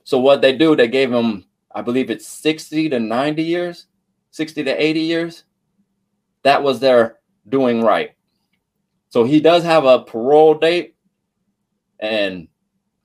[0.06, 3.88] So what they do, they gave him, I believe it's 60 to 90 years,
[4.32, 5.44] 60 to 80 years.
[6.44, 7.18] That was their
[7.49, 8.11] doing right.
[9.10, 10.95] So he does have a parole date,
[11.99, 12.48] and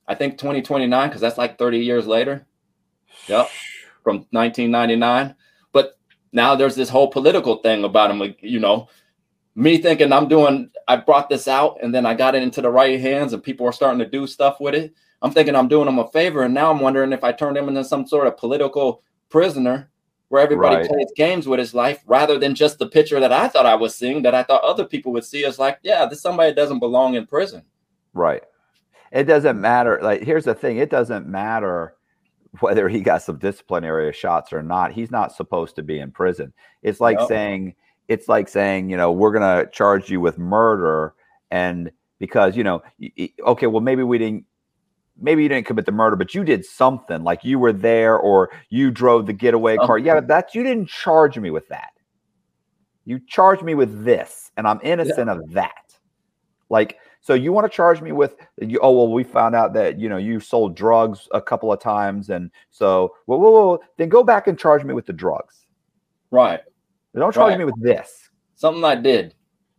[0.06, 2.46] I think 2029, because that's like 30 years later.
[3.28, 3.48] Yep.
[4.04, 5.34] From 1999.
[5.72, 5.98] But
[6.32, 8.88] now there's this whole political thing about him, like, you know,
[9.54, 12.70] me thinking I'm doing, I brought this out and then I got it into the
[12.70, 14.94] right hands and people are starting to do stuff with it.
[15.22, 16.42] I'm thinking I'm doing him a favor.
[16.42, 19.90] And now I'm wondering if I turned him into some sort of political prisoner
[20.28, 20.88] where everybody Right.
[20.88, 23.94] plays games with his life rather than just the picture that I thought I was
[23.94, 27.14] seeing that I thought other people would see as like, yeah, this somebody doesn't belong
[27.14, 27.64] in prison.
[28.14, 28.42] Right.
[29.12, 29.98] It doesn't matter.
[30.02, 31.96] Like, here's the thing: it doesn't matter
[32.60, 34.92] whether he got some disciplinary shots or not.
[34.92, 36.52] He's not supposed to be in prison.
[36.82, 37.26] It's like No.
[37.26, 37.74] saying,
[38.08, 41.14] it's like saying, you know, we're gonna charge you with murder,
[41.50, 41.90] and
[42.20, 42.82] because you know,
[43.46, 44.44] okay, well, maybe we didn't.
[45.20, 48.50] Maybe you didn't commit the murder, but you did something like you were there or
[48.70, 49.98] you drove the getaway car.
[49.98, 51.90] Yeah, that's you didn't charge me with that.
[53.04, 55.94] You charged me with this, and I'm innocent of that.
[56.68, 58.78] Like, so you want to charge me with you?
[58.80, 62.30] Oh well, we found out that you know you sold drugs a couple of times,
[62.30, 65.66] and so whoa, whoa, whoa, then go back and charge me with the drugs.
[66.30, 66.60] Right.
[67.14, 67.58] Don't charge Right.
[67.58, 68.30] me with this.
[68.54, 69.34] Something I did.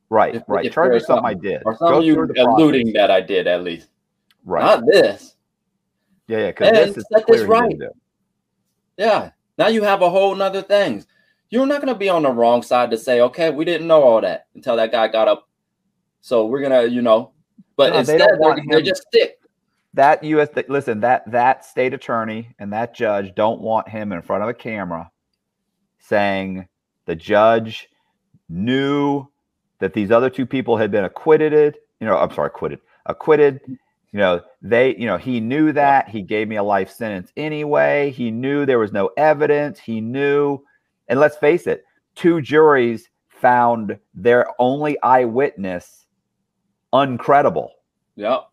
[0.10, 0.66] Right, If- right.
[0.66, 1.62] if charge me there's something I did.
[1.66, 3.88] Or Go some of you alluding that I did at least.
[4.46, 4.64] Right.
[4.64, 5.36] Not this.
[6.28, 6.48] Yeah, yeah.
[6.48, 7.76] Because And this is set this right.
[8.98, 9.32] Yeah.
[9.58, 11.08] Now you have a whole nother things.
[11.50, 14.22] You're not gonna be on the wrong side to say, okay, we didn't know all
[14.22, 15.48] that until that guy got up.
[16.22, 17.34] So we're gonna, you know,
[17.76, 19.38] but No, instead they him- just stick.
[19.94, 20.48] That U.S.
[20.70, 24.54] listen that that state attorney and that judge don't want him in front of a
[24.54, 25.12] camera
[26.00, 26.68] saying
[27.06, 27.90] the judge
[28.48, 29.28] knew
[29.80, 31.78] that these other two people had been acquitted.
[32.00, 33.60] You know, I'm sorry, acquitted, acquitted.
[34.12, 38.12] You know, they, you know, he knew that he gave me a life sentence anyway.
[38.12, 39.80] He knew there was no evidence.
[39.80, 40.60] He knew,
[41.08, 41.86] and let's face it,
[42.16, 46.06] two juries found their only eyewitness
[46.94, 47.70] uncredible
[48.18, 48.50] Yep.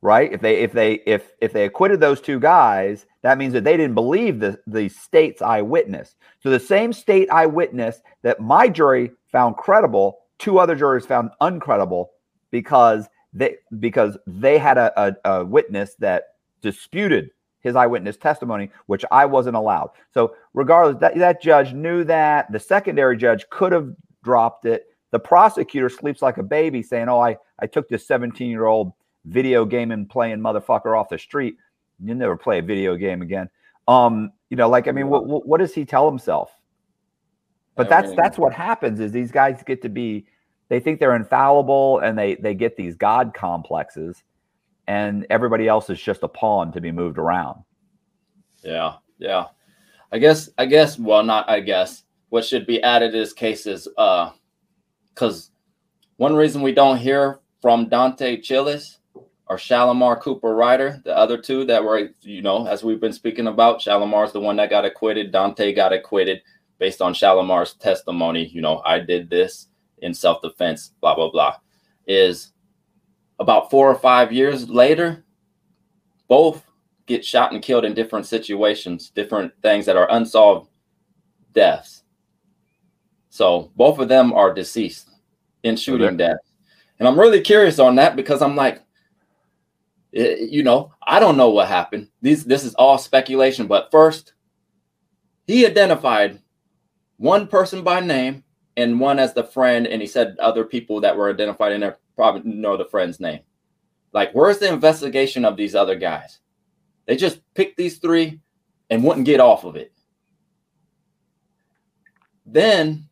[0.00, 3.64] right if they if they if if they acquitted those two guys that means that
[3.64, 9.10] they didn't believe the the state's eyewitness so the same state eyewitness that my jury
[9.32, 12.06] found credible two other juries found uncredible
[12.52, 17.30] because they because they had a, a, a witness that disputed
[17.60, 22.58] his eyewitness testimony which i wasn't allowed so regardless that, that judge knew that the
[22.58, 23.94] secondary judge could have
[24.24, 28.48] dropped it the prosecutor sleeps like a baby saying oh i i took this 17
[28.48, 28.92] year old
[29.24, 31.56] video game and playing motherfucker off the street.
[32.02, 33.48] You'll never play a video game again.
[33.88, 36.50] Um, you know, like I mean, what what, what does he tell himself?
[37.76, 40.26] But that's that's what happens is these guys get to be
[40.70, 44.22] they think they're infallible and they they get these god complexes
[44.86, 47.62] and everybody else is just a pawn to be moved around.
[48.64, 49.46] Yeah, yeah.
[50.10, 54.30] I guess I guess well not I guess what should be added is cases uh
[55.14, 55.50] because
[56.16, 58.98] one reason we don't hear from Dante Chillis
[59.48, 63.48] or Shalimar Cooper Ryder, the other two that were, you know, as we've been speaking
[63.48, 65.32] about, Shalimar's the one that got acquitted.
[65.32, 66.40] Dante got acquitted
[66.78, 68.46] based on Shalimar's testimony.
[68.46, 69.66] You know, I did this
[70.02, 71.56] in self defense, blah, blah, blah.
[72.06, 72.52] Is
[73.38, 75.24] about four or five years later,
[76.28, 76.64] both
[77.06, 80.70] get shot and killed in different situations, different things that are unsolved
[81.52, 82.04] deaths.
[83.30, 85.08] So both of them are deceased
[85.62, 86.16] in shooting Okay.
[86.16, 86.52] deaths.
[86.98, 88.82] And I'm really curious on that because I'm like,
[90.14, 92.08] eh, you know, I don't know what happened.
[92.20, 93.66] These this is all speculation.
[93.66, 94.34] But first,
[95.46, 96.40] he identified
[97.16, 98.44] one person by name
[98.80, 101.98] and one as the friend, and he said other people that were identified in there
[102.16, 103.40] probably know the friend's name.
[104.12, 106.40] Like, where's the investigation of these other guys?
[107.06, 108.40] They just picked these three
[108.90, 109.92] and wouldn't get off of it.
[112.44, 113.08] Then,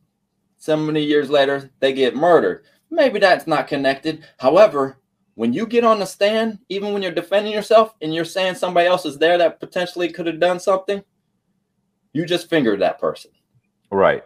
[0.59, 2.65] so many years later, they get murdered.
[2.91, 4.25] Maybe that's not connected.
[4.39, 4.99] However,
[5.35, 8.89] when you get on the stand, even when you're defending yourself and you're saying somebody
[8.89, 11.03] else is there that potentially could have done something,
[12.13, 13.31] you just fingered that person.
[13.93, 14.25] Right.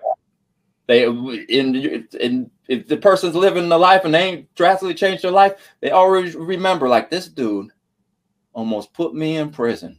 [0.87, 5.31] They in in if the person's living the life and they ain't drastically changed their
[5.31, 7.71] life, they always remember like this dude
[8.53, 9.99] almost put me in prison.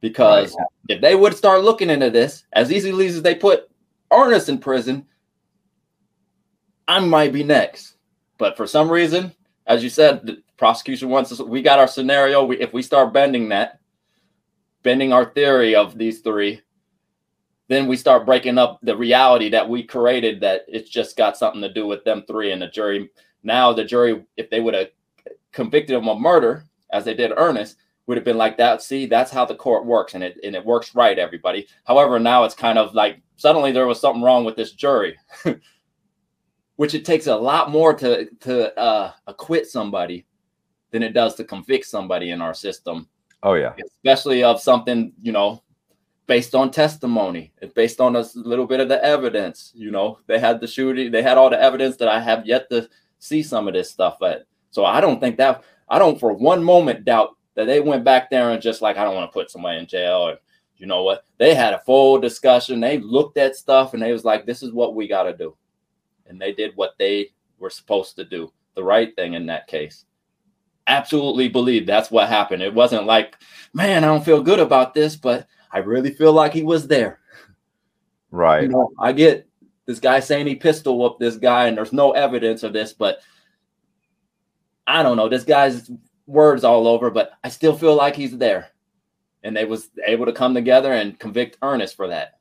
[0.00, 0.54] Because
[0.88, 3.70] if they would start looking into this as easily as they put
[4.12, 5.06] Earnest in prison,
[6.86, 7.96] I might be next.
[8.36, 9.34] But for some reason,
[9.66, 11.40] as you said, the prosecution wants us.
[11.40, 12.44] We got our scenario.
[12.44, 13.80] We, if we start bending that,
[14.82, 16.60] bending our theory of these three,
[17.68, 21.62] then we start breaking up the reality that we created that it's just got something
[21.62, 23.10] to do with them three and the jury.
[23.42, 24.88] Now the jury, if they would have
[25.52, 27.76] convicted him of murder, as they did Earnest,
[28.06, 28.82] would have been like that.
[28.82, 31.66] See, that's how the court works, and it and it works right, everybody.
[31.84, 35.16] However, now it's kind of like suddenly there was something wrong with this jury,
[36.76, 40.26] which it takes a lot more to to uh, acquit somebody
[40.90, 43.08] than it does to convict somebody in our system
[43.42, 43.74] Oh yeah.
[43.84, 45.63] especially of something you know
[46.26, 50.18] based on testimony it's based on a little bit of the evidence you know?
[50.26, 52.88] They had the shooting they had all the evidence that i have yet to
[53.18, 54.46] see some of this stuff at.
[54.70, 58.30] So i don't think that i don't for one moment doubt that they went back
[58.30, 60.38] there and just like i don't want to put somebody in jail or
[60.76, 61.24] you know what?
[61.38, 64.72] They had a full discussion they looked at stuff and they was like this is
[64.72, 65.56] what we got to do.
[66.26, 70.04] And they did what they were supposed to do the right thing in that case.
[70.86, 72.62] Absolutely believe that's what happened.
[72.62, 73.36] It wasn't like,
[73.72, 77.18] man, I don't feel good about this, but I really feel like he was there.
[78.30, 78.62] Right.
[78.62, 79.48] You know, I get
[79.86, 83.18] this guy saying he pistol whooped this guy, and there's no evidence of this, but
[84.86, 85.28] I don't know.
[85.28, 85.90] This guy's
[86.26, 88.68] words all over, but I still feel like he's there.
[89.42, 92.38] And they was able to come together and convict Earnest for that.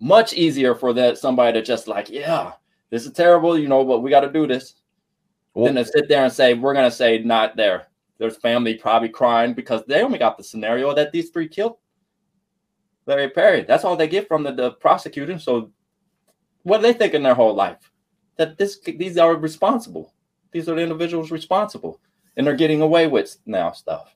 [0.00, 2.52] Much easier for that somebody to just like, yeah,
[2.90, 4.74] this is terrible, you know, but we got to do this
[5.54, 7.88] than to sit there and say we're gonna say not there.
[8.18, 11.76] There's family probably crying because they only got the scenario that these three killed
[13.10, 13.62] Larry Perry.
[13.62, 15.38] That's all they get from the, the prosecutor.
[15.38, 15.72] So
[16.62, 17.90] what are they think in their whole life?
[18.36, 20.14] That this these are responsible.
[20.52, 22.00] These are the individuals responsible,
[22.36, 24.14] and they're getting away with now stuff.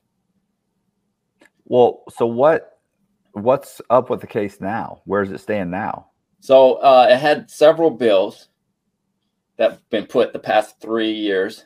[1.65, 2.79] Well, so what
[3.33, 5.01] what's up with the case now?
[5.03, 6.07] Where does it stand now?
[6.39, 8.47] So uh, it had several bills
[9.57, 11.65] that have been put the past three years.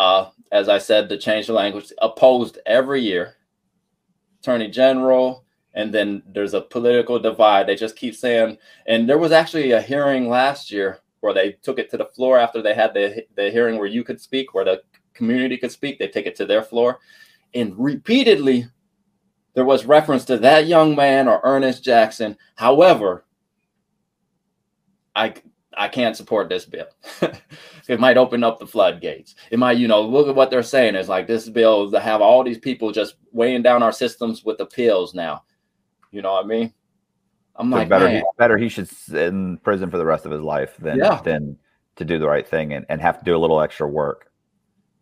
[0.00, 3.36] Uh, as I said, to change the language, opposed every year.
[4.40, 5.41] Attorney General,
[5.74, 7.66] and then there's a political divide.
[7.66, 11.78] They just keep saying, and there was actually a hearing last year where they took
[11.78, 14.64] it to the floor after they had the the hearing where you could speak, where
[14.64, 14.82] the
[15.14, 15.98] community could speak.
[15.98, 16.98] They take it to their floor,
[17.54, 18.66] and repeatedly
[19.54, 22.36] there was reference to that young man or Earnest Jackson.
[22.56, 23.24] However,
[25.14, 25.34] I
[25.74, 26.86] I can't support this bill.
[27.88, 29.34] it might open up the floodgates.
[29.50, 30.94] It might, you know, look at what they're saying.
[30.94, 34.58] It's like this bill to have all these people just weighing down our systems with
[34.58, 35.44] the pills now.
[36.12, 36.72] You know what I mean?
[37.56, 40.32] I'm So like, better he, better he should sit in prison for the rest of
[40.32, 41.20] his life than Yeah.
[41.22, 41.58] than
[41.96, 44.30] to do the right thing and, and have to do a little extra work.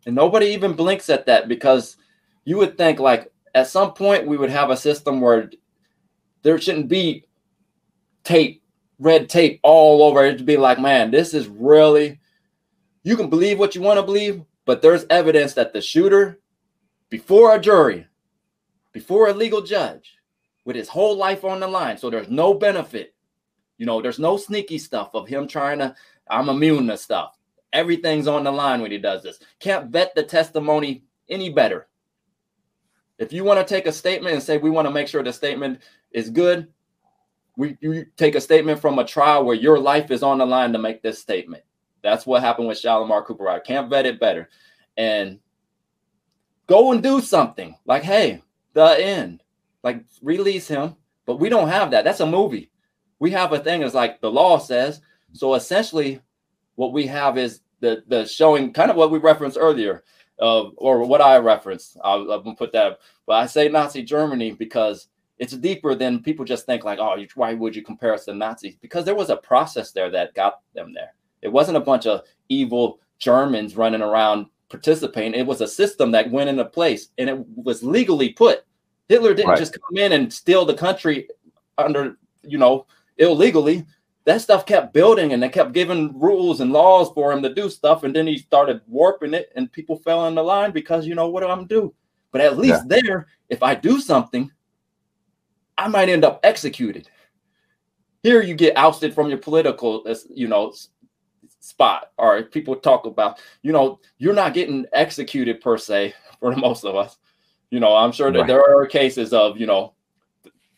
[0.07, 1.95] and nobody even blinks at that because
[2.43, 5.51] you would think like at some point we would have a system where
[6.41, 7.23] there shouldn't be
[8.23, 8.63] tape,
[8.97, 10.25] red tape all over.
[10.25, 12.19] It'd be like, man, this is really.
[13.03, 16.39] You can believe what you want to believe, but there's evidence that the shooter,
[17.09, 18.07] before a jury,
[18.91, 20.15] before a legal judge,
[20.65, 23.13] with his whole life on the line, so there's no benefit.
[23.77, 25.95] You know, there's no sneaky stuff of him trying to.
[26.29, 27.37] I'm immune to stuff.
[27.73, 29.39] Everything's on the line when he does this.
[29.59, 31.87] Can't vet the testimony any better.
[33.17, 35.33] If you want to take a statement and say we want to make sure the
[35.33, 35.81] statement
[36.11, 36.67] is good,
[37.57, 40.73] we you take a statement from a trial where your life is on the line
[40.73, 41.63] to make this statement.
[42.01, 43.47] That's what happened with Shalimar Cooper.
[43.47, 44.49] I can't vet it better.
[44.97, 45.39] And
[46.67, 48.41] go and do something like, hey,
[48.73, 49.43] the end.
[49.83, 50.95] Like release him.
[51.25, 52.03] But we don't have that.
[52.03, 52.71] That's a movie.
[53.19, 55.01] We have a thing as like the law says.
[55.33, 56.21] So essentially,
[56.75, 60.03] what we have is the the showing kind of what we referenced earlier,
[60.39, 61.97] uh, or what I referenced.
[62.03, 62.99] I'll, I'm gonna put that.
[63.27, 67.27] But I say Nazi Germany because it's deeper than people just think like, oh, you,
[67.35, 68.75] why would you compare us to Nazis?
[68.75, 71.13] Because there was a process there that got them there.
[71.41, 75.33] It wasn't a bunch of evil Germans running around participating.
[75.33, 78.65] It was a system that went into place and it was legally put.
[79.11, 79.57] Hitler didn't Right.
[79.59, 81.27] just come in and steal the country
[81.77, 82.85] under, you know,
[83.17, 83.85] illegally.
[84.23, 87.69] That stuff kept building and they kept giving rules and laws for him to do
[87.69, 88.03] stuff.
[88.03, 91.27] And then he started warping it and people fell in the line because, you know,
[91.27, 91.93] what do I'm do?
[92.31, 94.49] But at least there, if I do something,
[95.77, 97.09] I might end up executed.
[98.23, 100.73] Here you get ousted from your political, uh, you know,
[101.59, 102.11] spot.
[102.17, 106.85] Or people talk about, you know, you're not getting executed per se for the most
[106.85, 107.17] of us.
[107.71, 108.47] You know, I'm sure that Right.
[108.47, 109.93] there are cases of, you know,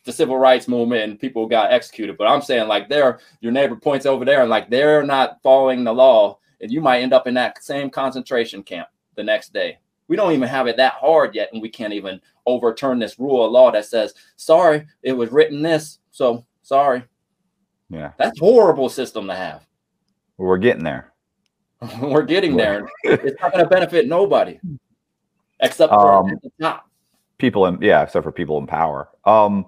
[0.06, 2.18] the civil rights movement and people got executed.
[2.18, 5.84] But I'm saying like there, your neighbor points over there and like they're not following
[5.84, 9.80] the law, and you might end up in that same concentration camp the next day.
[10.08, 13.46] We don't even have it that hard yet, and we can't even overturn this rule
[13.46, 17.04] of law that says, sorry, it was written this, so sorry.
[17.90, 18.12] Yeah.
[18.18, 19.66] That's horrible system to have.
[20.38, 21.14] We're getting there.
[22.02, 22.90] We're getting there.
[23.04, 24.60] It's not going to benefit nobody
[25.64, 26.88] except for Um, top.
[27.40, 29.10] People in yeah, except for people in power.
[29.26, 29.66] Um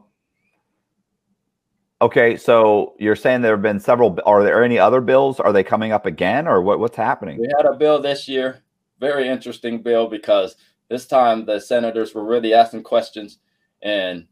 [2.01, 5.39] Okay, so you're saying there have been several are there any other bills?
[5.39, 7.39] Are they coming up again or what what's happening?
[7.39, 8.61] We had a bill this year,
[8.99, 10.55] very interesting bill because
[10.89, 13.39] this time the senators were really asking questions,
[13.81, 14.27] and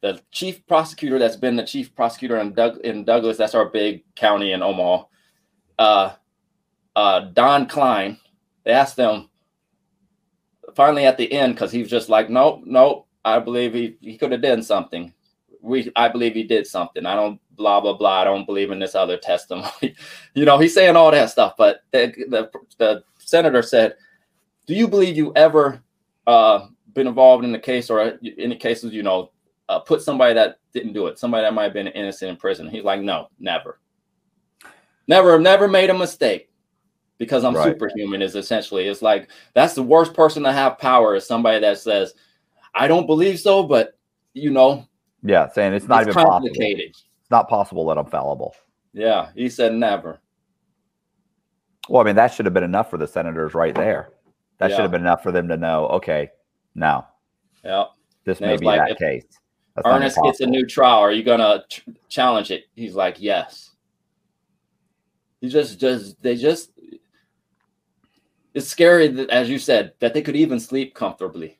[0.00, 4.04] the chief prosecutor that's been the chief prosecutor in, Doug, in Douglas, that's our big
[4.14, 5.04] county in Omaha,
[5.78, 6.12] uh,
[6.94, 8.16] uh, Don Kleine.
[8.64, 9.27] They asked him
[10.78, 13.08] finally at the end because he was just like, nope, nope.
[13.24, 15.12] I believe he, he could have done something.
[15.60, 17.04] We I believe he did something.
[17.04, 18.20] I don't blah blah blah.
[18.20, 19.96] I don't believe in this other testimony.
[20.34, 21.54] you know, he's saying all that stuff.
[21.58, 23.96] But the the, the senator said,
[24.66, 25.82] "Do you believe you ever
[26.28, 28.92] uh, been involved in the case or any cases?
[28.92, 29.32] You know,
[29.68, 32.68] uh, put somebody that didn't do it, somebody that might have been innocent in prison?"
[32.68, 33.80] He's like, "No, never,
[35.08, 36.47] never, never made a mistake."
[37.18, 37.64] Because I'm Right.
[37.72, 41.78] superhuman is essentially it's like that's the worst person to have power is somebody that
[41.78, 42.14] says,
[42.74, 43.98] "I don't believe so," but
[44.34, 44.86] you know,
[45.24, 46.30] Yeah, saying it's not it's even possible.
[46.48, 46.90] complicated.
[46.90, 48.54] It's not possible that I'm fallible.
[48.92, 50.20] Yeah, he said never.
[51.88, 54.10] Well, I mean, that should have been enough for the senators right there.
[54.58, 56.30] That should have been enough for them to know, okay,
[56.74, 57.08] now.
[57.64, 57.84] Yeah.
[58.24, 59.24] this And may be like, that case.
[59.74, 60.98] That's Earnest gets a new trial.
[60.98, 62.64] Are you gonna ch- challenge it?
[62.74, 63.70] He's like, yes.
[65.40, 66.72] He just, just, they just.
[68.54, 71.58] It's scary that, as you said, that they could even sleep comfortably.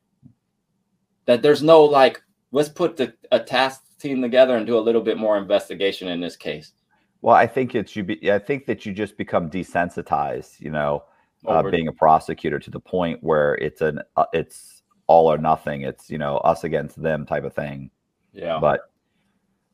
[1.27, 5.03] That there's no like, let's put the a task team together and do a little
[5.03, 6.73] bit more investigation in this case.
[7.21, 8.05] Well, I think it's you.
[8.05, 10.61] Be, I think that you just become desensitized.
[10.61, 11.05] You know,
[11.47, 15.83] uh, being a prosecutor to the point where it's an uh, it's all or nothing.
[15.83, 17.91] It's you know us against them type of thing.
[18.33, 18.59] Yeah.
[18.61, 18.81] But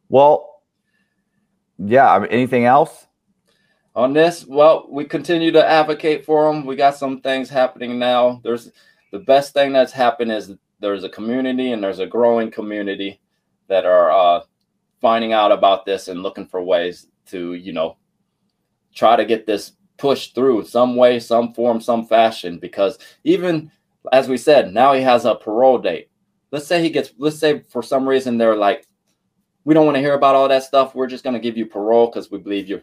[0.08, 0.62] well,
[1.78, 2.12] yeah.
[2.12, 3.06] I mean, anything else?
[3.94, 8.40] On this well we continue to advocate for them we got some things happening now.
[8.42, 8.72] There's
[9.12, 13.20] the best thing that's happened is there's a community and there's a growing community
[13.68, 14.40] that are uh,
[15.00, 17.96] finding out about this and looking for ways to you know
[18.94, 22.58] try to get this pushed through some way some form some fashion.
[22.58, 23.70] Because even
[24.12, 26.10] as we said now he has a parole date.
[26.50, 28.86] Let's say he gets let's say for some reason they're like
[29.64, 30.94] we don't want to hear about all that stuff.
[30.94, 32.82] We're just going to give you parole because we believe you're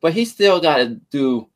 [0.00, 1.48] but he still got to do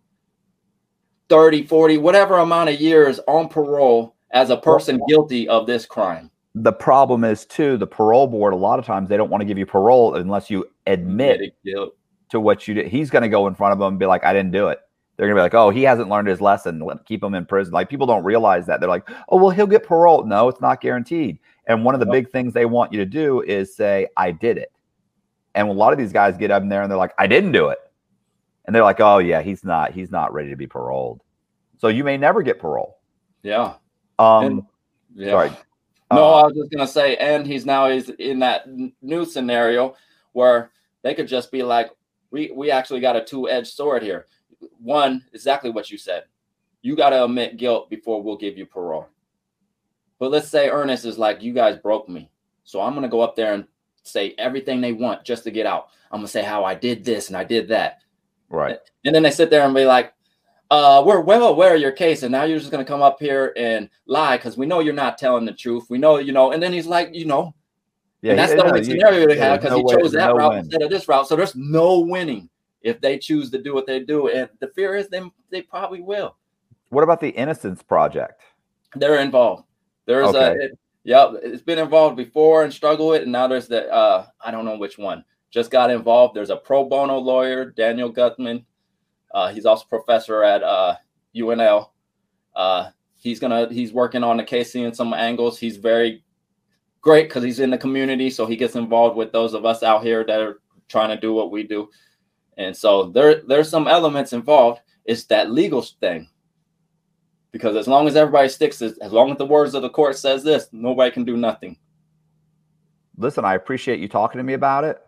[1.28, 6.30] 30, 40, whatever amount of years on parole as a person guilty of this crime.
[6.54, 8.52] The problem is too the parole board.
[8.52, 11.94] A lot of times they don't want to give you parole unless you admit guilt.
[12.30, 12.88] to what you did.
[12.88, 14.80] He's going to go in front of them and be like, "I didn't do it."
[15.16, 16.82] They're going to be like, "Oh, he hasn't learned his lesson.
[17.06, 18.80] Keep him in prison." Like people don't realize that.
[18.80, 21.38] They're like, "Oh, well, he'll get parole." No, it's not guaranteed.
[21.66, 24.58] And one of the big things they want you to do is say, "I did
[24.58, 24.72] it."
[25.54, 27.52] And a lot of these guys get up in there and they're like, "I didn't
[27.52, 27.78] do it,"
[28.64, 29.92] and they're like, "Oh yeah, he's not.
[29.92, 31.20] He's not ready to be paroled."
[31.78, 32.98] So you may never get parole.
[33.42, 33.74] Yeah.
[34.18, 34.62] Um, And-
[35.14, 35.30] Yeah.
[35.32, 35.50] sorry.
[36.12, 38.66] No, Uh, I was just gonna say, and he's now he's in that
[39.00, 39.94] new scenario
[40.32, 40.70] where
[41.02, 41.90] they could just be like,
[42.30, 44.26] we we actually got a two edged sword here.
[44.78, 46.24] One, exactly what you said.
[46.82, 49.06] You got to admit guilt before we'll give you parole.
[50.18, 52.30] But let's say Earnest is like, you guys broke me,
[52.64, 53.66] so I'm gonna go up there and
[54.04, 55.88] say everything they want just to get out.
[56.10, 58.00] I'm gonna say how I did this and I did that,
[58.52, 58.78] right.
[59.04, 60.12] and then they sit there and be like,
[60.70, 63.52] uh, we're well aware of your case, and now you're just gonna come up here
[63.56, 65.84] and lie because we know you're not telling the truth.
[65.90, 67.54] We know, you know, and then he's like, you know,
[68.22, 70.36] Yeah, and that's the only scenario they have because no he way- chose that no
[70.36, 70.58] route win.
[70.60, 71.26] instead of this route.
[71.28, 72.48] So there's no winning
[72.82, 75.20] if they choose to do what they do, and the fear is they
[75.50, 76.36] they probably will.
[76.88, 78.40] What about the Innocence Project?
[78.94, 79.64] They're involved.
[80.06, 80.38] There's Okay.
[80.38, 84.26] a it, yep, it's been involved before and struggle with, and now there's the uh
[84.40, 85.22] I don't know which one
[85.52, 86.34] just got involved.
[86.34, 88.64] There's a pro bono lawyer, Daniel Gutman.
[89.32, 90.96] Uh, he's also professor at uh,
[91.36, 91.90] UNL.
[92.56, 95.58] Uh, he's gonna he's working on the case in some angles.
[95.58, 96.24] He's very
[97.00, 100.02] great because he's in the community, so he gets involved with those of us out
[100.02, 101.88] here that are trying to do what we do.
[102.56, 104.80] And so there there's some elements involved.
[105.04, 106.28] It's that legal thing.
[107.50, 110.42] Because as long as everybody sticks as long as the words of the court says
[110.42, 111.76] this, nobody can do nothing.
[113.18, 114.98] listen, I appreciate you talking to me about it.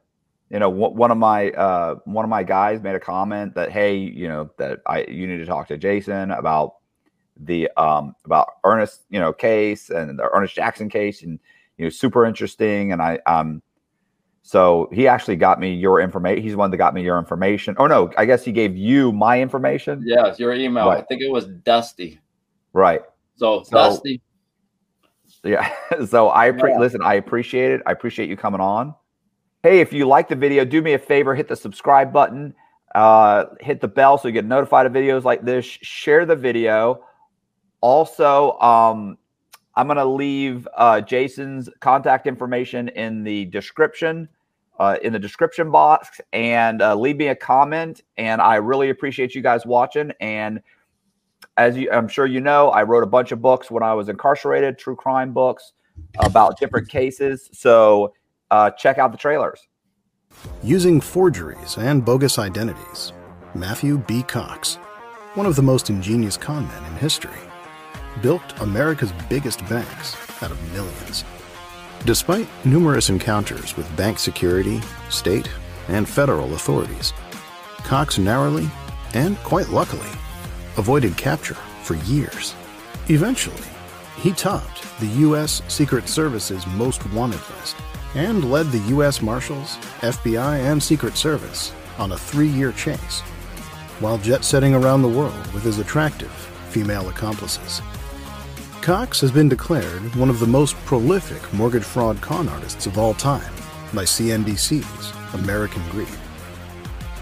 [0.55, 3.73] You know, one one of my uh, one of my guys made a comment that,
[3.73, 6.77] hey, you know, that I you need to talk to Jason about
[7.37, 11.41] the um about Earnest, you know, case and the Earnest Jackson case, and
[11.77, 12.93] you know, super interesting.
[12.93, 13.63] And I um,
[14.43, 16.41] so he actually got me your information.
[16.45, 17.75] He's the one that got me your information.
[17.77, 20.05] Oh no, I guess he gave you my information.
[20.07, 20.89] Yes, your email.
[20.89, 22.21] I think it was Dusty.
[22.73, 23.01] Right.
[23.35, 24.23] So, So- Dusty,
[25.43, 25.69] Yeah.
[26.07, 26.79] So I appre- Yeah.
[26.79, 27.03] listen.
[27.03, 27.81] I appreciate it.
[27.87, 28.95] I appreciate you coming on.
[29.65, 31.35] Hey, if you like the video, do me a favor.
[31.35, 32.55] Hit the subscribe button.
[32.95, 35.65] Uh, hit the bell so you get notified of videos like this.
[35.65, 37.03] Share the video.
[37.81, 39.17] Also, um,
[39.75, 44.29] I'm gonna leave uh, Jason's contact information in the description,
[44.79, 48.03] uh, in the description box, and uh, leave me a comment.
[48.19, 50.13] And I really appreciate you guys watching.
[50.21, 50.61] And
[51.57, 54.11] as you, I'm sure you know, I wrote a bunch of books when I was
[54.11, 55.73] incarcerated, true crime books
[56.19, 57.49] about different cases.
[57.55, 58.13] So
[58.51, 59.67] uh, check out the trailers.
[60.63, 63.13] Using forgeries and bogus identities,
[63.55, 64.23] Matthew B.
[64.23, 64.77] Cox,
[65.35, 67.39] one of the most ingenious con men in history,
[68.23, 71.25] built America's biggest banks out of millions.
[72.05, 75.49] Despite numerous encounters with bank security, state,
[75.89, 77.13] and federal authorities,
[77.79, 78.69] Cox narrowly,
[79.13, 80.09] and quite luckily,
[80.77, 82.55] avoided capture for years.
[83.09, 83.69] Eventually,
[84.17, 85.63] he topped the U.S.
[85.69, 87.77] Secret Service's most wanted list
[88.15, 89.21] and led the U.S.
[89.21, 93.21] Marshals, FBI, and Secret Service on a three year chase,
[94.01, 96.31] while jet setting around the world with his attractive
[96.71, 97.81] female accomplices.
[98.83, 103.15] Cox has been declared one of the most prolific mortgage fraud con artists of all
[103.15, 103.53] time
[103.95, 106.09] by CNBC's American Greed.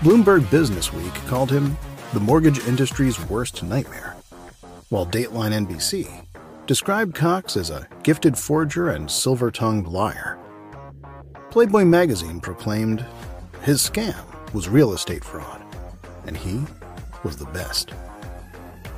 [0.01, 1.77] Bloomberg Businessweek called him
[2.13, 4.17] the mortgage industry's worst nightmare,
[4.89, 6.27] while Dateline NBC
[6.67, 10.42] described Cox as a gifted forger and silver tongued liar.
[11.53, 13.05] Playboy magazine proclaimed
[13.61, 14.17] his scam
[14.55, 15.63] was real estate fraud,
[16.25, 16.63] and he
[17.25, 17.93] was the best.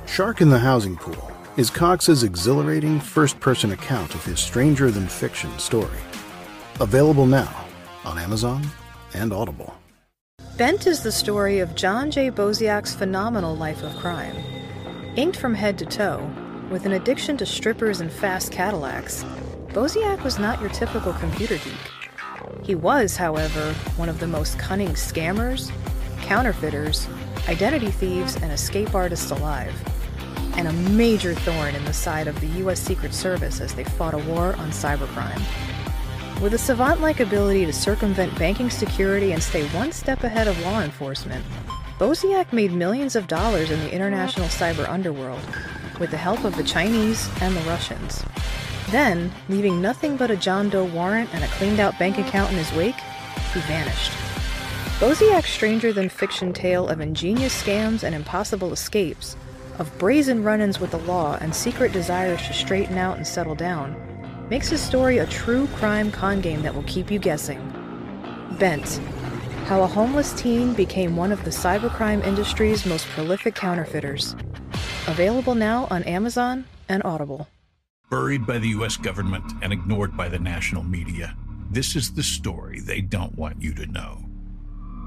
[0.05, 5.05] Shark in the Housing Pool is Cox's exhilarating first person account of his stranger than
[5.05, 5.99] fiction story.
[6.79, 7.65] Available now
[8.05, 8.65] on Amazon
[9.13, 9.75] and Audible.
[10.55, 12.31] Bent is the story of John J.
[12.31, 14.37] Boziak's phenomenal life of crime.
[15.17, 16.25] Inked from head to toe,
[16.71, 19.25] with an addiction to strippers and fast Cadillacs,
[19.73, 21.94] Boziak was not your typical computer geek.
[22.63, 25.71] He was, however, one of the most cunning scammers,
[26.21, 27.07] counterfeiters,
[27.47, 29.73] identity thieves, and escape artists alive,
[30.57, 34.13] and a major thorn in the side of the US Secret Service as they fought
[34.13, 35.41] a war on cybercrime.
[36.41, 40.59] With a savant like ability to circumvent banking security and stay one step ahead of
[40.63, 41.45] law enforcement,
[41.97, 45.39] Boziak made millions of dollars in the international cyber underworld
[45.99, 48.23] with the help of the Chinese and the Russians.
[48.95, 52.57] Then, leaving nothing but a John Doe warrant and a cleaned out bank account in
[52.57, 52.95] his wake,
[53.53, 54.13] he vanished.
[55.01, 59.35] Boziak's stranger than fiction tale of ingenious scams and impossible escapes,
[59.79, 63.53] of brazen run ins with the law and secret desires to straighten out and settle
[63.53, 63.97] down,
[64.49, 67.59] makes his story a true crime con game that will keep you guessing.
[68.59, 69.01] Bent
[69.65, 74.37] How a Homeless Teen Became One of the Cybercrime Industry's Most Prolific Counterfeiters.
[75.05, 77.49] Available now on Amazon and Audible.
[78.09, 81.35] Buried by the US government and ignored by the national media,
[81.71, 84.23] this is the story they don't want you to know.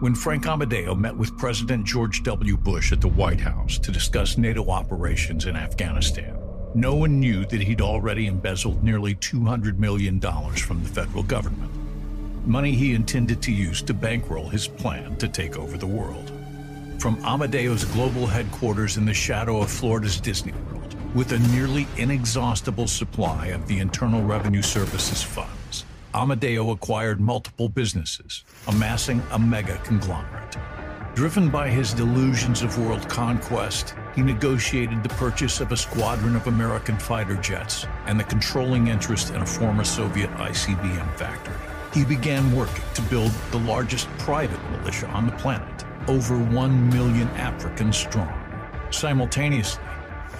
[0.00, 2.56] When Frank Amadeo met with President George W.
[2.56, 6.36] Bush at the White House to discuss NATO operations in Afghanistan,
[6.74, 11.70] no one knew that he'd already embezzled nearly $200 million from the federal government.
[12.48, 16.32] Money he intended to use to bankroll his plan to take over the world.
[16.98, 20.77] From Amadeo's global headquarters in the shadow of Florida's Disney World,
[21.14, 28.44] with a nearly inexhaustible supply of the Internal Revenue Service's funds, Amadeo acquired multiple businesses,
[28.66, 30.56] amassing a mega conglomerate.
[31.14, 36.46] Driven by his delusions of world conquest, he negotiated the purchase of a squadron of
[36.46, 41.56] American fighter jets and the controlling interest in a former Soviet ICBM factory.
[41.92, 47.28] He began working to build the largest private militia on the planet, over 1 million
[47.28, 48.32] Africans strong.
[48.90, 49.82] Simultaneously,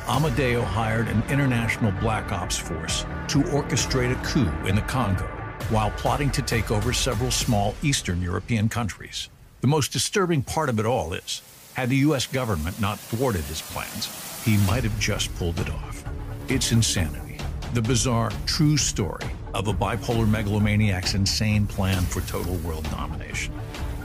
[0.09, 5.27] Amadeo hired an international black ops force to orchestrate a coup in the Congo
[5.69, 9.29] while plotting to take over several small Eastern European countries.
[9.61, 11.43] The most disturbing part of it all is,
[11.75, 14.09] had the US government not thwarted his plans,
[14.47, 16.03] he might have just pulled it off.
[16.49, 17.37] It's insanity.
[17.75, 23.53] The bizarre, true story of a bipolar megalomaniac's insane plan for total world domination.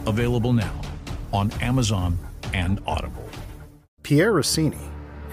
[0.06, 0.82] Available now
[1.32, 2.18] on Amazon
[2.54, 3.30] and Audible.
[4.04, 4.78] Pierre Rossini,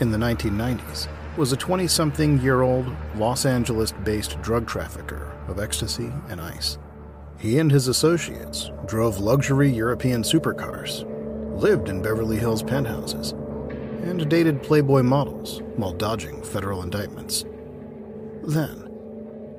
[0.00, 5.58] in the 1990s, was a 20 something year old Los Angeles based drug trafficker of
[5.58, 6.78] ecstasy and ice.
[7.38, 11.04] He and his associates drove luxury European supercars,
[11.58, 13.32] lived in Beverly Hills penthouses,
[14.02, 17.44] and dated Playboy models while dodging federal indictments.
[18.42, 18.90] Then,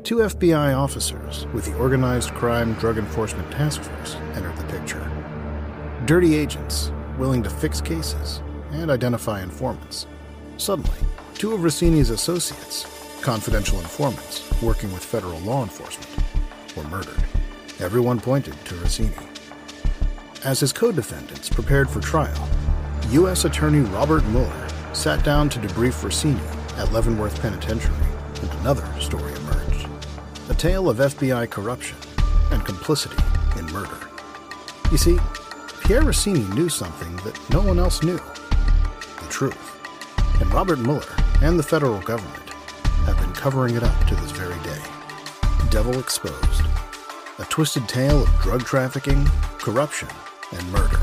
[0.04, 5.10] two FBI officers with the Organized Crime Drug Enforcement Task Force entered the picture.
[6.06, 8.42] Dirty agents willing to fix cases
[8.72, 10.08] and identify informants.
[10.62, 11.00] Suddenly,
[11.34, 12.86] two of Rossini's associates,
[13.24, 16.08] confidential informants working with federal law enforcement,
[16.78, 17.24] were murdered.
[17.80, 19.16] Everyone pointed to Rossini.
[20.44, 22.48] As his co defendants prepared for trial,
[23.10, 23.44] U.S.
[23.44, 26.40] Attorney Robert Mueller sat down to debrief Rossini
[26.78, 27.96] at Leavenworth Penitentiary,
[28.44, 29.88] and another story emerged
[30.50, 31.98] a tale of FBI corruption
[32.52, 33.18] and complicity
[33.58, 33.98] in murder.
[34.92, 35.18] You see,
[35.86, 39.71] Pierre Rossini knew something that no one else knew the truth.
[40.52, 41.04] Robert Mueller
[41.42, 42.50] and the federal government
[43.06, 44.82] have been covering it up to this very day.
[45.70, 46.62] Devil Exposed
[47.42, 49.26] a twisted tale of drug trafficking,
[49.58, 50.08] corruption,
[50.52, 51.00] and murder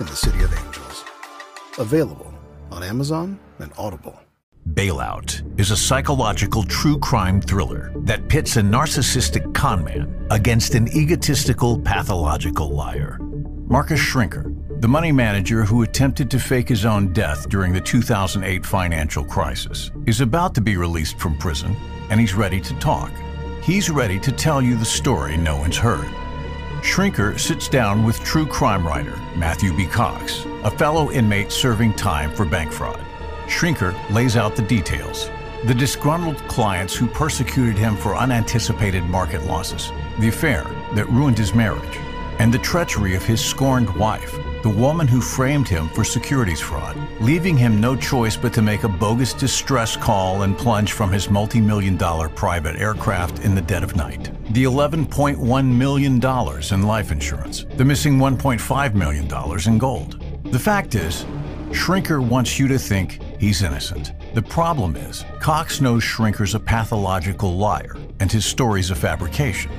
[0.00, 1.04] in the City of Angels.
[1.78, 2.32] Available
[2.70, 4.20] on Amazon and Audible.
[4.74, 11.80] Bailout is a psychological true crime thriller that pits a narcissistic conman against an egotistical,
[11.80, 13.18] pathological liar.
[13.66, 18.64] Marcus Schrenker, the money manager who attempted to fake his own death during the 2008
[18.64, 21.74] financial crisis, is about to be released from prison
[22.10, 23.10] and he's ready to talk.
[23.60, 26.06] He's ready to tell you the story no one's heard.
[26.80, 29.84] Schrenker sits down with true crime writer Matthew B.
[29.84, 33.00] Cox, a fellow inmate serving time for bank fraud.
[33.46, 35.28] Schrenker lays out the details
[35.64, 39.90] the disgruntled clients who persecuted him for unanticipated market losses,
[40.20, 40.64] the affair
[40.94, 41.98] that ruined his marriage,
[42.38, 46.96] and the treachery of his scorned wife, the woman who framed him for securities fraud,
[47.20, 51.30] leaving him no choice but to make a bogus distress call and plunge from his
[51.30, 54.30] multi million dollar private aircraft in the dead of night.
[54.52, 56.14] The $11.1 million
[56.72, 60.24] in life insurance, the missing $1.5 million in gold.
[60.44, 61.24] The fact is,
[61.70, 64.12] Schrenker wants you to think he's innocent.
[64.34, 69.70] The problem is, Cox knows Schrenker's a pathological liar, and his story's a fabrication.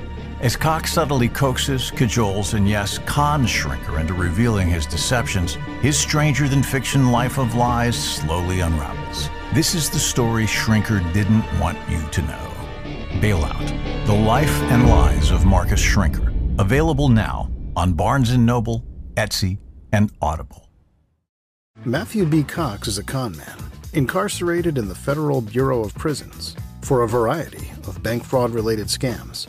[0.42, 6.48] As Cox subtly coaxes, cajoles, and yes, cons Schrenker into revealing his deceptions, his stranger
[6.48, 9.28] than fiction life of lies slowly unravels.
[9.52, 12.50] This is the story Schrenker didn't want you to know.
[13.20, 16.32] Bailout: The Life and Lies of Marcus Schrenker.
[16.58, 18.82] Available now on Barnes & Noble,
[19.16, 19.58] Etsy,
[19.92, 20.70] and Audible.
[21.84, 22.44] Matthew B.
[22.44, 23.58] Cox is a conman,
[23.92, 29.46] incarcerated in the Federal Bureau of Prisons for a variety of bank fraud related scams.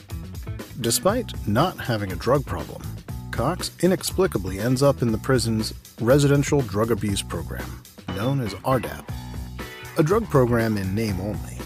[0.82, 2.82] Despite not having a drug problem,
[3.30, 7.84] Cox inexplicably ends up in the prison's residential drug abuse program,
[8.16, 9.08] known as RDAP.
[10.00, 11.60] A drug program in name only.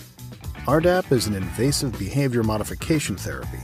[0.68, 3.60] RDAP is an invasive behavior modification therapy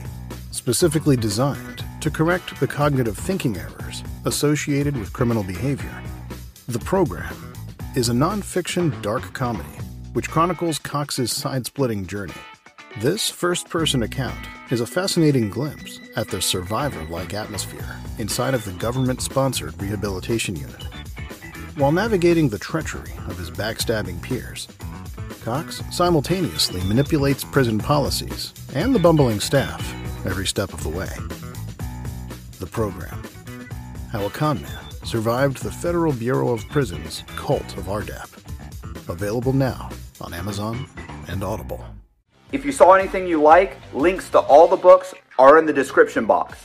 [0.52, 6.02] specifically designed to correct the cognitive thinking errors associated with criminal behavior.
[6.68, 7.52] The program
[7.94, 9.68] is a nonfiction dark comedy
[10.14, 12.32] which chronicles Cox's side splitting journey.
[13.00, 18.64] This first person account is a fascinating glimpse at the survivor like atmosphere inside of
[18.64, 20.82] the government sponsored rehabilitation unit.
[21.76, 24.68] While navigating the treachery of his backstabbing peers,
[25.44, 29.80] Cox simultaneously manipulates prison policies and the bumbling staff
[30.24, 31.10] every step of the way.
[32.58, 33.22] The program
[34.10, 39.08] How a Conman Survived the Federal Bureau of Prisons Cult of RDAP.
[39.10, 39.90] Available now
[40.22, 40.86] on Amazon
[41.28, 41.84] and Audible.
[42.52, 46.26] If you saw anything you like, links to all the books are in the description
[46.26, 46.62] box.